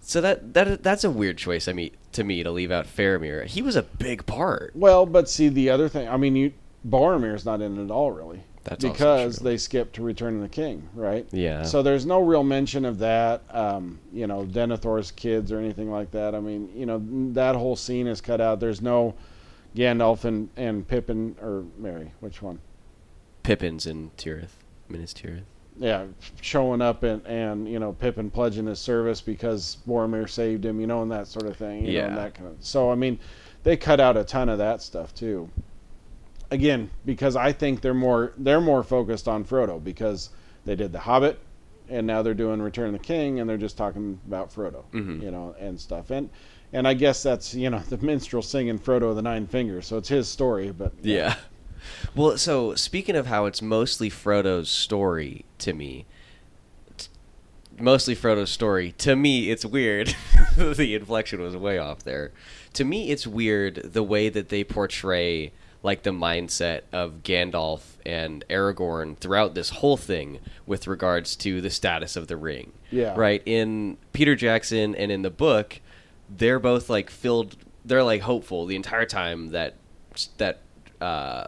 So 0.00 0.20
that 0.20 0.54
that 0.54 0.82
that's 0.82 1.04
a 1.04 1.10
weird 1.10 1.38
choice. 1.38 1.68
I 1.68 1.72
mean, 1.72 1.90
to 2.12 2.24
me, 2.24 2.42
to 2.42 2.50
leave 2.50 2.70
out 2.70 2.86
Faramir. 2.86 3.46
He 3.46 3.62
was 3.62 3.76
a 3.76 3.82
big 3.82 4.26
part. 4.26 4.72
Well, 4.74 5.06
but 5.06 5.28
see 5.28 5.48
the 5.48 5.70
other 5.70 5.88
thing. 5.88 6.08
I 6.08 6.16
mean, 6.16 6.36
you 6.36 6.52
Boromir's 6.88 7.44
not 7.44 7.60
in 7.60 7.78
it 7.78 7.84
at 7.84 7.90
all, 7.90 8.10
really. 8.10 8.42
That's 8.64 8.84
because 8.84 9.38
they 9.38 9.56
skipped 9.56 9.94
to 9.94 10.02
Return 10.02 10.36
of 10.36 10.42
the 10.42 10.48
King, 10.48 10.88
right? 10.94 11.26
Yeah. 11.32 11.62
So 11.62 11.82
there's 11.82 12.04
no 12.04 12.20
real 12.20 12.42
mention 12.42 12.84
of 12.84 12.98
that. 12.98 13.42
Um, 13.50 13.98
you 14.12 14.26
know, 14.26 14.44
Denethor's 14.44 15.10
kids 15.10 15.50
or 15.50 15.58
anything 15.58 15.90
like 15.90 16.10
that. 16.10 16.34
I 16.34 16.40
mean, 16.40 16.70
you 16.74 16.84
know, 16.84 17.02
that 17.32 17.54
whole 17.56 17.74
scene 17.74 18.06
is 18.06 18.20
cut 18.20 18.40
out. 18.40 18.60
There's 18.60 18.82
no 18.82 19.14
Gandalf 19.74 20.24
and, 20.24 20.50
and 20.56 20.86
Pippin 20.86 21.36
or 21.40 21.64
Merry. 21.78 22.12
Which 22.20 22.42
one? 22.42 22.60
Pippin's 23.42 23.86
in 23.86 24.10
Tirith, 24.18 24.58
Minas 24.88 25.14
Tirith. 25.14 25.44
Yeah, 25.80 26.04
showing 26.42 26.80
up 26.82 27.02
and, 27.02 27.26
and 27.26 27.66
you 27.66 27.78
know 27.80 27.92
Pippin 27.94 28.30
pledging 28.30 28.66
his 28.66 28.78
service 28.78 29.20
because 29.20 29.78
Boromir 29.88 30.28
saved 30.30 30.64
him, 30.64 30.78
you 30.80 30.86
know, 30.86 31.02
and 31.02 31.10
that 31.10 31.26
sort 31.26 31.46
of 31.46 31.56
thing. 31.56 31.86
You 31.86 31.92
know, 31.94 32.04
and 32.06 32.14
Yeah. 32.16 32.22
that 32.22 32.34
kind 32.34 32.48
of. 32.50 32.56
So 32.60 32.92
I 32.92 32.94
mean, 32.94 33.18
they 33.64 33.76
cut 33.76 33.98
out 33.98 34.16
a 34.16 34.22
ton 34.24 34.48
of 34.48 34.58
that 34.58 34.82
stuff 34.82 35.14
too. 35.14 35.48
Again, 36.52 36.90
because 37.06 37.36
I 37.36 37.52
think 37.52 37.80
they're 37.80 37.94
more 37.94 38.32
they're 38.36 38.60
more 38.60 38.82
focused 38.82 39.26
on 39.28 39.44
Frodo 39.44 39.82
because 39.82 40.30
they 40.64 40.74
did 40.74 40.92
The 40.92 40.98
Hobbit, 40.98 41.38
and 41.88 42.06
now 42.06 42.22
they're 42.22 42.34
doing 42.34 42.60
Return 42.60 42.88
of 42.88 42.92
the 43.00 43.06
King, 43.06 43.40
and 43.40 43.48
they're 43.48 43.56
just 43.56 43.76
talking 43.78 44.18
about 44.26 44.52
Frodo, 44.52 44.82
Mhm. 44.92 45.22
you 45.22 45.30
know, 45.30 45.54
and 45.60 45.80
stuff. 45.80 46.10
And 46.10 46.28
and 46.72 46.86
I 46.88 46.94
guess 46.94 47.22
that's 47.22 47.54
you 47.54 47.70
know 47.70 47.78
the 47.88 47.98
minstrel 47.98 48.42
singing 48.42 48.78
Frodo 48.78 49.14
the 49.14 49.22
Nine 49.22 49.46
Fingers, 49.46 49.86
so 49.86 49.96
it's 49.96 50.08
his 50.08 50.28
story. 50.28 50.72
But 50.72 50.92
Yeah. 51.02 51.36
Well, 52.14 52.38
so 52.38 52.74
speaking 52.74 53.16
of 53.16 53.26
how 53.26 53.46
it's 53.46 53.62
mostly 53.62 54.10
Frodo's 54.10 54.68
story 54.68 55.44
to 55.58 55.72
me, 55.72 56.06
t- 56.96 57.08
mostly 57.78 58.14
Frodo's 58.14 58.50
story 58.50 58.92
to 58.98 59.16
me, 59.16 59.50
it's 59.50 59.64
weird. 59.64 60.14
the 60.56 60.94
inflection 60.94 61.40
was 61.40 61.56
way 61.56 61.78
off 61.78 62.02
there. 62.04 62.32
To 62.74 62.84
me, 62.84 63.10
it's 63.10 63.26
weird 63.26 63.76
the 63.76 64.02
way 64.02 64.28
that 64.28 64.48
they 64.48 64.64
portray 64.64 65.52
like 65.82 66.02
the 66.02 66.10
mindset 66.10 66.82
of 66.92 67.22
Gandalf 67.22 67.80
and 68.04 68.44
Aragorn 68.50 69.16
throughout 69.16 69.54
this 69.54 69.70
whole 69.70 69.96
thing 69.96 70.38
with 70.66 70.86
regards 70.86 71.34
to 71.36 71.60
the 71.60 71.70
status 71.70 72.16
of 72.16 72.28
the 72.28 72.36
ring. 72.36 72.72
Yeah. 72.90 73.14
Right. 73.16 73.42
In 73.46 73.96
Peter 74.12 74.36
Jackson 74.36 74.94
and 74.94 75.10
in 75.10 75.22
the 75.22 75.30
book, 75.30 75.80
they're 76.28 76.58
both 76.58 76.90
like 76.90 77.10
filled. 77.10 77.56
They're 77.84 78.02
like 78.02 78.22
hopeful 78.22 78.66
the 78.66 78.76
entire 78.76 79.06
time 79.06 79.48
that 79.48 79.74
that 80.36 80.60
uh, 81.00 81.46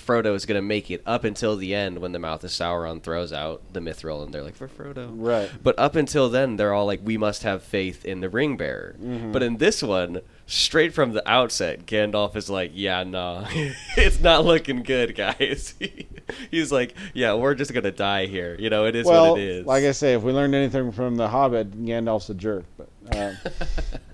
Frodo 0.00 0.34
is 0.34 0.46
going 0.46 0.58
to 0.58 0.66
make 0.66 0.90
it 0.90 1.02
up 1.06 1.24
until 1.24 1.56
the 1.56 1.74
end 1.74 1.98
when 1.98 2.12
the 2.12 2.18
mouth 2.18 2.42
of 2.44 2.50
Sauron 2.50 3.02
throws 3.02 3.32
out 3.32 3.62
the 3.72 3.80
mithril 3.80 4.22
and 4.24 4.32
they're 4.32 4.42
like 4.42 4.56
for 4.56 4.68
Frodo. 4.68 5.10
Right. 5.12 5.50
But 5.62 5.78
up 5.78 5.96
until 5.96 6.28
then, 6.28 6.56
they're 6.56 6.72
all 6.72 6.86
like, 6.86 7.00
we 7.02 7.16
must 7.16 7.42
have 7.42 7.62
faith 7.62 8.04
in 8.04 8.20
the 8.20 8.28
ring 8.28 8.56
bearer. 8.56 8.96
Mm-hmm. 9.00 9.32
But 9.32 9.42
in 9.42 9.58
this 9.58 9.82
one, 9.82 10.20
straight 10.46 10.92
from 10.92 11.12
the 11.12 11.28
outset, 11.30 11.86
Gandalf 11.86 12.36
is 12.36 12.50
like, 12.50 12.72
yeah, 12.74 13.04
no, 13.04 13.44
it's 13.96 14.20
not 14.20 14.44
looking 14.44 14.82
good, 14.82 15.14
guys. 15.14 15.74
He's 16.50 16.72
like, 16.72 16.94
yeah, 17.14 17.34
we're 17.34 17.54
just 17.54 17.72
gonna 17.74 17.90
die 17.90 18.26
here. 18.26 18.56
You 18.58 18.70
know, 18.70 18.86
it 18.86 18.94
is 18.94 19.06
well, 19.06 19.32
what 19.32 19.40
it 19.40 19.48
is. 19.48 19.66
like 19.66 19.84
I 19.84 19.92
say, 19.92 20.14
if 20.14 20.22
we 20.22 20.32
learned 20.32 20.54
anything 20.54 20.92
from 20.92 21.16
The 21.16 21.28
Hobbit, 21.28 21.84
Gandalf's 21.84 22.30
a 22.30 22.34
jerk. 22.34 22.64
But 22.76 22.88
uh, 23.16 23.34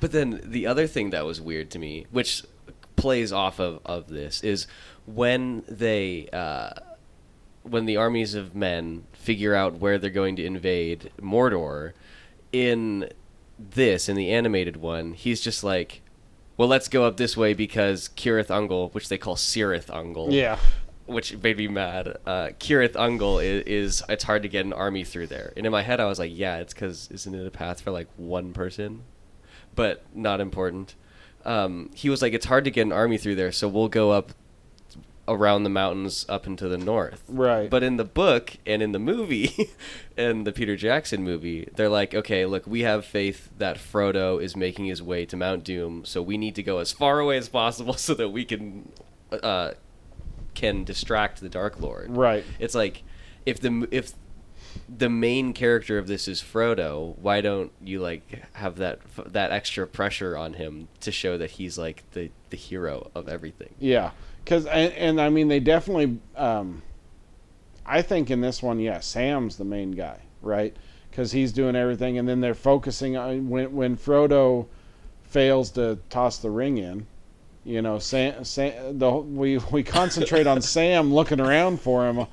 But 0.00 0.12
then 0.12 0.40
the 0.44 0.66
other 0.66 0.86
thing 0.86 1.10
that 1.10 1.24
was 1.24 1.40
weird 1.40 1.70
to 1.70 1.78
me, 1.78 2.06
which 2.10 2.42
plays 2.96 3.32
off 3.32 3.58
of, 3.58 3.80
of 3.86 4.08
this, 4.08 4.42
is 4.42 4.66
when 5.06 5.64
they 5.68 6.28
uh, 6.32 6.70
when 7.62 7.86
the 7.86 7.96
armies 7.96 8.34
of 8.34 8.54
men 8.54 9.04
figure 9.12 9.54
out 9.54 9.78
where 9.78 9.98
they're 9.98 10.10
going 10.10 10.36
to 10.36 10.44
invade 10.44 11.10
Mordor, 11.20 11.92
in 12.52 13.10
this, 13.58 14.08
in 14.08 14.16
the 14.16 14.30
animated 14.30 14.76
one, 14.76 15.14
he's 15.14 15.40
just 15.40 15.64
like, 15.64 16.02
Well, 16.56 16.68
let's 16.68 16.88
go 16.88 17.04
up 17.04 17.16
this 17.16 17.36
way 17.36 17.54
because 17.54 18.10
Kirith 18.16 18.48
Ungol, 18.48 18.92
which 18.94 19.08
they 19.08 19.18
call 19.18 19.36
Cirith 19.36 19.86
Ungol, 19.86 20.32
yeah, 20.32 20.58
which 21.06 21.36
made 21.38 21.58
me 21.58 21.68
mad. 21.68 22.16
Uh, 22.26 22.48
Kirith 22.58 22.92
Ungol 22.92 23.42
is, 23.42 23.64
is 23.64 24.02
it's 24.08 24.24
hard 24.24 24.42
to 24.42 24.48
get 24.48 24.64
an 24.64 24.72
army 24.72 25.04
through 25.04 25.28
there, 25.28 25.52
and 25.56 25.66
in 25.66 25.72
my 25.72 25.82
head 25.82 26.00
I 26.00 26.06
was 26.06 26.18
like, 26.18 26.32
yeah, 26.34 26.58
it's 26.58 26.74
because 26.74 27.08
isn't 27.10 27.34
it 27.34 27.46
a 27.46 27.50
path 27.50 27.80
for 27.80 27.90
like 27.90 28.08
one 28.16 28.52
person? 28.52 29.02
But 29.74 30.04
not 30.14 30.40
important. 30.40 30.94
Um, 31.44 31.90
he 31.94 32.08
was 32.08 32.22
like, 32.22 32.32
it's 32.32 32.46
hard 32.46 32.64
to 32.64 32.70
get 32.70 32.82
an 32.82 32.92
army 32.92 33.18
through 33.18 33.34
there, 33.34 33.52
so 33.52 33.68
we'll 33.68 33.88
go 33.88 34.12
up 34.12 34.32
around 35.26 35.64
the 35.64 35.70
mountains 35.70 36.26
up 36.28 36.46
into 36.46 36.68
the 36.68 36.78
north. 36.78 37.22
right. 37.28 37.70
But 37.70 37.82
in 37.82 37.96
the 37.96 38.04
book 38.04 38.56
and 38.66 38.82
in 38.82 38.92
the 38.92 38.98
movie, 38.98 39.70
in 40.16 40.44
the 40.44 40.52
Peter 40.52 40.76
Jackson 40.76 41.22
movie, 41.22 41.68
they're 41.74 41.88
like, 41.88 42.14
okay, 42.14 42.46
look, 42.46 42.66
we 42.66 42.82
have 42.82 43.04
faith 43.04 43.50
that 43.58 43.76
Frodo 43.78 44.42
is 44.42 44.56
making 44.56 44.86
his 44.86 45.02
way 45.02 45.24
to 45.26 45.36
Mount 45.36 45.64
Doom, 45.64 46.04
so 46.04 46.22
we 46.22 46.36
need 46.36 46.54
to 46.56 46.62
go 46.62 46.78
as 46.78 46.92
far 46.92 47.20
away 47.20 47.36
as 47.36 47.48
possible 47.48 47.94
so 47.94 48.14
that 48.14 48.28
we 48.28 48.44
can 48.44 48.90
uh, 49.42 49.72
can 50.54 50.84
distract 50.84 51.40
the 51.40 51.48
Dark 51.48 51.80
Lord. 51.80 52.16
right. 52.16 52.44
It's 52.58 52.74
like 52.74 53.02
if 53.46 53.60
the 53.60 53.88
if 53.90 54.12
the 54.88 55.08
main 55.08 55.52
character 55.52 55.98
of 55.98 56.06
this 56.06 56.28
is 56.28 56.40
Frodo, 56.40 57.16
why 57.18 57.40
don't 57.40 57.72
you 57.82 58.00
like 58.00 58.42
have 58.54 58.76
that 58.76 59.00
that 59.26 59.50
extra 59.52 59.86
pressure 59.86 60.36
on 60.36 60.54
him 60.54 60.88
to 61.00 61.12
show 61.12 61.38
that 61.38 61.52
he's 61.52 61.78
like 61.78 62.08
the 62.12 62.30
the 62.50 62.56
hero 62.56 63.10
of 63.14 63.28
everything? 63.28 63.74
Yeah, 63.78 64.10
because 64.44 64.66
and, 64.66 64.92
and 64.92 65.20
I 65.20 65.28
mean 65.28 65.48
they 65.48 65.60
definitely. 65.60 66.18
Um, 66.36 66.82
I 67.86 68.00
think 68.00 68.30
in 68.30 68.40
this 68.40 68.62
one, 68.62 68.80
yeah, 68.80 69.00
Sam's 69.00 69.56
the 69.56 69.64
main 69.64 69.90
guy, 69.90 70.18
right? 70.40 70.74
Because 71.10 71.32
he's 71.32 71.52
doing 71.52 71.76
everything, 71.76 72.18
and 72.18 72.26
then 72.28 72.40
they're 72.40 72.54
focusing 72.54 73.16
on 73.16 73.48
when 73.48 73.74
when 73.74 73.96
Frodo 73.96 74.66
fails 75.24 75.70
to 75.72 75.98
toss 76.10 76.38
the 76.38 76.50
ring 76.50 76.78
in. 76.78 77.06
You 77.64 77.82
know, 77.82 77.98
Sam, 77.98 78.44
Sam 78.44 78.98
the 78.98 79.10
we 79.10 79.58
we 79.70 79.82
concentrate 79.82 80.46
on 80.46 80.62
Sam 80.62 81.12
looking 81.12 81.40
around 81.40 81.80
for 81.80 82.06
him. 82.06 82.26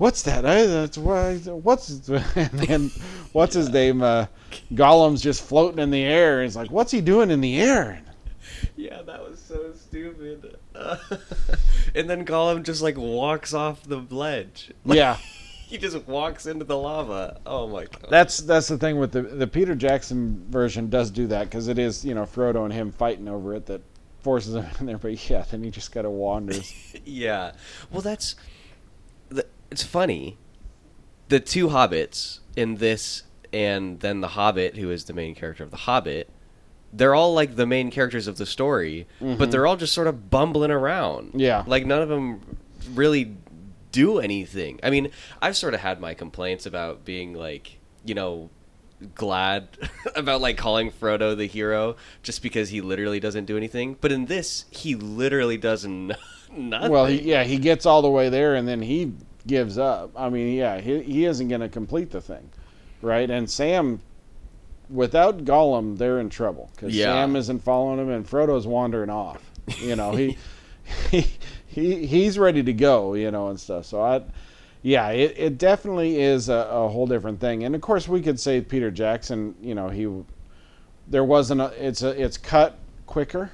What's 0.00 0.22
that? 0.22 0.46
I, 0.46 0.64
that's 0.64 0.96
why. 0.96 1.36
What's 1.36 2.08
and 2.08 2.50
then 2.52 2.90
what's 3.32 3.54
his 3.54 3.68
name? 3.68 4.02
Uh, 4.02 4.26
Gollum's 4.72 5.20
just 5.20 5.42
floating 5.42 5.78
in 5.78 5.90
the 5.90 6.02
air. 6.02 6.42
He's 6.42 6.56
like, 6.56 6.70
"What's 6.70 6.90
he 6.90 7.02
doing 7.02 7.30
in 7.30 7.42
the 7.42 7.60
air?" 7.60 8.00
Yeah, 8.78 9.02
that 9.02 9.20
was 9.28 9.38
so 9.38 9.74
stupid. 9.74 10.56
and 11.94 12.08
then 12.08 12.24
Gollum 12.24 12.62
just 12.62 12.80
like 12.80 12.96
walks 12.96 13.52
off 13.52 13.82
the 13.82 13.98
ledge. 14.08 14.72
Like, 14.86 14.96
Yeah. 14.96 15.16
he 15.68 15.76
just 15.76 16.08
walks 16.08 16.46
into 16.46 16.64
the 16.64 16.78
lava. 16.78 17.38
Oh 17.44 17.68
my 17.68 17.84
god. 17.84 18.06
That's 18.08 18.38
that's 18.38 18.68
the 18.68 18.78
thing 18.78 18.98
with 18.98 19.12
the 19.12 19.20
the 19.20 19.46
Peter 19.46 19.74
Jackson 19.74 20.46
version 20.48 20.88
does 20.88 21.10
do 21.10 21.26
that 21.26 21.44
because 21.44 21.68
it 21.68 21.78
is 21.78 22.06
you 22.06 22.14
know 22.14 22.22
Frodo 22.24 22.64
and 22.64 22.72
him 22.72 22.90
fighting 22.90 23.28
over 23.28 23.54
it 23.54 23.66
that 23.66 23.82
forces 24.20 24.54
him 24.54 24.64
in 24.80 24.86
there. 24.86 24.96
But 24.96 25.28
yeah, 25.28 25.44
then 25.50 25.62
he 25.62 25.70
just 25.70 25.92
kind 25.92 26.06
of 26.06 26.12
wanders. 26.12 26.72
yeah. 27.04 27.52
Well, 27.90 28.00
that's 28.00 28.34
it's 29.70 29.82
funny. 29.82 30.36
The 31.28 31.40
two 31.40 31.68
hobbits 31.68 32.40
in 32.56 32.76
this 32.76 33.22
and 33.52 34.00
then 34.00 34.20
the 34.20 34.28
Hobbit, 34.28 34.76
who 34.76 34.90
is 34.90 35.04
the 35.04 35.12
main 35.12 35.34
character 35.34 35.64
of 35.64 35.70
the 35.70 35.76
Hobbit, 35.78 36.30
they're 36.92 37.14
all 37.14 37.34
like 37.34 37.56
the 37.56 37.66
main 37.66 37.90
characters 37.90 38.26
of 38.26 38.36
the 38.36 38.46
story, 38.46 39.06
but 39.20 39.26
mm-hmm. 39.26 39.50
they're 39.50 39.66
all 39.66 39.76
just 39.76 39.94
sort 39.94 40.06
of 40.06 40.30
bumbling 40.30 40.70
around. 40.70 41.32
Yeah. 41.34 41.64
Like 41.66 41.86
none 41.86 42.02
of 42.02 42.08
them 42.08 42.40
really 42.94 43.36
do 43.92 44.18
anything. 44.18 44.80
I 44.82 44.90
mean, 44.90 45.10
I've 45.40 45.56
sort 45.56 45.74
of 45.74 45.80
had 45.80 46.00
my 46.00 46.14
complaints 46.14 46.66
about 46.66 47.04
being 47.04 47.34
like, 47.34 47.78
you 48.04 48.14
know, 48.14 48.50
glad 49.14 49.68
about 50.16 50.40
like 50.40 50.56
calling 50.56 50.90
Frodo 50.90 51.36
the 51.36 51.46
hero 51.46 51.96
just 52.22 52.42
because 52.42 52.70
he 52.70 52.80
literally 52.80 53.20
doesn't 53.20 53.44
do 53.44 53.56
anything. 53.56 53.96
But 54.00 54.12
in 54.12 54.26
this, 54.26 54.64
he 54.70 54.94
literally 54.94 55.58
does 55.58 55.84
n- 55.84 56.16
nothing. 56.52 56.90
well, 56.90 57.06
he, 57.06 57.22
yeah, 57.22 57.44
he 57.44 57.58
gets 57.58 57.86
all 57.86 58.02
the 58.02 58.10
way 58.10 58.28
there 58.28 58.54
and 58.54 58.66
then 58.66 58.82
he 58.82 59.12
gives 59.46 59.78
up. 59.78 60.12
I 60.16 60.28
mean, 60.28 60.54
yeah, 60.56 60.80
he 60.80 61.02
he 61.02 61.24
isn't 61.24 61.48
going 61.48 61.60
to 61.60 61.68
complete 61.68 62.10
the 62.10 62.20
thing, 62.20 62.50
right? 63.02 63.28
And 63.30 63.48
Sam, 63.50 64.00
without 64.88 65.44
Gollum, 65.44 65.98
they're 65.98 66.20
in 66.20 66.30
trouble 66.30 66.70
because 66.74 66.94
Yeah. 66.94 67.06
Sam 67.12 67.36
isn't 67.36 67.60
following 67.60 67.98
him 67.98 68.10
and 68.10 68.26
Frodo's 68.28 68.66
wandering 68.66 69.10
off. 69.10 69.42
You 69.80 69.96
know, 69.96 70.12
he 70.12 70.36
he 71.10 71.26
he 71.66 72.06
he's 72.06 72.38
ready 72.38 72.62
to 72.62 72.72
go. 72.72 73.14
You 73.14 73.30
know, 73.30 73.48
and 73.48 73.58
stuff. 73.60 73.86
So 73.86 74.00
I. 74.02 74.22
Yeah, 74.82 75.10
it, 75.10 75.34
it 75.36 75.58
definitely 75.58 76.18
is 76.22 76.48
a, 76.48 76.54
a 76.54 76.88
whole 76.88 77.06
different 77.06 77.38
thing, 77.38 77.64
and 77.64 77.74
of 77.74 77.82
course 77.82 78.08
we 78.08 78.22
could 78.22 78.40
say 78.40 78.62
Peter 78.62 78.90
Jackson. 78.90 79.54
You 79.60 79.74
know, 79.74 79.90
he 79.90 80.08
there 81.06 81.22
wasn't 81.22 81.60
a 81.60 81.86
it's 81.86 82.02
a 82.02 82.08
it's 82.18 82.38
cut 82.38 82.78
quicker 83.06 83.50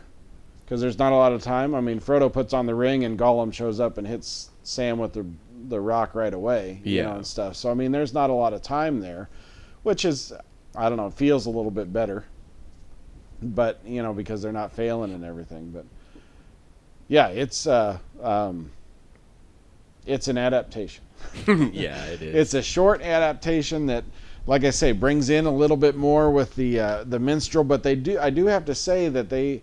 because 0.64 0.80
there's 0.80 1.00
not 1.00 1.12
a 1.12 1.16
lot 1.16 1.32
of 1.32 1.42
time. 1.42 1.74
I 1.74 1.80
mean, 1.80 1.98
Frodo 1.98 2.32
puts 2.32 2.52
on 2.52 2.66
the 2.66 2.76
ring 2.76 3.04
and 3.04 3.18
Gollum 3.18 3.52
shows 3.52 3.80
up 3.80 3.98
and 3.98 4.06
hits 4.06 4.50
Sam 4.62 4.98
with 4.98 5.14
the 5.14 5.26
the 5.68 5.80
rock 5.80 6.14
right 6.14 6.32
away, 6.34 6.80
you 6.84 7.02
know, 7.02 7.08
Yeah. 7.10 7.16
and 7.16 7.26
stuff. 7.26 7.56
So 7.56 7.70
I 7.70 7.74
mean, 7.74 7.92
there's 7.92 8.14
not 8.14 8.30
a 8.30 8.34
lot 8.34 8.52
of 8.52 8.62
time 8.62 9.00
there, 9.00 9.28
which 9.82 10.04
is 10.04 10.32
I 10.76 10.88
don't 10.88 10.98
know, 10.98 11.06
it 11.06 11.14
feels 11.14 11.46
a 11.46 11.50
little 11.50 11.70
bit 11.70 11.92
better. 11.92 12.24
But 13.42 13.80
you 13.84 14.02
know, 14.02 14.12
because 14.14 14.42
they're 14.42 14.52
not 14.52 14.72
failing 14.72 15.12
and 15.12 15.24
everything. 15.24 15.70
But 15.70 15.84
yeah, 17.08 17.28
it's 17.28 17.66
uh, 17.66 17.98
um, 18.22 18.70
it's 20.06 20.28
an 20.28 20.38
adaptation. 20.38 21.04
yeah, 21.46 22.04
it 22.06 22.22
is. 22.22 22.34
It's 22.34 22.54
a 22.54 22.62
short 22.62 23.02
adaptation 23.02 23.86
that, 23.86 24.04
like 24.46 24.64
I 24.64 24.70
say, 24.70 24.92
brings 24.92 25.28
in 25.30 25.46
a 25.46 25.50
little 25.54 25.76
bit 25.76 25.96
more 25.96 26.30
with 26.30 26.54
the 26.56 26.80
uh, 26.80 27.04
the 27.04 27.18
minstrel. 27.18 27.62
But 27.64 27.82
they 27.82 27.94
do, 27.94 28.18
I 28.18 28.30
do 28.30 28.46
have 28.46 28.64
to 28.66 28.74
say 28.74 29.08
that 29.10 29.28
they 29.28 29.62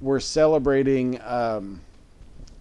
were 0.00 0.20
celebrating. 0.20 1.20
Um, 1.22 1.80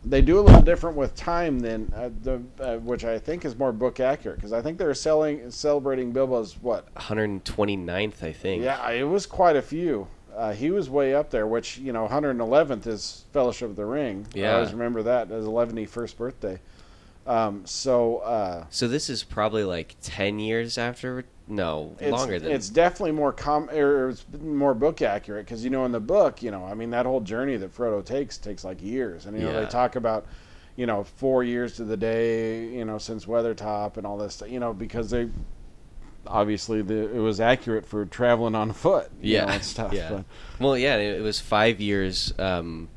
they 0.07 0.21
do 0.21 0.39
a 0.39 0.41
little 0.41 0.61
different 0.61 0.95
with 0.95 1.15
time 1.15 1.59
than 1.59 1.91
uh, 1.95 2.09
the, 2.23 2.41
uh, 2.59 2.77
which 2.77 3.03
I 3.03 3.17
think 3.19 3.43
is 3.45 3.57
more 3.57 3.71
book 3.71 3.99
accurate 3.99 4.37
because 4.37 4.53
I 4.53 4.61
think 4.61 4.77
they're 4.77 4.93
selling 4.93 5.49
celebrating 5.51 6.11
Bilbo's 6.11 6.57
what? 6.61 6.93
129th, 6.95 8.23
I 8.23 8.31
think. 8.31 8.63
Yeah, 8.63 8.89
it 8.91 9.03
was 9.03 9.25
quite 9.25 9.55
a 9.55 9.61
few. 9.61 10.07
Uh, 10.35 10.51
he 10.51 10.69
was 10.69 10.89
way 10.89 11.15
up 11.15 11.29
there, 11.29 11.47
which 11.47 11.77
you 11.77 11.93
know, 11.93 12.07
111th 12.07 12.87
is 12.87 13.25
Fellowship 13.31 13.69
of 13.69 13.75
the 13.75 13.85
Ring. 13.85 14.27
Yeah, 14.33 14.51
I 14.51 14.53
always 14.55 14.73
remember 14.73 15.03
that 15.03 15.31
as 15.31 15.45
111st 15.45 16.17
birthday. 16.17 16.59
Um, 17.25 17.65
so. 17.65 18.17
Uh, 18.17 18.65
So 18.69 18.87
this 18.87 19.09
is 19.09 19.23
probably 19.23 19.63
like 19.63 19.95
10 20.01 20.39
years 20.39 20.77
after. 20.77 21.25
No, 21.47 21.95
it's, 21.99 22.11
longer 22.11 22.39
than. 22.39 22.51
it's 22.51 22.69
definitely 22.69 23.11
more 23.11 23.31
com 23.31 23.69
or 23.69 24.09
it's 24.09 24.25
more 24.41 24.73
book 24.73 25.01
accurate 25.03 25.45
because 25.45 25.63
you 25.63 25.69
know 25.69 25.85
in 25.85 25.91
the 25.91 25.99
book 25.99 26.41
you 26.41 26.49
know 26.49 26.65
I 26.65 26.73
mean 26.73 26.89
that 26.89 27.05
whole 27.05 27.21
journey 27.21 27.55
that 27.57 27.75
Frodo 27.75 28.03
takes 28.03 28.37
takes 28.37 28.63
like 28.63 28.81
years 28.81 29.27
and 29.27 29.37
you 29.37 29.45
know 29.45 29.61
they 29.61 29.69
talk 29.69 29.95
about 29.95 30.25
you 30.75 30.87
know 30.87 31.03
four 31.03 31.43
years 31.43 31.75
to 31.75 31.83
the 31.83 31.97
day 31.97 32.65
you 32.69 32.83
know 32.83 32.97
since 32.97 33.25
Weathertop 33.25 33.97
and 33.97 34.07
all 34.07 34.17
this 34.17 34.41
you 34.47 34.59
know 34.59 34.73
because 34.73 35.11
they 35.11 35.29
obviously 36.27 36.81
the, 36.81 37.15
it 37.15 37.19
was 37.19 37.39
accurate 37.39 37.85
for 37.85 38.05
traveling 38.05 38.55
on 38.55 38.73
foot 38.73 39.11
you 39.21 39.35
yeah, 39.35 39.45
know, 39.45 39.51
and 39.51 39.63
stuff 39.63 39.93
yeah. 39.93 40.09
but 40.09 40.25
Well, 40.59 40.77
yeah, 40.77 40.97
it 40.97 41.19
it 41.19 41.21
was 41.21 41.39
five 41.39 41.79
years. 41.79 42.33
Um, 42.39 42.89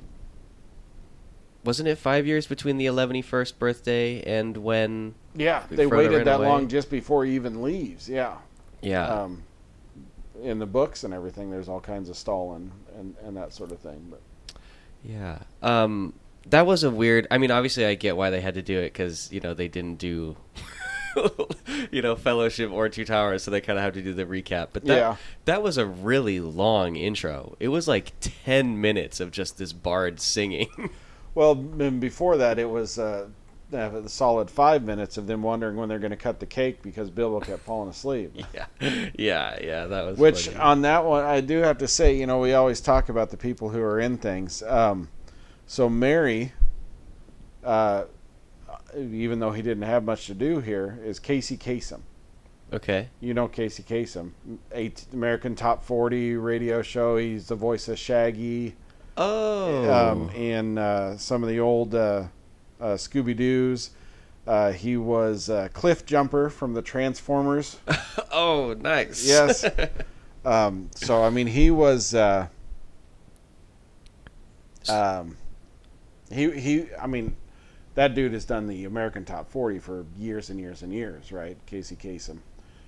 wasn't 1.65 1.89
it 1.89 1.99
five 1.99 2.27
years 2.27 2.47
between 2.47 2.79
the 2.79 2.87
111st 2.87 3.59
birthday 3.59 4.23
and 4.23 4.57
when? 4.57 5.15
Yeah 5.39 5.63
they 5.71 5.87
waited 5.87 6.27
that 6.27 6.37
away. 6.41 6.49
long 6.49 6.69
just 6.69 6.91
before 6.91 7.25
he 7.25 7.35
even 7.35 7.63
leaves 7.63 8.09
yeah 8.09 8.35
Yeah. 8.83 9.07
um, 9.07 9.43
in 10.43 10.59
the 10.59 10.67
books 10.67 11.05
and 11.05 11.13
everything 11.15 11.51
there's 11.51 11.69
all 11.69 11.81
kinds 11.81 12.09
of 12.11 12.17
stalling 12.17 12.71
and, 12.99 13.15
and 13.25 13.37
that 13.37 13.53
sort 13.55 13.73
of 13.73 13.79
thing 13.81 14.07
but 14.11 14.21
Yeah. 15.05 15.39
Um, 15.63 16.13
that 16.51 16.67
was 16.67 16.83
a 16.83 16.91
weird. 16.91 17.27
I 17.31 17.37
mean, 17.39 17.51
obviously, 17.51 17.85
I 17.85 17.95
get 17.95 18.17
why 18.17 18.31
they 18.31 18.41
had 18.41 18.55
to 18.55 18.63
do 18.63 18.79
it 18.79 18.93
because 18.93 19.31
you 19.31 19.41
know 19.41 19.53
they 19.53 19.69
didn't 19.69 19.99
do, 19.99 20.35
you 21.91 22.01
know, 22.03 22.17
Fellowship 22.17 22.71
or 22.71 22.89
Two 22.89 23.05
Towers, 23.05 23.43
so 23.43 23.51
they 23.51 23.61
kind 23.61 23.79
of 23.79 23.85
have 23.85 23.95
to 23.95 24.03
do 24.03 24.15
the 24.15 24.25
recap. 24.25 24.69
But 24.73 24.85
that 24.87 24.97
Yeah. 24.97 25.17
that 25.45 25.63
was 25.63 25.77
a 25.79 25.85
really 25.87 26.41
long 26.41 26.97
intro. 26.97 27.57
It 27.61 27.69
was 27.69 27.87
like 27.87 28.13
ten 28.21 28.81
minutes 28.81 29.21
of 29.21 29.31
just 29.31 29.59
this 29.59 29.73
bard 29.73 30.21
singing. 30.21 30.69
Well, 31.35 31.55
before 31.55 32.37
that, 32.39 32.59
it 32.59 32.69
was 32.69 32.99
uh, 32.99 33.29
the 33.71 34.09
solid 34.09 34.51
five 34.51 34.83
minutes 34.83 35.17
of 35.19 35.27
them 35.27 35.43
wondering 35.43 35.77
when 35.77 35.89
they're 35.89 35.99
going 35.99 36.11
to 36.11 36.17
cut 36.17 36.41
the 36.41 36.47
cake 36.47 36.83
because 36.83 37.11
Bilbo 37.11 37.41
kept 37.41 37.63
falling 37.65 37.91
asleep. 37.91 38.35
yeah, 38.55 38.67
yeah, 39.15 39.59
yeah. 39.63 39.87
That 39.87 40.07
was 40.07 40.19
Which 40.19 40.49
funny. 40.49 40.59
on 40.59 40.83
that 40.83 41.05
one, 41.05 41.25
I 41.25 41.41
do 41.41 41.59
have 41.59 41.79
to 41.79 41.89
say, 41.89 42.17
you 42.17 42.27
know, 42.27 42.39
we 42.41 42.55
always 42.55 42.81
talk 42.81 43.09
about 43.09 43.31
the 43.31 43.37
people 43.37 43.69
who 43.71 43.81
are 43.81 44.01
in 44.01 44.17
things. 44.19 44.63
Um, 44.63 45.09
so 45.67 45.89
Merry, 45.89 46.53
uh, 47.63 48.05
even 48.97 49.39
though 49.39 49.53
he 49.53 49.63
didn't 49.63 49.83
have 49.85 50.05
much 50.05 50.27
to 50.27 50.35
do 50.35 50.61
here, 50.61 50.99
is 51.05 51.19
Casey 51.19 51.57
Kasem. 51.59 52.01
okay. 52.73 53.09
You 53.21 53.35
know 53.35 53.49
Casey 53.49 53.83
Kasem, 53.83 54.33
eight 54.73 55.05
American 55.13 55.55
Top 55.55 55.85
Forty 55.85 56.37
radio 56.37 56.81
show. 56.83 57.17
He's 57.19 57.49
the 57.49 57.55
voice 57.55 57.89
of 57.89 57.99
Shaggy. 57.99 58.77
Oh, 59.21 59.93
um, 59.93 60.31
in 60.31 60.79
uh, 60.79 61.17
some 61.19 61.43
of 61.43 61.49
the 61.49 61.59
old 61.61 61.95
uh, 61.95 62.25
uh, 62.81 62.95
Scooby 62.95 63.37
Doo's. 63.37 63.91
Uh, 64.47 64.73
he 64.73 64.97
was 64.97 65.51
uh, 65.51 65.69
Cliff 65.75 66.07
Jumper 66.07 66.49
from 66.49 66.73
the 66.73 66.81
Transformers. 66.81 67.79
oh, 68.33 68.75
nice. 68.81 69.27
Yes. 69.27 69.65
um, 70.45 70.89
so 70.95 71.23
I 71.23 71.29
mean, 71.29 71.47
he 71.47 71.71
was. 71.71 72.15
Uh, 72.15 72.49
um, 74.89 75.37
he 76.33 76.51
he. 76.59 76.87
I 76.99 77.07
mean, 77.07 77.37
that 77.95 78.15
dude 78.15 78.33
has 78.33 78.47
done 78.47 78.67
the 78.67 78.87
American 78.87 79.27
Top 79.27 79.51
40 79.51 79.81
for 79.81 80.07
years 80.17 80.49
and 80.49 80.59
years 80.59 80.83
and 80.83 80.95
years, 80.95 81.31
right? 81.31 81.59
Casey 81.67 81.97
Kasem. 81.97 82.39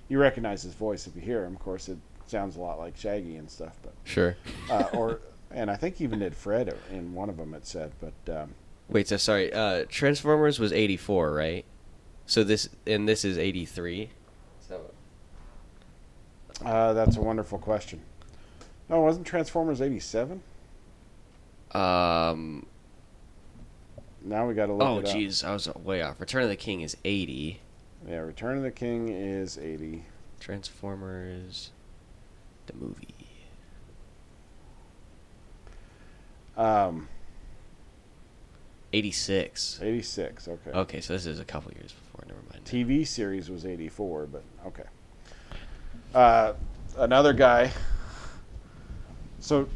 You 0.09 0.19
recognize 0.19 0.63
his 0.63 0.73
voice 0.73 1.05
if 1.05 1.15
you 1.15 1.21
hear 1.21 1.45
him. 1.45 1.53
Of 1.53 1.59
course, 1.59 1.89
it 1.89 1.99
sounds 2.25 2.55
a 2.55 2.59
lot 2.59 2.79
like 2.79 2.97
Shaggy 2.97 3.35
and 3.35 3.49
stuff, 3.49 3.77
but 3.83 3.93
sure. 4.03 4.35
uh, 4.71 4.87
or 4.93 5.19
and 5.51 5.69
I 5.69 5.75
think 5.75 5.97
he 5.97 6.05
even 6.05 6.19
did 6.19 6.35
Fred 6.35 6.75
in 6.89 7.13
one 7.13 7.29
of 7.29 7.37
them. 7.37 7.53
It 7.53 7.67
said, 7.67 7.91
but. 7.99 8.35
Um, 8.35 8.55
Wait, 8.91 9.07
so 9.07 9.17
sorry. 9.17 9.51
Uh, 9.53 9.85
Transformers 9.89 10.59
was 10.59 10.71
eighty 10.73 10.97
four, 10.97 11.33
right? 11.33 11.65
So 12.25 12.43
this 12.43 12.69
and 12.85 13.07
this 13.07 13.23
is 13.25 13.37
eighty 13.37 13.65
three. 13.65 14.09
So 14.67 14.81
Uh, 16.63 16.93
that's 16.93 17.15
a 17.17 17.21
wonderful 17.21 17.57
question. 17.57 18.01
No, 18.89 18.99
wasn't 19.01 19.25
Transformers 19.25 19.81
'87? 19.81 20.43
um. 21.71 22.65
Now 24.23 24.47
we 24.47 24.53
got 24.53 24.67
to 24.67 24.73
look 24.73 24.87
Oh, 24.87 25.01
jeez, 25.01 25.43
I 25.43 25.51
was 25.53 25.67
way 25.73 26.03
off. 26.03 26.19
Return 26.19 26.43
of 26.43 26.49
the 26.49 26.55
King 26.55 26.81
is 26.81 26.95
eighty. 27.05 27.59
Yeah, 28.07 28.17
Return 28.17 28.57
of 28.57 28.63
the 28.63 28.71
King 28.71 29.09
is 29.09 29.57
80. 29.59 30.03
Transformers, 30.39 31.69
the 32.65 32.73
movie. 32.73 33.07
Um, 36.57 37.07
Eighty 38.93 39.11
six. 39.11 39.79
86. 39.81 40.47
Okay. 40.47 40.71
Okay, 40.71 41.01
so 41.01 41.13
this 41.13 41.25
is 41.25 41.39
a 41.39 41.45
couple 41.45 41.71
years 41.73 41.93
before. 41.93 42.25
Never 42.27 42.41
mind. 42.51 42.65
TV 42.65 43.07
series 43.07 43.49
was 43.49 43.65
84, 43.65 44.27
but 44.27 44.43
okay. 44.67 44.83
Uh, 46.13 46.53
another 46.97 47.31
guy. 47.33 47.71
So, 49.39 49.67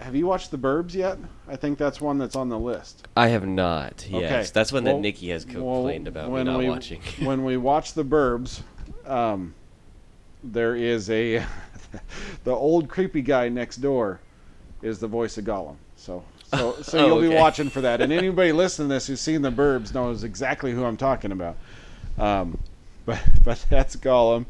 have 0.00 0.16
you 0.16 0.26
watched 0.26 0.50
The 0.50 0.58
Burbs 0.58 0.94
yet? 0.94 1.18
I 1.46 1.56
think 1.56 1.78
that's 1.78 2.00
one 2.00 2.18
that's 2.18 2.34
on 2.36 2.48
the 2.48 2.58
list. 2.58 3.06
I 3.16 3.28
have 3.28 3.46
not. 3.46 4.06
Yes, 4.08 4.22
Okay. 4.48 4.50
that's 4.52 4.72
one 4.72 4.84
Well- 4.84 4.94
that 4.96 5.00
Nikki 5.00 5.28
has 5.30 5.46
well, 5.46 5.54
complained 5.54 6.08
about 6.08 6.28
me 6.28 6.32
when 6.32 6.46
not 6.46 6.58
we- 6.58 6.68
watching. 6.68 7.00
when 7.22 7.44
we 7.44 7.56
watch 7.56 7.92
The 7.92 8.04
Burbs, 8.04 8.62
um, 9.06 9.54
there 10.42 10.74
is 10.74 11.10
a 11.10 11.44
the 12.44 12.50
old 12.52 12.88
creepy 12.88 13.22
guy 13.22 13.48
next 13.50 13.76
door 13.76 14.20
is 14.82 14.98
the 14.98 15.06
voice 15.08 15.38
of 15.38 15.44
Gollum. 15.44 15.76
So 15.96 16.24
so 16.44 16.76
so 16.82 16.98
Oh, 16.98 17.06
you'll 17.06 17.20
be 17.20 17.34
watching 17.34 17.70
for 17.70 17.80
that. 17.82 18.00
And 18.00 18.12
anybody 18.12 18.52
listening 18.52 18.88
to 18.88 18.94
this 18.94 19.06
who's 19.06 19.20
seen 19.20 19.42
The 19.42 19.50
Burbs 19.50 19.94
knows 19.94 20.24
exactly 20.24 20.72
who 20.72 20.84
I'm 20.84 20.96
talking 20.96 21.32
about. 21.32 21.56
Um, 22.18 22.58
but 23.06 23.20
but 23.44 23.64
that's 23.68 23.96
Gollum, 23.96 24.46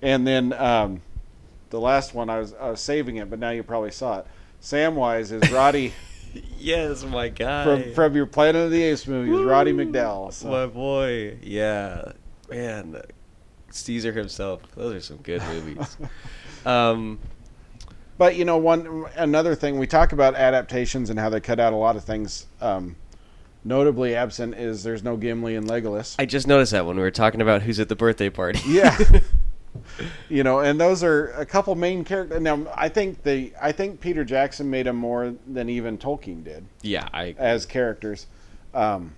and 0.00 0.26
then 0.26 0.52
um, 0.52 1.02
the 1.70 1.80
last 1.80 2.14
one 2.14 2.30
I 2.30 2.38
was 2.38 2.54
I 2.54 2.70
was 2.70 2.80
saving 2.80 3.16
it, 3.16 3.28
but 3.28 3.38
now 3.38 3.50
you 3.50 3.62
probably 3.62 3.90
saw 3.90 4.20
it. 4.20 4.26
Samwise 4.62 5.30
is 5.30 5.50
Roddy 5.52 5.92
yes, 6.58 7.04
my 7.04 7.28
guy. 7.28 7.64
from 7.64 7.94
from 7.94 8.16
your 8.16 8.26
Planet 8.26 8.66
of 8.66 8.70
the 8.70 8.82
Apes 8.82 9.06
movies, 9.06 9.44
Roddy 9.44 9.72
McDowall. 9.72 10.32
So. 10.32 10.48
My 10.48 10.66
boy. 10.66 11.38
Yeah. 11.42 12.12
Man. 12.50 13.00
Caesar 13.70 14.12
himself. 14.12 14.62
Those 14.74 14.94
are 14.94 15.00
some 15.00 15.18
good 15.18 15.42
movies. 15.42 15.96
um, 16.64 17.18
But 18.18 18.36
you 18.36 18.44
know, 18.44 18.58
one 18.58 19.06
another 19.16 19.54
thing 19.54 19.78
we 19.78 19.86
talk 19.86 20.12
about 20.12 20.34
adaptations 20.34 21.08
and 21.08 21.18
how 21.18 21.30
they 21.30 21.40
cut 21.40 21.60
out 21.60 21.72
a 21.72 21.76
lot 21.76 21.96
of 21.96 22.04
things. 22.04 22.46
Um, 22.60 22.96
notably 23.64 24.14
absent 24.14 24.54
is 24.56 24.82
there's 24.82 25.04
no 25.04 25.16
Gimli 25.16 25.54
and 25.54 25.68
Legolas. 25.68 26.16
I 26.18 26.26
just 26.26 26.46
noticed 26.46 26.72
that 26.72 26.84
when 26.84 26.96
we 26.96 27.02
were 27.02 27.10
talking 27.10 27.40
about 27.40 27.62
who's 27.62 27.78
at 27.78 27.88
the 27.88 27.96
birthday 27.96 28.28
party. 28.28 28.60
yeah, 28.66 28.98
you 30.28 30.42
know, 30.42 30.60
and 30.60 30.80
those 30.80 31.02
are 31.02 31.28
a 31.32 31.46
couple 31.46 31.74
main 31.74 32.04
characters. 32.04 32.40
Now, 32.40 32.66
I 32.74 32.88
think 32.88 33.22
the 33.22 33.52
I 33.60 33.72
think 33.72 34.00
Peter 34.00 34.24
Jackson 34.24 34.68
made 34.70 34.86
them 34.86 34.96
more 34.96 35.34
than 35.46 35.68
even 35.68 35.98
Tolkien 35.98 36.44
did 36.44 36.64
yeah, 36.82 37.08
I. 37.12 37.34
as 37.38 37.66
characters. 37.66 38.26
Um, 38.74 39.14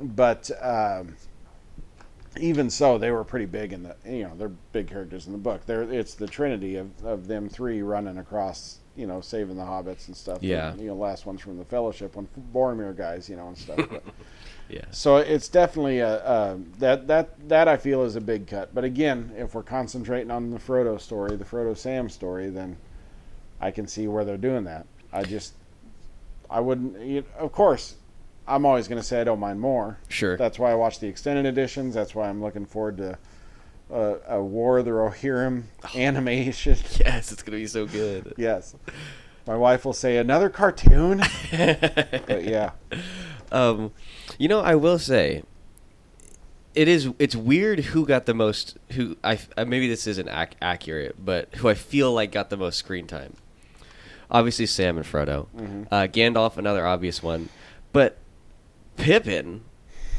but 0.00 0.50
um, 0.60 1.16
even 2.38 2.70
so, 2.70 2.98
they 2.98 3.10
were 3.10 3.24
pretty 3.24 3.46
big 3.46 3.72
in 3.72 3.82
the 3.82 3.96
you 4.06 4.24
know 4.24 4.32
they're 4.36 4.48
big 4.48 4.88
characters 4.88 5.26
in 5.26 5.32
the 5.32 5.38
book. 5.38 5.66
They're 5.66 5.82
it's 5.82 6.14
the 6.14 6.26
trinity 6.26 6.76
of, 6.76 6.90
of 7.04 7.26
them 7.26 7.48
three 7.48 7.82
running 7.82 8.18
across 8.18 8.78
you 8.96 9.06
know 9.06 9.20
saving 9.20 9.56
the 9.56 9.62
hobbits 9.62 10.06
and 10.08 10.16
stuff. 10.16 10.42
Yeah. 10.42 10.74
you 10.76 10.88
know 10.88 10.94
last 10.94 11.26
one's 11.26 11.40
from 11.40 11.58
the 11.58 11.64
Fellowship, 11.64 12.16
one 12.16 12.28
Boromir 12.54 12.96
guys, 12.96 13.28
you 13.28 13.36
know 13.36 13.48
and 13.48 13.58
stuff. 13.58 13.78
But, 13.90 14.02
Yeah. 14.68 14.84
so 14.90 15.18
it's 15.18 15.48
definitely 15.48 15.98
a, 15.98 16.24
a 16.24 16.58
that 16.78 17.06
that 17.08 17.48
that 17.48 17.68
I 17.68 17.76
feel 17.76 18.04
is 18.04 18.16
a 18.16 18.20
big 18.22 18.46
cut. 18.46 18.74
But 18.74 18.84
again, 18.84 19.32
if 19.36 19.54
we're 19.54 19.62
concentrating 19.62 20.30
on 20.30 20.50
the 20.50 20.58
Frodo 20.58 20.98
story, 20.98 21.36
the 21.36 21.44
Frodo 21.44 21.76
Sam 21.76 22.08
story, 22.08 22.48
then 22.48 22.78
I 23.60 23.70
can 23.70 23.86
see 23.86 24.08
where 24.08 24.24
they're 24.24 24.38
doing 24.38 24.64
that. 24.64 24.86
I 25.12 25.24
just 25.24 25.52
I 26.48 26.60
wouldn't. 26.60 26.98
You, 27.00 27.24
of 27.38 27.52
course, 27.52 27.96
I'm 28.46 28.66
always 28.66 28.88
going 28.88 29.00
to 29.00 29.06
say 29.06 29.20
I 29.20 29.24
don't 29.24 29.38
mind 29.40 29.60
more. 29.60 29.98
Sure. 30.08 30.36
That's 30.36 30.58
why 30.58 30.72
I 30.72 30.74
watch 30.74 30.98
the 31.00 31.06
extended 31.06 31.46
editions. 31.46 31.94
That's 31.94 32.14
why 32.14 32.28
I'm 32.28 32.42
looking 32.42 32.66
forward 32.66 32.96
to 32.98 33.18
uh, 33.92 34.16
a 34.28 34.42
War 34.42 34.78
of 34.78 34.84
the 34.84 34.90
Rohirrim 34.90 35.64
animation. 35.94 36.76
yes, 37.04 37.30
it's 37.32 37.42
gonna 37.42 37.58
be 37.58 37.66
so 37.66 37.86
good. 37.86 38.34
yes, 38.38 38.74
my 39.46 39.54
wife 39.56 39.84
will 39.84 39.92
say 39.92 40.16
another 40.16 40.48
cartoon. 40.48 41.18
but 41.50 42.44
yeah, 42.44 42.70
Um, 43.50 43.92
you 44.38 44.48
know, 44.48 44.60
I 44.60 44.74
will 44.76 44.98
say, 44.98 45.42
it 46.74 46.88
is. 46.88 47.10
It's 47.18 47.36
weird 47.36 47.80
who 47.80 48.06
got 48.06 48.24
the 48.24 48.34
most. 48.34 48.78
Who 48.92 49.16
I 49.22 49.38
maybe 49.58 49.88
this 49.88 50.06
isn't 50.06 50.28
ac- 50.28 50.56
accurate, 50.62 51.22
but 51.22 51.54
who 51.56 51.68
I 51.68 51.74
feel 51.74 52.12
like 52.12 52.32
got 52.32 52.48
the 52.48 52.56
most 52.56 52.78
screen 52.78 53.06
time. 53.06 53.34
Obviously, 54.30 54.64
Sam 54.64 54.96
and 54.96 55.04
Frodo. 55.04 55.48
Mm-hmm. 55.54 55.82
Uh, 55.90 56.02
Gandalf, 56.06 56.56
another 56.56 56.86
obvious 56.86 57.22
one, 57.22 57.50
but 57.92 58.16
Pippin, 58.96 59.62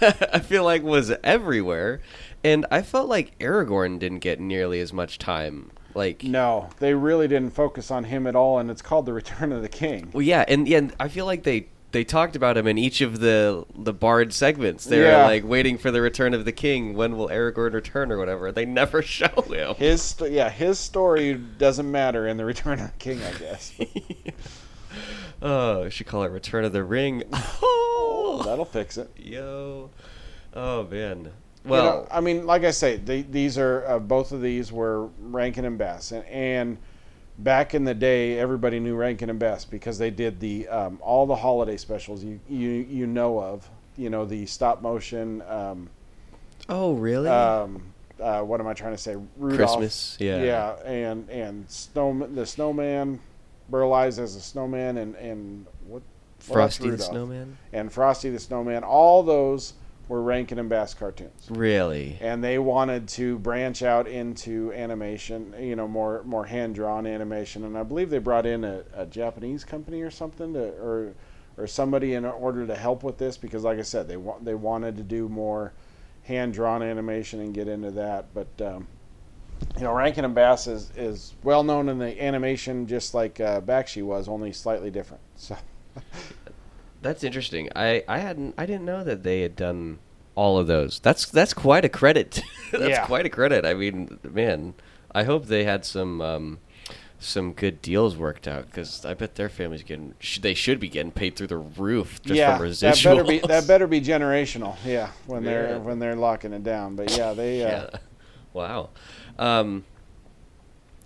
I 0.00 0.38
feel 0.40 0.64
like 0.64 0.82
was 0.82 1.12
everywhere, 1.24 2.00
and 2.44 2.66
I 2.70 2.82
felt 2.82 3.08
like 3.08 3.38
Aragorn 3.38 3.98
didn't 3.98 4.18
get 4.20 4.40
nearly 4.40 4.80
as 4.80 4.92
much 4.92 5.18
time. 5.18 5.70
Like, 5.94 6.22
no, 6.22 6.70
they 6.78 6.94
really 6.94 7.26
didn't 7.26 7.50
focus 7.54 7.90
on 7.90 8.04
him 8.04 8.26
at 8.26 8.36
all, 8.36 8.58
and 8.58 8.70
it's 8.70 8.82
called 8.82 9.06
the 9.06 9.12
Return 9.12 9.50
of 9.52 9.62
the 9.62 9.68
King. 9.68 10.10
Well, 10.12 10.22
yeah, 10.22 10.44
and 10.46 10.68
yeah, 10.68 10.78
and 10.78 10.94
I 11.00 11.08
feel 11.08 11.26
like 11.26 11.42
they 11.42 11.66
they 11.92 12.04
talked 12.04 12.36
about 12.36 12.56
him 12.56 12.68
in 12.68 12.78
each 12.78 13.00
of 13.00 13.18
the 13.18 13.64
the 13.74 13.92
bard 13.92 14.32
segments. 14.32 14.84
They 14.84 15.00
Yeah. 15.00 15.18
were 15.18 15.24
like 15.24 15.44
waiting 15.44 15.76
for 15.78 15.90
the 15.90 16.00
return 16.00 16.32
of 16.34 16.44
the 16.44 16.52
king. 16.52 16.94
When 16.94 17.16
will 17.16 17.28
Aragorn 17.28 17.72
return 17.74 18.12
or 18.12 18.18
whatever? 18.18 18.52
They 18.52 18.64
never 18.64 19.02
show 19.16 19.26
him. 19.48 19.74
His 19.74 20.14
yeah, 20.20 20.48
his 20.50 20.78
story 20.78 21.34
doesn't 21.34 21.90
matter 21.90 22.28
in 22.28 22.36
the 22.36 22.44
Return 22.44 22.78
of 22.78 22.92
the 22.92 22.98
King, 22.98 23.20
I 23.24 23.32
guess. 23.38 23.72
oh, 25.42 25.88
should 25.88 26.06
call 26.06 26.22
it 26.24 26.30
Return 26.30 26.64
of 26.64 26.72
the 26.72 26.84
Ring. 26.84 27.22
Oh, 28.32 28.42
that'll 28.44 28.64
fix 28.64 28.96
it. 28.96 29.10
yo, 29.18 29.90
oh 30.54 30.84
man. 30.84 31.24
You 31.64 31.70
Well, 31.70 31.84
know, 31.84 32.08
I 32.10 32.20
mean, 32.20 32.46
like 32.46 32.64
I 32.64 32.70
say, 32.70 32.96
these 32.96 33.58
are 33.58 33.84
uh, 33.86 33.98
both 33.98 34.32
of 34.32 34.40
these 34.40 34.72
were 34.72 35.06
Rankin 35.20 35.64
and 35.66 35.76
Bass, 35.76 36.12
and, 36.12 36.24
and 36.26 36.78
back 37.38 37.74
in 37.74 37.84
the 37.84 37.92
day, 37.92 38.38
everybody 38.38 38.80
knew 38.80 38.94
Rankin 38.96 39.28
and 39.28 39.38
Bass 39.38 39.64
because 39.66 39.98
they 39.98 40.10
did 40.10 40.40
the 40.40 40.68
um, 40.68 40.98
all 41.02 41.26
the 41.26 41.36
holiday 41.36 41.76
specials 41.76 42.22
you 42.24 42.40
you 42.48 42.68
you 42.70 43.06
know 43.06 43.38
of. 43.42 43.68
You 43.96 44.08
know 44.08 44.24
the 44.24 44.46
stop 44.46 44.80
motion. 44.80 45.42
Um, 45.42 45.90
oh 46.68 46.94
really? 46.94 47.28
um, 47.28 47.82
uh, 48.20 48.40
what 48.42 48.60
am 48.60 48.66
I 48.68 48.72
trying 48.74 48.92
to 48.92 48.98
say? 48.98 49.16
Rudolph. 49.36 49.58
Christmas, 49.58 50.16
yeah. 50.20 50.42
Yeah, 50.42 50.72
and 50.86 51.28
and 51.28 51.68
snowman, 51.68 52.34
the 52.34 52.46
snowman, 52.46 53.20
Burl 53.70 53.92
Ives 53.92 54.18
as 54.18 54.36
a 54.36 54.40
snowman, 54.40 54.98
and 54.98 55.14
and 55.16 55.66
what 55.86 56.02
Well, 56.48 56.54
Frosty 56.56 56.90
the 56.90 56.98
Snowman. 56.98 57.56
and 57.72 57.92
Frosty 57.92 58.30
the 58.30 58.38
Snowman. 58.38 58.82
All 58.84 59.22
those 59.22 59.74
were 60.08 60.22
Rankin 60.22 60.58
and 60.58 60.68
Bass 60.68 60.92
cartoons. 60.94 61.46
Really? 61.50 62.18
and 62.20 62.42
they 62.42 62.58
wanted 62.58 63.06
to 63.08 63.38
branch 63.38 63.82
out 63.82 64.08
into 64.08 64.72
animation, 64.72 65.54
you 65.60 65.76
know, 65.76 65.86
more 65.86 66.22
more 66.24 66.46
hand 66.46 66.74
drawn 66.74 67.06
animation. 67.06 67.64
And 67.64 67.78
I 67.78 67.82
believe 67.84 68.10
they 68.10 68.18
brought 68.18 68.44
in 68.46 68.64
a, 68.64 68.82
a 68.94 69.06
Japanese 69.06 69.64
company 69.64 70.02
or 70.02 70.10
something 70.10 70.52
to, 70.54 70.70
or 70.82 71.14
or 71.56 71.66
somebody 71.66 72.14
in 72.14 72.24
order 72.24 72.66
to 72.66 72.74
help 72.74 73.02
with 73.04 73.18
this 73.18 73.36
because, 73.36 73.62
like 73.64 73.78
I 73.78 73.82
said, 73.82 74.08
they 74.08 74.16
wa- 74.16 74.38
they 74.42 74.54
wanted 74.54 74.96
to 74.96 75.02
do 75.02 75.28
more 75.28 75.72
hand 76.22 76.54
drawn 76.54 76.82
animation 76.82 77.38
and 77.40 77.52
get 77.54 77.68
into 77.68 77.90
that. 77.92 78.32
But 78.34 78.48
um, 78.66 78.88
you 79.76 79.82
know, 79.84 79.92
Rankin 79.92 80.24
and 80.24 80.34
Bass 80.34 80.66
is 80.66 80.90
is 80.96 81.34
well 81.42 81.62
known 81.62 81.88
in 81.88 81.98
the 81.98 82.22
animation, 82.22 82.86
just 82.86 83.14
like 83.14 83.40
uh, 83.40 83.60
Bakshi 83.60 84.02
was, 84.02 84.28
only 84.28 84.52
slightly 84.52 84.90
different. 84.90 85.22
So. 85.36 85.56
That's 87.02 87.24
interesting. 87.24 87.68
I, 87.74 88.04
I 88.06 88.18
hadn't 88.18 88.54
I 88.58 88.66
didn't 88.66 88.84
know 88.84 89.02
that 89.04 89.22
they 89.22 89.40
had 89.40 89.56
done 89.56 89.98
all 90.34 90.58
of 90.58 90.66
those. 90.66 91.00
That's 91.00 91.26
that's 91.26 91.54
quite 91.54 91.84
a 91.84 91.88
credit. 91.88 92.40
that's 92.72 92.84
Yeah. 92.90 93.06
quite 93.06 93.24
a 93.26 93.30
credit. 93.30 93.64
I 93.64 93.74
mean, 93.74 94.18
man, 94.22 94.74
I 95.14 95.24
hope 95.24 95.46
they 95.46 95.64
had 95.64 95.84
some 95.86 96.20
um, 96.20 96.58
some 97.18 97.52
good 97.54 97.80
deals 97.80 98.16
worked 98.16 98.46
out 98.46 98.66
because 98.66 99.04
I 99.06 99.14
bet 99.14 99.34
their 99.36 99.48
families 99.48 99.82
getting 99.82 100.14
sh- 100.20 100.38
they 100.40 100.52
should 100.54 100.78
be 100.78 100.88
getting 100.88 101.10
paid 101.12 101.36
through 101.36 101.46
the 101.48 101.56
roof 101.56 102.20
just 102.22 102.36
yeah, 102.36 102.58
from 102.58 102.68
that 102.68 103.00
better 103.02 103.24
be 103.24 103.38
that 103.40 103.66
better 103.66 103.86
be 103.86 104.00
generational. 104.02 104.76
Yeah, 104.84 105.10
when 105.26 105.42
Yeah. 105.42 105.50
they're 105.50 105.78
when 105.80 105.98
they're 106.00 106.16
locking 106.16 106.52
it 106.52 106.62
down. 106.62 106.96
But 106.96 107.16
yeah, 107.16 107.32
they. 107.32 107.64
Uh, 107.64 107.68
yeah. 107.68 107.90
Wow. 108.52 108.90
Um, 109.40 109.84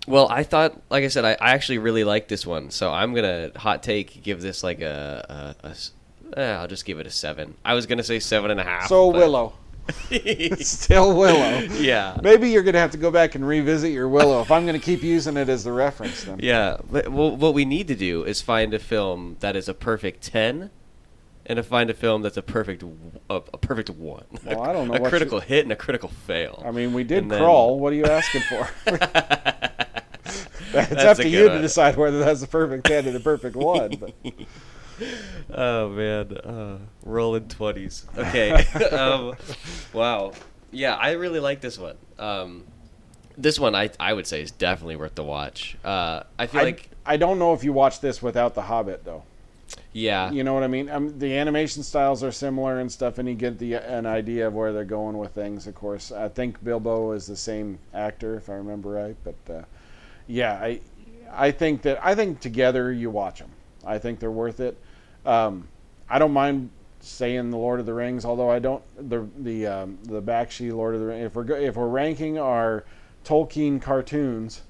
well, 0.07 0.27
I 0.29 0.43
thought, 0.43 0.79
like 0.91 1.03
I 1.03 1.07
said, 1.07 1.25
I, 1.25 1.31
I 1.31 1.53
actually 1.53 1.79
really 1.79 2.03
like 2.03 2.27
this 2.27 2.45
one, 2.45 2.69
so 2.69 2.91
I'm 2.91 3.15
gonna 3.15 3.51
hot 3.55 3.81
take 3.81 4.21
give 4.21 4.41
this 4.41 4.63
like 4.63 4.81
a, 4.81 5.55
a, 5.63 5.67
a 5.69 6.39
eh, 6.39 6.51
I'll 6.57 6.67
just 6.67 6.85
give 6.85 6.99
it 6.99 7.07
a 7.07 7.11
seven. 7.11 7.55
I 7.65 7.73
was 7.73 7.87
gonna 7.87 8.03
say 8.03 8.19
seven 8.19 8.51
and 8.51 8.59
a 8.59 8.63
half. 8.63 8.87
So 8.87 9.11
but- 9.11 9.17
Willow, 9.19 9.53
still 10.59 11.17
Willow. 11.17 11.59
yeah. 11.79 12.19
Maybe 12.21 12.51
you're 12.51 12.61
gonna 12.61 12.77
have 12.79 12.91
to 12.91 12.97
go 12.97 13.09
back 13.09 13.33
and 13.35 13.47
revisit 13.47 13.91
your 13.91 14.07
Willow 14.09 14.41
if 14.41 14.51
I'm 14.51 14.65
gonna 14.67 14.77
keep 14.79 15.01
using 15.01 15.37
it 15.37 15.49
as 15.49 15.63
the 15.63 15.71
reference. 15.71 16.23
Then. 16.25 16.39
Yeah, 16.39 16.77
well, 16.91 17.35
what 17.35 17.53
we 17.55 17.65
need 17.65 17.87
to 17.87 17.95
do 17.95 18.23
is 18.25 18.41
find 18.41 18.73
a 18.75 18.79
film 18.79 19.37
that 19.39 19.55
is 19.55 19.67
a 19.67 19.73
perfect 19.73 20.21
ten, 20.23 20.69
and 21.47 21.57
to 21.57 21.63
find 21.63 21.89
a 21.89 21.93
film 21.93 22.21
that's 22.21 22.37
a 22.37 22.41
perfect 22.41 22.83
a, 23.29 23.35
a 23.35 23.57
perfect 23.57 23.89
one. 23.89 24.25
Well, 24.43 24.61
I 24.61 24.73
don't 24.73 24.87
know 24.87 24.95
A 24.95 25.09
critical 25.09 25.39
hit 25.39 25.63
and 25.63 25.71
a 25.71 25.75
critical 25.75 26.09
fail. 26.09 26.63
I 26.65 26.71
mean, 26.71 26.93
we 26.93 27.03
did 27.03 27.29
then- 27.29 27.39
crawl. 27.39 27.79
What 27.79 27.93
are 27.93 27.95
you 27.95 28.05
asking 28.05 28.41
for? 28.41 28.69
it's 30.73 30.89
That's 30.89 31.03
up 31.05 31.17
to 31.17 31.29
you 31.29 31.49
to 31.49 31.61
decide 31.61 31.95
whether 31.95 32.19
that's 32.19 32.41
a 32.41 32.47
perfect 32.47 32.85
ten 32.85 33.05
and 33.07 33.15
a 33.15 33.19
perfect 33.19 33.55
one. 33.55 33.95
But 33.95 34.13
oh 35.53 35.89
man, 35.89 36.37
uh, 36.37 36.77
rolling 37.03 37.47
twenties. 37.47 38.05
Okay. 38.17 38.51
um, 38.91 39.35
wow. 39.93 40.33
Yeah, 40.71 40.95
I 40.95 41.11
really 41.11 41.39
like 41.39 41.61
this 41.61 41.77
one. 41.77 41.95
Um, 42.19 42.65
this 43.37 43.59
one, 43.59 43.75
I 43.75 43.89
I 43.99 44.13
would 44.13 44.27
say, 44.27 44.41
is 44.41 44.51
definitely 44.51 44.95
worth 44.95 45.15
the 45.15 45.23
watch. 45.23 45.77
Uh, 45.83 46.23
I 46.37 46.47
feel 46.47 46.61
I, 46.61 46.63
like, 46.63 46.89
I 47.05 47.17
don't 47.17 47.39
know 47.39 47.53
if 47.53 47.63
you 47.63 47.71
watch 47.71 48.01
this 48.01 48.21
without 48.21 48.55
the 48.55 48.63
Hobbit 48.63 49.05
though. 49.05 49.23
Yeah, 49.93 50.31
You 50.31 50.43
know 50.43 50.53
what 50.53 50.63
I 50.63 50.67
mean? 50.67 50.89
Um, 50.89 51.17
the 51.17 51.37
animation 51.37 51.81
styles 51.81 52.23
are 52.23 52.31
similar 52.31 52.79
and 52.79 52.91
stuff, 52.91 53.17
and 53.17 53.27
you 53.27 53.35
get 53.35 53.57
the 53.57 53.75
an 53.75 54.05
idea 54.05 54.47
of 54.47 54.53
where 54.53 54.73
they're 54.73 54.83
going 54.83 55.17
with 55.17 55.31
things. 55.31 55.67
Of 55.67 55.75
course, 55.75 56.11
I 56.11 56.27
think 56.27 56.63
Bilbo 56.63 57.13
is 57.13 57.25
the 57.25 57.35
same 57.35 57.79
actor, 57.93 58.35
if 58.35 58.49
I 58.49 58.53
remember 58.53 58.89
right. 58.89 59.15
But 59.23 59.53
uh, 59.53 59.63
yeah, 60.27 60.53
I 60.53 60.81
I 61.31 61.51
think 61.51 61.81
that 61.83 62.05
I 62.05 62.13
think 62.13 62.39
together 62.41 62.91
you 62.91 63.09
watch 63.09 63.39
them. 63.39 63.51
I 63.85 63.97
think 63.97 64.19
they're 64.19 64.31
worth 64.31 64.59
it. 64.59 64.77
Um, 65.25 65.67
I 66.09 66.19
don't 66.19 66.33
mind 66.33 66.69
saying 66.99 67.51
the 67.51 67.57
Lord 67.57 67.79
of 67.79 67.85
the 67.85 67.93
Rings, 67.93 68.25
although 68.25 68.49
I 68.49 68.59
don't 68.59 68.83
the 69.09 69.27
the 69.37 69.67
um, 69.67 69.97
the 70.03 70.21
Bakshi 70.21 70.73
Lord 70.75 70.95
of 70.95 71.01
the 71.01 71.07
Rings. 71.07 71.25
If 71.27 71.35
we're 71.35 71.51
if 71.55 71.75
we're 71.75 71.87
ranking 71.87 72.37
our 72.37 72.83
Tolkien 73.23 73.81
cartoons, 73.81 74.61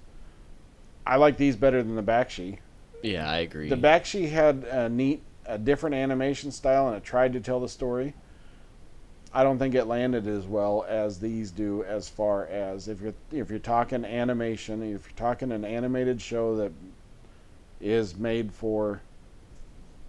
I 1.06 1.16
like 1.16 1.38
these 1.38 1.56
better 1.56 1.82
than 1.82 1.96
the 1.96 2.04
Bakshi. 2.04 2.60
Yeah, 3.06 3.30
I 3.30 3.38
agree. 3.38 3.70
The 3.70 3.78
Bakshi 3.78 4.30
had 4.30 4.64
a 4.64 4.90
neat, 4.90 5.22
a 5.46 5.58
different 5.58 5.96
animation 5.96 6.52
style, 6.52 6.88
and 6.88 6.98
it 6.98 7.04
tried 7.04 7.34
to 7.34 7.40
tell 7.40 7.60
the 7.60 7.70
story. 7.70 8.14
I 9.34 9.44
don't 9.44 9.60
think 9.60 9.76
it 9.76 9.86
landed 9.86 10.28
as 10.28 10.46
well 10.46 10.86
as 10.88 11.20
these 11.20 11.52
do. 11.52 11.84
As 11.84 12.08
far 12.08 12.48
as 12.48 12.88
if 12.88 13.02
you're 13.02 13.14
if 13.32 13.50
you're 13.50 13.60
talking 13.60 14.06
animation, 14.06 14.82
if 14.82 15.06
you're 15.06 15.18
talking 15.18 15.52
an 15.52 15.66
animated 15.66 16.22
show 16.22 16.56
that 16.56 16.72
is 17.82 18.18
made 18.18 18.54
for 18.54 19.02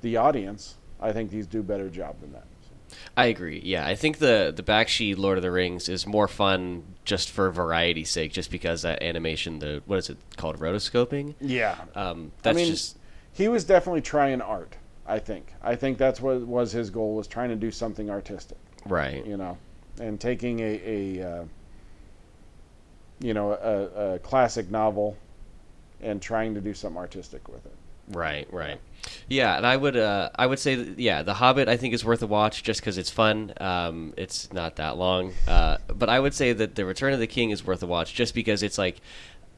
the 0.00 0.16
audience, 0.16 0.76
I 1.00 1.12
think 1.12 1.30
these 1.30 1.46
do 1.46 1.62
better 1.62 1.88
job 1.88 2.20
than 2.20 2.32
that. 2.32 2.46
I 3.16 3.26
agree. 3.26 3.60
Yeah, 3.64 3.86
I 3.86 3.94
think 3.94 4.18
the 4.18 4.52
the 4.54 4.62
Bakshi 4.62 5.16
Lord 5.16 5.38
of 5.38 5.42
the 5.42 5.50
Rings 5.50 5.88
is 5.88 6.06
more 6.06 6.28
fun 6.28 6.84
just 7.04 7.30
for 7.30 7.50
variety's 7.50 8.10
sake, 8.10 8.32
just 8.32 8.50
because 8.50 8.82
that 8.82 9.02
animation, 9.02 9.58
the 9.58 9.82
what 9.86 9.98
is 9.98 10.10
it 10.10 10.18
called, 10.36 10.58
rotoscoping? 10.58 11.34
Yeah, 11.40 11.76
Um, 11.94 12.32
that's 12.42 12.56
mean, 12.56 12.66
just 12.66 12.98
he 13.32 13.48
was 13.48 13.64
definitely 13.64 14.02
trying 14.02 14.40
art. 14.40 14.76
I 15.06 15.18
think. 15.18 15.52
I 15.62 15.76
think 15.76 15.98
that's 15.98 16.20
what 16.20 16.40
was 16.40 16.72
his 16.72 16.90
goal 16.90 17.14
was 17.14 17.26
trying 17.26 17.50
to 17.50 17.56
do 17.56 17.70
something 17.70 18.10
artistic. 18.10 18.58
right. 18.86 19.24
you 19.24 19.36
know, 19.36 19.56
and 20.00 20.20
taking 20.20 20.60
a, 20.60 20.80
a 20.84 21.28
uh, 21.28 21.44
you 23.20 23.34
know 23.34 23.52
a, 23.52 24.14
a 24.14 24.18
classic 24.18 24.70
novel 24.70 25.16
and 26.00 26.20
trying 26.20 26.54
to 26.54 26.60
do 26.60 26.74
something 26.74 26.98
artistic 26.98 27.48
with 27.48 27.64
it. 27.66 27.76
Right, 28.08 28.46
right. 28.52 28.80
Yeah, 29.28 29.56
and 29.56 29.66
I 29.66 29.76
would 29.76 29.96
uh, 29.96 30.30
I 30.36 30.46
would 30.46 30.58
say 30.58 30.74
that, 30.74 30.98
yeah, 30.98 31.22
The 31.22 31.34
Hobbit 31.34 31.68
I 31.68 31.76
think 31.76 31.94
is 31.94 32.04
worth 32.04 32.22
a 32.22 32.26
watch 32.26 32.62
just 32.62 32.80
because 32.80 32.98
it's 32.98 33.10
fun. 33.10 33.52
Um, 33.60 34.14
it's 34.16 34.52
not 34.52 34.76
that 34.76 34.96
long, 34.96 35.32
uh, 35.46 35.78
but 35.88 36.08
I 36.08 36.18
would 36.18 36.34
say 36.34 36.52
that 36.52 36.74
The 36.74 36.84
Return 36.84 37.12
of 37.12 37.20
the 37.20 37.26
King 37.26 37.50
is 37.50 37.64
worth 37.64 37.82
a 37.82 37.86
watch 37.86 38.14
just 38.14 38.34
because 38.34 38.62
it's 38.62 38.78
like 38.78 39.00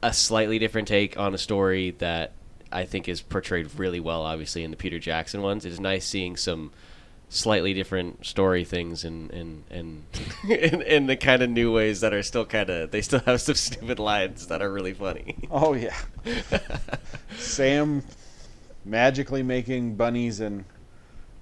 a 0.01 0.13
slightly 0.13 0.59
different 0.59 0.87
take 0.87 1.17
on 1.17 1.33
a 1.33 1.37
story 1.37 1.91
that 1.99 2.31
I 2.71 2.85
think 2.85 3.09
is 3.09 3.21
portrayed 3.21 3.69
really 3.77 3.99
well. 3.99 4.21
Obviously, 4.23 4.63
in 4.63 4.71
the 4.71 4.77
Peter 4.77 4.99
Jackson 4.99 5.41
ones, 5.41 5.65
it's 5.65 5.79
nice 5.79 6.05
seeing 6.05 6.35
some 6.37 6.71
slightly 7.31 7.75
different 7.75 8.25
story 8.25 8.63
things 8.63 9.03
and 9.03 9.31
and 9.31 9.63
and 9.69 10.03
in, 10.49 10.81
in 10.81 11.05
the 11.05 11.15
kind 11.15 11.43
of 11.43 11.49
new 11.49 11.71
ways 11.71 12.01
that 12.01 12.11
are 12.11 12.23
still 12.23 12.45
kind 12.45 12.69
of 12.71 12.89
they 12.89 13.01
still 13.01 13.19
have 13.19 13.39
some 13.39 13.53
stupid 13.55 13.99
lines 13.99 14.47
that 14.47 14.61
are 14.61 14.71
really 14.71 14.93
funny. 14.93 15.35
Oh 15.51 15.73
yeah, 15.73 15.95
Sam 17.37 18.03
magically 18.89 19.43
making 19.43 19.95
bunnies 19.95 20.39
and 20.39 20.65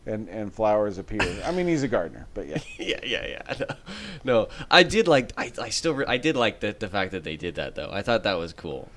and 0.05 0.29
and 0.29 0.53
flowers 0.53 0.97
appear. 0.97 1.21
I 1.45 1.51
mean, 1.51 1.67
he's 1.67 1.83
a 1.83 1.87
gardener, 1.87 2.27
but 2.33 2.47
yeah. 2.47 2.59
yeah, 2.77 2.99
yeah, 3.03 3.27
yeah. 3.27 3.53
No, 3.59 3.75
no, 4.23 4.47
I 4.71 4.83
did 4.83 5.07
like. 5.07 5.33
I, 5.37 5.51
I 5.61 5.69
still. 5.69 5.93
Re- 5.93 6.05
I 6.07 6.17
did 6.17 6.35
like 6.35 6.59
the 6.59 6.75
the 6.77 6.87
fact 6.87 7.11
that 7.11 7.23
they 7.23 7.35
did 7.35 7.55
that 7.55 7.75
though. 7.75 7.89
I 7.91 8.01
thought 8.01 8.23
that 8.23 8.37
was 8.37 8.53
cool. 8.53 8.89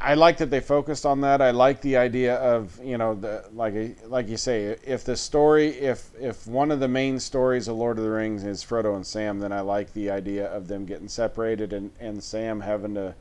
I 0.00 0.14
like 0.14 0.38
that 0.38 0.50
they 0.50 0.60
focused 0.60 1.04
on 1.04 1.20
that. 1.20 1.42
I 1.42 1.50
like 1.50 1.80
the 1.82 1.96
idea 1.96 2.36
of 2.36 2.80
you 2.82 2.96
know 2.96 3.14
the 3.14 3.44
like 3.52 3.98
like 4.06 4.28
you 4.28 4.36
say 4.36 4.76
if 4.84 5.04
the 5.04 5.16
story 5.16 5.68
if 5.68 6.10
if 6.18 6.46
one 6.46 6.70
of 6.70 6.80
the 6.80 6.88
main 6.88 7.20
stories 7.20 7.68
of 7.68 7.76
Lord 7.76 7.98
of 7.98 8.04
the 8.04 8.10
Rings 8.10 8.44
is 8.44 8.64
Frodo 8.64 8.96
and 8.96 9.06
Sam, 9.06 9.40
then 9.40 9.52
I 9.52 9.60
like 9.60 9.92
the 9.92 10.10
idea 10.10 10.46
of 10.46 10.68
them 10.68 10.86
getting 10.86 11.08
separated 11.08 11.72
and 11.72 11.90
and 12.00 12.22
Sam 12.22 12.60
having 12.60 12.94
to 12.94 13.14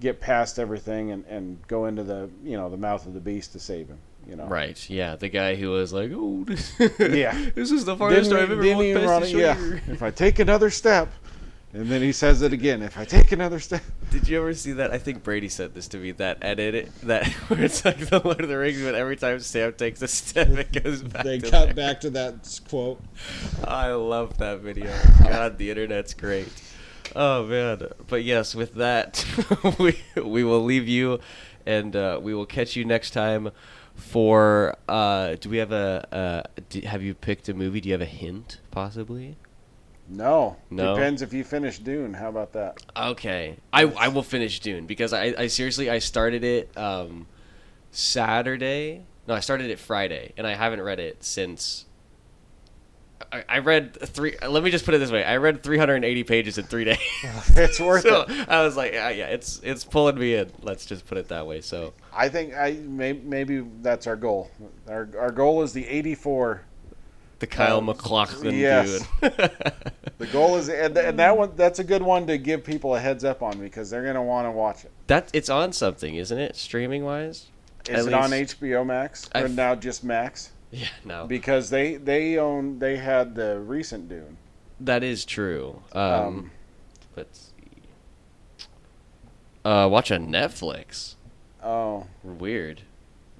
get 0.00 0.20
past 0.20 0.58
everything 0.58 1.10
and 1.12 1.24
and 1.26 1.58
go 1.68 1.86
into 1.86 2.02
the 2.02 2.28
you 2.44 2.56
know 2.56 2.68
the 2.68 2.76
mouth 2.76 3.06
of 3.06 3.14
the 3.14 3.20
beast 3.20 3.52
to 3.52 3.58
save 3.60 3.88
him. 3.88 3.98
You 4.28 4.34
know. 4.34 4.46
Right? 4.46 4.90
Yeah, 4.90 5.14
the 5.14 5.28
guy 5.28 5.54
who 5.54 5.70
was 5.70 5.92
like, 5.92 6.10
"Oh, 6.12 6.44
Yeah. 6.98 7.50
this 7.54 7.70
is 7.70 7.84
the 7.84 7.96
farthest 7.96 8.30
Didn't, 8.30 8.42
I've 8.42 8.50
ever 8.50 8.74
walked 8.74 8.94
past 8.94 9.06
run 9.06 9.22
the 9.22 9.38
Yeah. 9.38 9.92
if 9.92 10.02
I 10.02 10.10
take 10.10 10.40
another 10.40 10.68
step, 10.68 11.08
and 11.72 11.86
then 11.88 12.02
he 12.02 12.10
says 12.10 12.42
it 12.42 12.52
again. 12.52 12.82
If 12.82 12.98
I 12.98 13.04
take 13.04 13.30
another 13.30 13.60
step. 13.60 13.82
Did 14.10 14.28
you 14.28 14.38
ever 14.38 14.52
see 14.54 14.72
that? 14.72 14.90
I 14.90 14.98
think 14.98 15.22
Brady 15.22 15.48
said 15.48 15.74
this 15.74 15.86
to 15.88 15.98
me. 15.98 16.10
That 16.10 16.38
edit 16.42 16.90
that 17.04 17.26
where 17.48 17.62
it's 17.62 17.84
like 17.84 17.98
the 18.08 18.20
Lord 18.24 18.40
of 18.40 18.48
the 18.48 18.58
Rings, 18.58 18.82
but 18.82 18.96
every 18.96 19.14
time 19.16 19.38
Sam 19.38 19.72
takes 19.74 20.02
a 20.02 20.08
step, 20.08 20.48
it 20.48 20.82
goes 20.82 21.02
back. 21.02 21.22
They 21.24 21.38
to 21.38 21.48
cut 21.50 21.66
there. 21.66 21.74
back 21.74 22.00
to 22.00 22.10
that 22.10 22.60
quote. 22.68 23.00
I 23.64 23.92
love 23.92 24.38
that 24.38 24.58
video. 24.58 24.92
God, 25.22 25.56
the 25.56 25.70
internet's 25.70 26.14
great. 26.14 26.48
Oh 27.14 27.46
man! 27.46 27.88
But 28.08 28.24
yes, 28.24 28.54
with 28.54 28.74
that, 28.74 29.24
we 29.78 29.98
we 30.20 30.44
will 30.44 30.62
leave 30.62 30.88
you, 30.88 31.20
and 31.64 31.94
uh, 31.94 32.18
we 32.22 32.34
will 32.34 32.46
catch 32.46 32.76
you 32.76 32.84
next 32.84 33.10
time. 33.10 33.50
For 33.94 34.76
uh, 34.88 35.36
do 35.40 35.48
we 35.48 35.56
have 35.56 35.72
a? 35.72 36.06
Uh, 36.12 36.62
do, 36.68 36.80
have 36.80 37.02
you 37.02 37.14
picked 37.14 37.48
a 37.48 37.54
movie? 37.54 37.80
Do 37.80 37.88
you 37.88 37.94
have 37.94 38.02
a 38.02 38.04
hint, 38.04 38.60
possibly? 38.70 39.36
No. 40.08 40.56
No? 40.70 40.94
Depends 40.94 41.22
if 41.22 41.32
you 41.32 41.44
finish 41.44 41.78
Dune. 41.78 42.14
How 42.14 42.28
about 42.28 42.52
that? 42.52 42.78
Okay, 42.96 43.56
I 43.72 43.84
I 43.84 44.08
will 44.08 44.22
finish 44.22 44.60
Dune 44.60 44.86
because 44.86 45.12
I 45.12 45.34
I 45.38 45.46
seriously 45.46 45.90
I 45.90 45.98
started 45.98 46.44
it 46.44 46.76
um 46.76 47.26
Saturday. 47.90 49.04
No, 49.26 49.34
I 49.34 49.40
started 49.40 49.70
it 49.70 49.78
Friday, 49.80 50.32
and 50.36 50.46
I 50.46 50.54
haven't 50.54 50.80
read 50.82 51.00
it 51.00 51.24
since 51.24 51.85
I, 53.48 53.58
read 53.58 53.94
three. 54.00 54.36
Let 54.46 54.62
me 54.62 54.70
just 54.70 54.84
put 54.84 54.94
it 54.94 54.98
this 54.98 55.10
way: 55.10 55.24
I 55.24 55.36
read 55.38 55.62
380 55.62 56.24
pages 56.24 56.58
in 56.58 56.64
three 56.64 56.84
days. 56.84 56.98
it's 57.56 57.80
worth 57.80 58.02
so 58.08 58.22
it. 58.28 58.48
I 58.48 58.62
was 58.62 58.76
like, 58.76 58.92
yeah, 58.92 59.08
yeah, 59.10 59.26
it's 59.26 59.60
it's 59.62 59.84
pulling 59.84 60.18
me 60.18 60.34
in. 60.34 60.50
Let's 60.62 60.86
just 60.86 61.06
put 61.06 61.18
it 61.18 61.28
that 61.28 61.46
way. 61.46 61.60
So 61.60 61.92
I 62.12 62.28
think 62.28 62.54
I 62.54 62.72
may, 62.72 63.12
maybe 63.14 63.64
that's 63.82 64.06
our 64.06 64.16
goal. 64.16 64.50
Our 64.88 65.08
our 65.18 65.30
goal 65.32 65.62
is 65.62 65.72
the 65.72 65.86
84. 65.86 66.62
the 67.38 67.46
Kyle 67.46 67.78
Um, 67.78 67.86
MacLachlan 67.86 68.54
yes. 68.56 69.06
dude. 69.20 69.32
The 70.18 70.26
goal 70.28 70.56
is 70.56 70.70
and, 70.70 70.96
and 70.96 71.18
that 71.18 71.36
one 71.36 71.52
that's 71.56 71.78
a 71.78 71.84
good 71.84 72.00
one 72.02 72.26
to 72.28 72.38
give 72.38 72.64
people 72.64 72.94
a 72.96 72.98
heads 73.00 73.22
up 73.22 73.42
on 73.42 73.58
because 73.58 73.90
they're 73.90 74.04
gonna 74.04 74.22
want 74.22 74.46
to 74.46 74.50
watch 74.50 74.84
it. 74.84 74.90
that 75.08 75.28
it's 75.34 75.50
on 75.50 75.72
something, 75.74 76.14
isn't 76.14 76.38
it? 76.38 76.56
Streaming 76.56 77.04
wise. 77.04 77.48
Is 77.86 78.06
At 78.06 78.12
it 78.12 78.14
on 78.14 78.30
HBO 78.30 78.86
Max 78.86 79.28
or 79.34 79.42
I've- 79.42 79.52
now 79.52 79.74
just 79.74 80.02
Max? 80.04 80.52
Yeah, 80.70 80.88
no, 81.04 81.26
Because 81.26 81.70
they 81.70 81.96
they 81.96 82.36
own 82.38 82.78
they 82.80 82.96
had 82.96 83.34
the 83.34 83.58
recent 83.60 84.08
Dune. 84.08 84.36
that 84.80 85.02
is 85.02 85.24
true. 85.24 85.82
Um, 85.92 86.00
Um, 86.02 86.50
let's 87.16 87.52
see. 88.58 88.66
Uh, 89.64 89.88
watch 89.88 90.10
on 90.12 90.28
Netflix. 90.28 91.14
Oh, 91.62 92.06
Weird. 92.22 92.82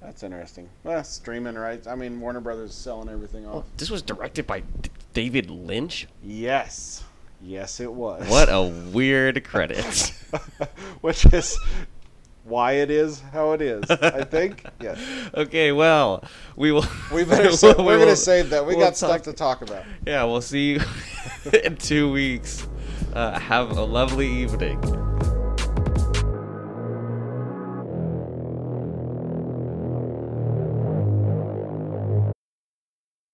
that's 0.01 0.23
interesting. 0.23 0.69
Well, 0.83 1.03
streaming 1.03 1.55
rights. 1.55 1.87
I 1.87 1.95
mean, 1.95 2.19
Warner 2.19 2.41
Brothers 2.41 2.71
is 2.71 2.75
selling 2.75 3.09
everything 3.09 3.45
off. 3.45 3.55
Oh, 3.55 3.65
this 3.77 3.89
was 3.89 4.01
directed 4.01 4.45
by 4.47 4.61
D- 4.81 4.89
David 5.13 5.49
Lynch. 5.49 6.07
Yes, 6.23 7.03
yes, 7.41 7.79
it 7.79 7.91
was. 7.91 8.27
What 8.29 8.49
a 8.49 8.61
weird 8.91 9.43
credit. 9.45 9.85
Which 11.01 11.25
is 11.27 11.57
why 12.47 12.73
it 12.73 12.89
is 12.89 13.19
how 13.33 13.51
it 13.51 13.61
is. 13.61 13.89
I 13.89 14.23
think. 14.23 14.65
Yes. 14.79 14.99
okay, 15.33 15.71
well, 15.71 16.23
we 16.55 16.71
will. 16.71 16.85
We 17.13 17.23
better. 17.25 17.51
Sa- 17.57 17.73
we 17.77 17.83
we're 17.83 17.99
gonna 17.99 18.15
save 18.15 18.51
that. 18.51 18.65
We 18.65 18.75
we'll 18.75 18.85
got 18.85 18.95
stuff 18.95 19.23
to 19.23 19.33
talk 19.33 19.61
about. 19.61 19.83
Yeah, 20.05 20.23
we'll 20.25 20.41
see 20.41 20.73
you 20.73 20.81
in 21.63 21.77
two 21.77 22.11
weeks. 22.11 22.67
Uh, 23.13 23.39
have 23.39 23.71
a 23.71 23.83
lovely 23.83 24.27
evening. 24.27 24.79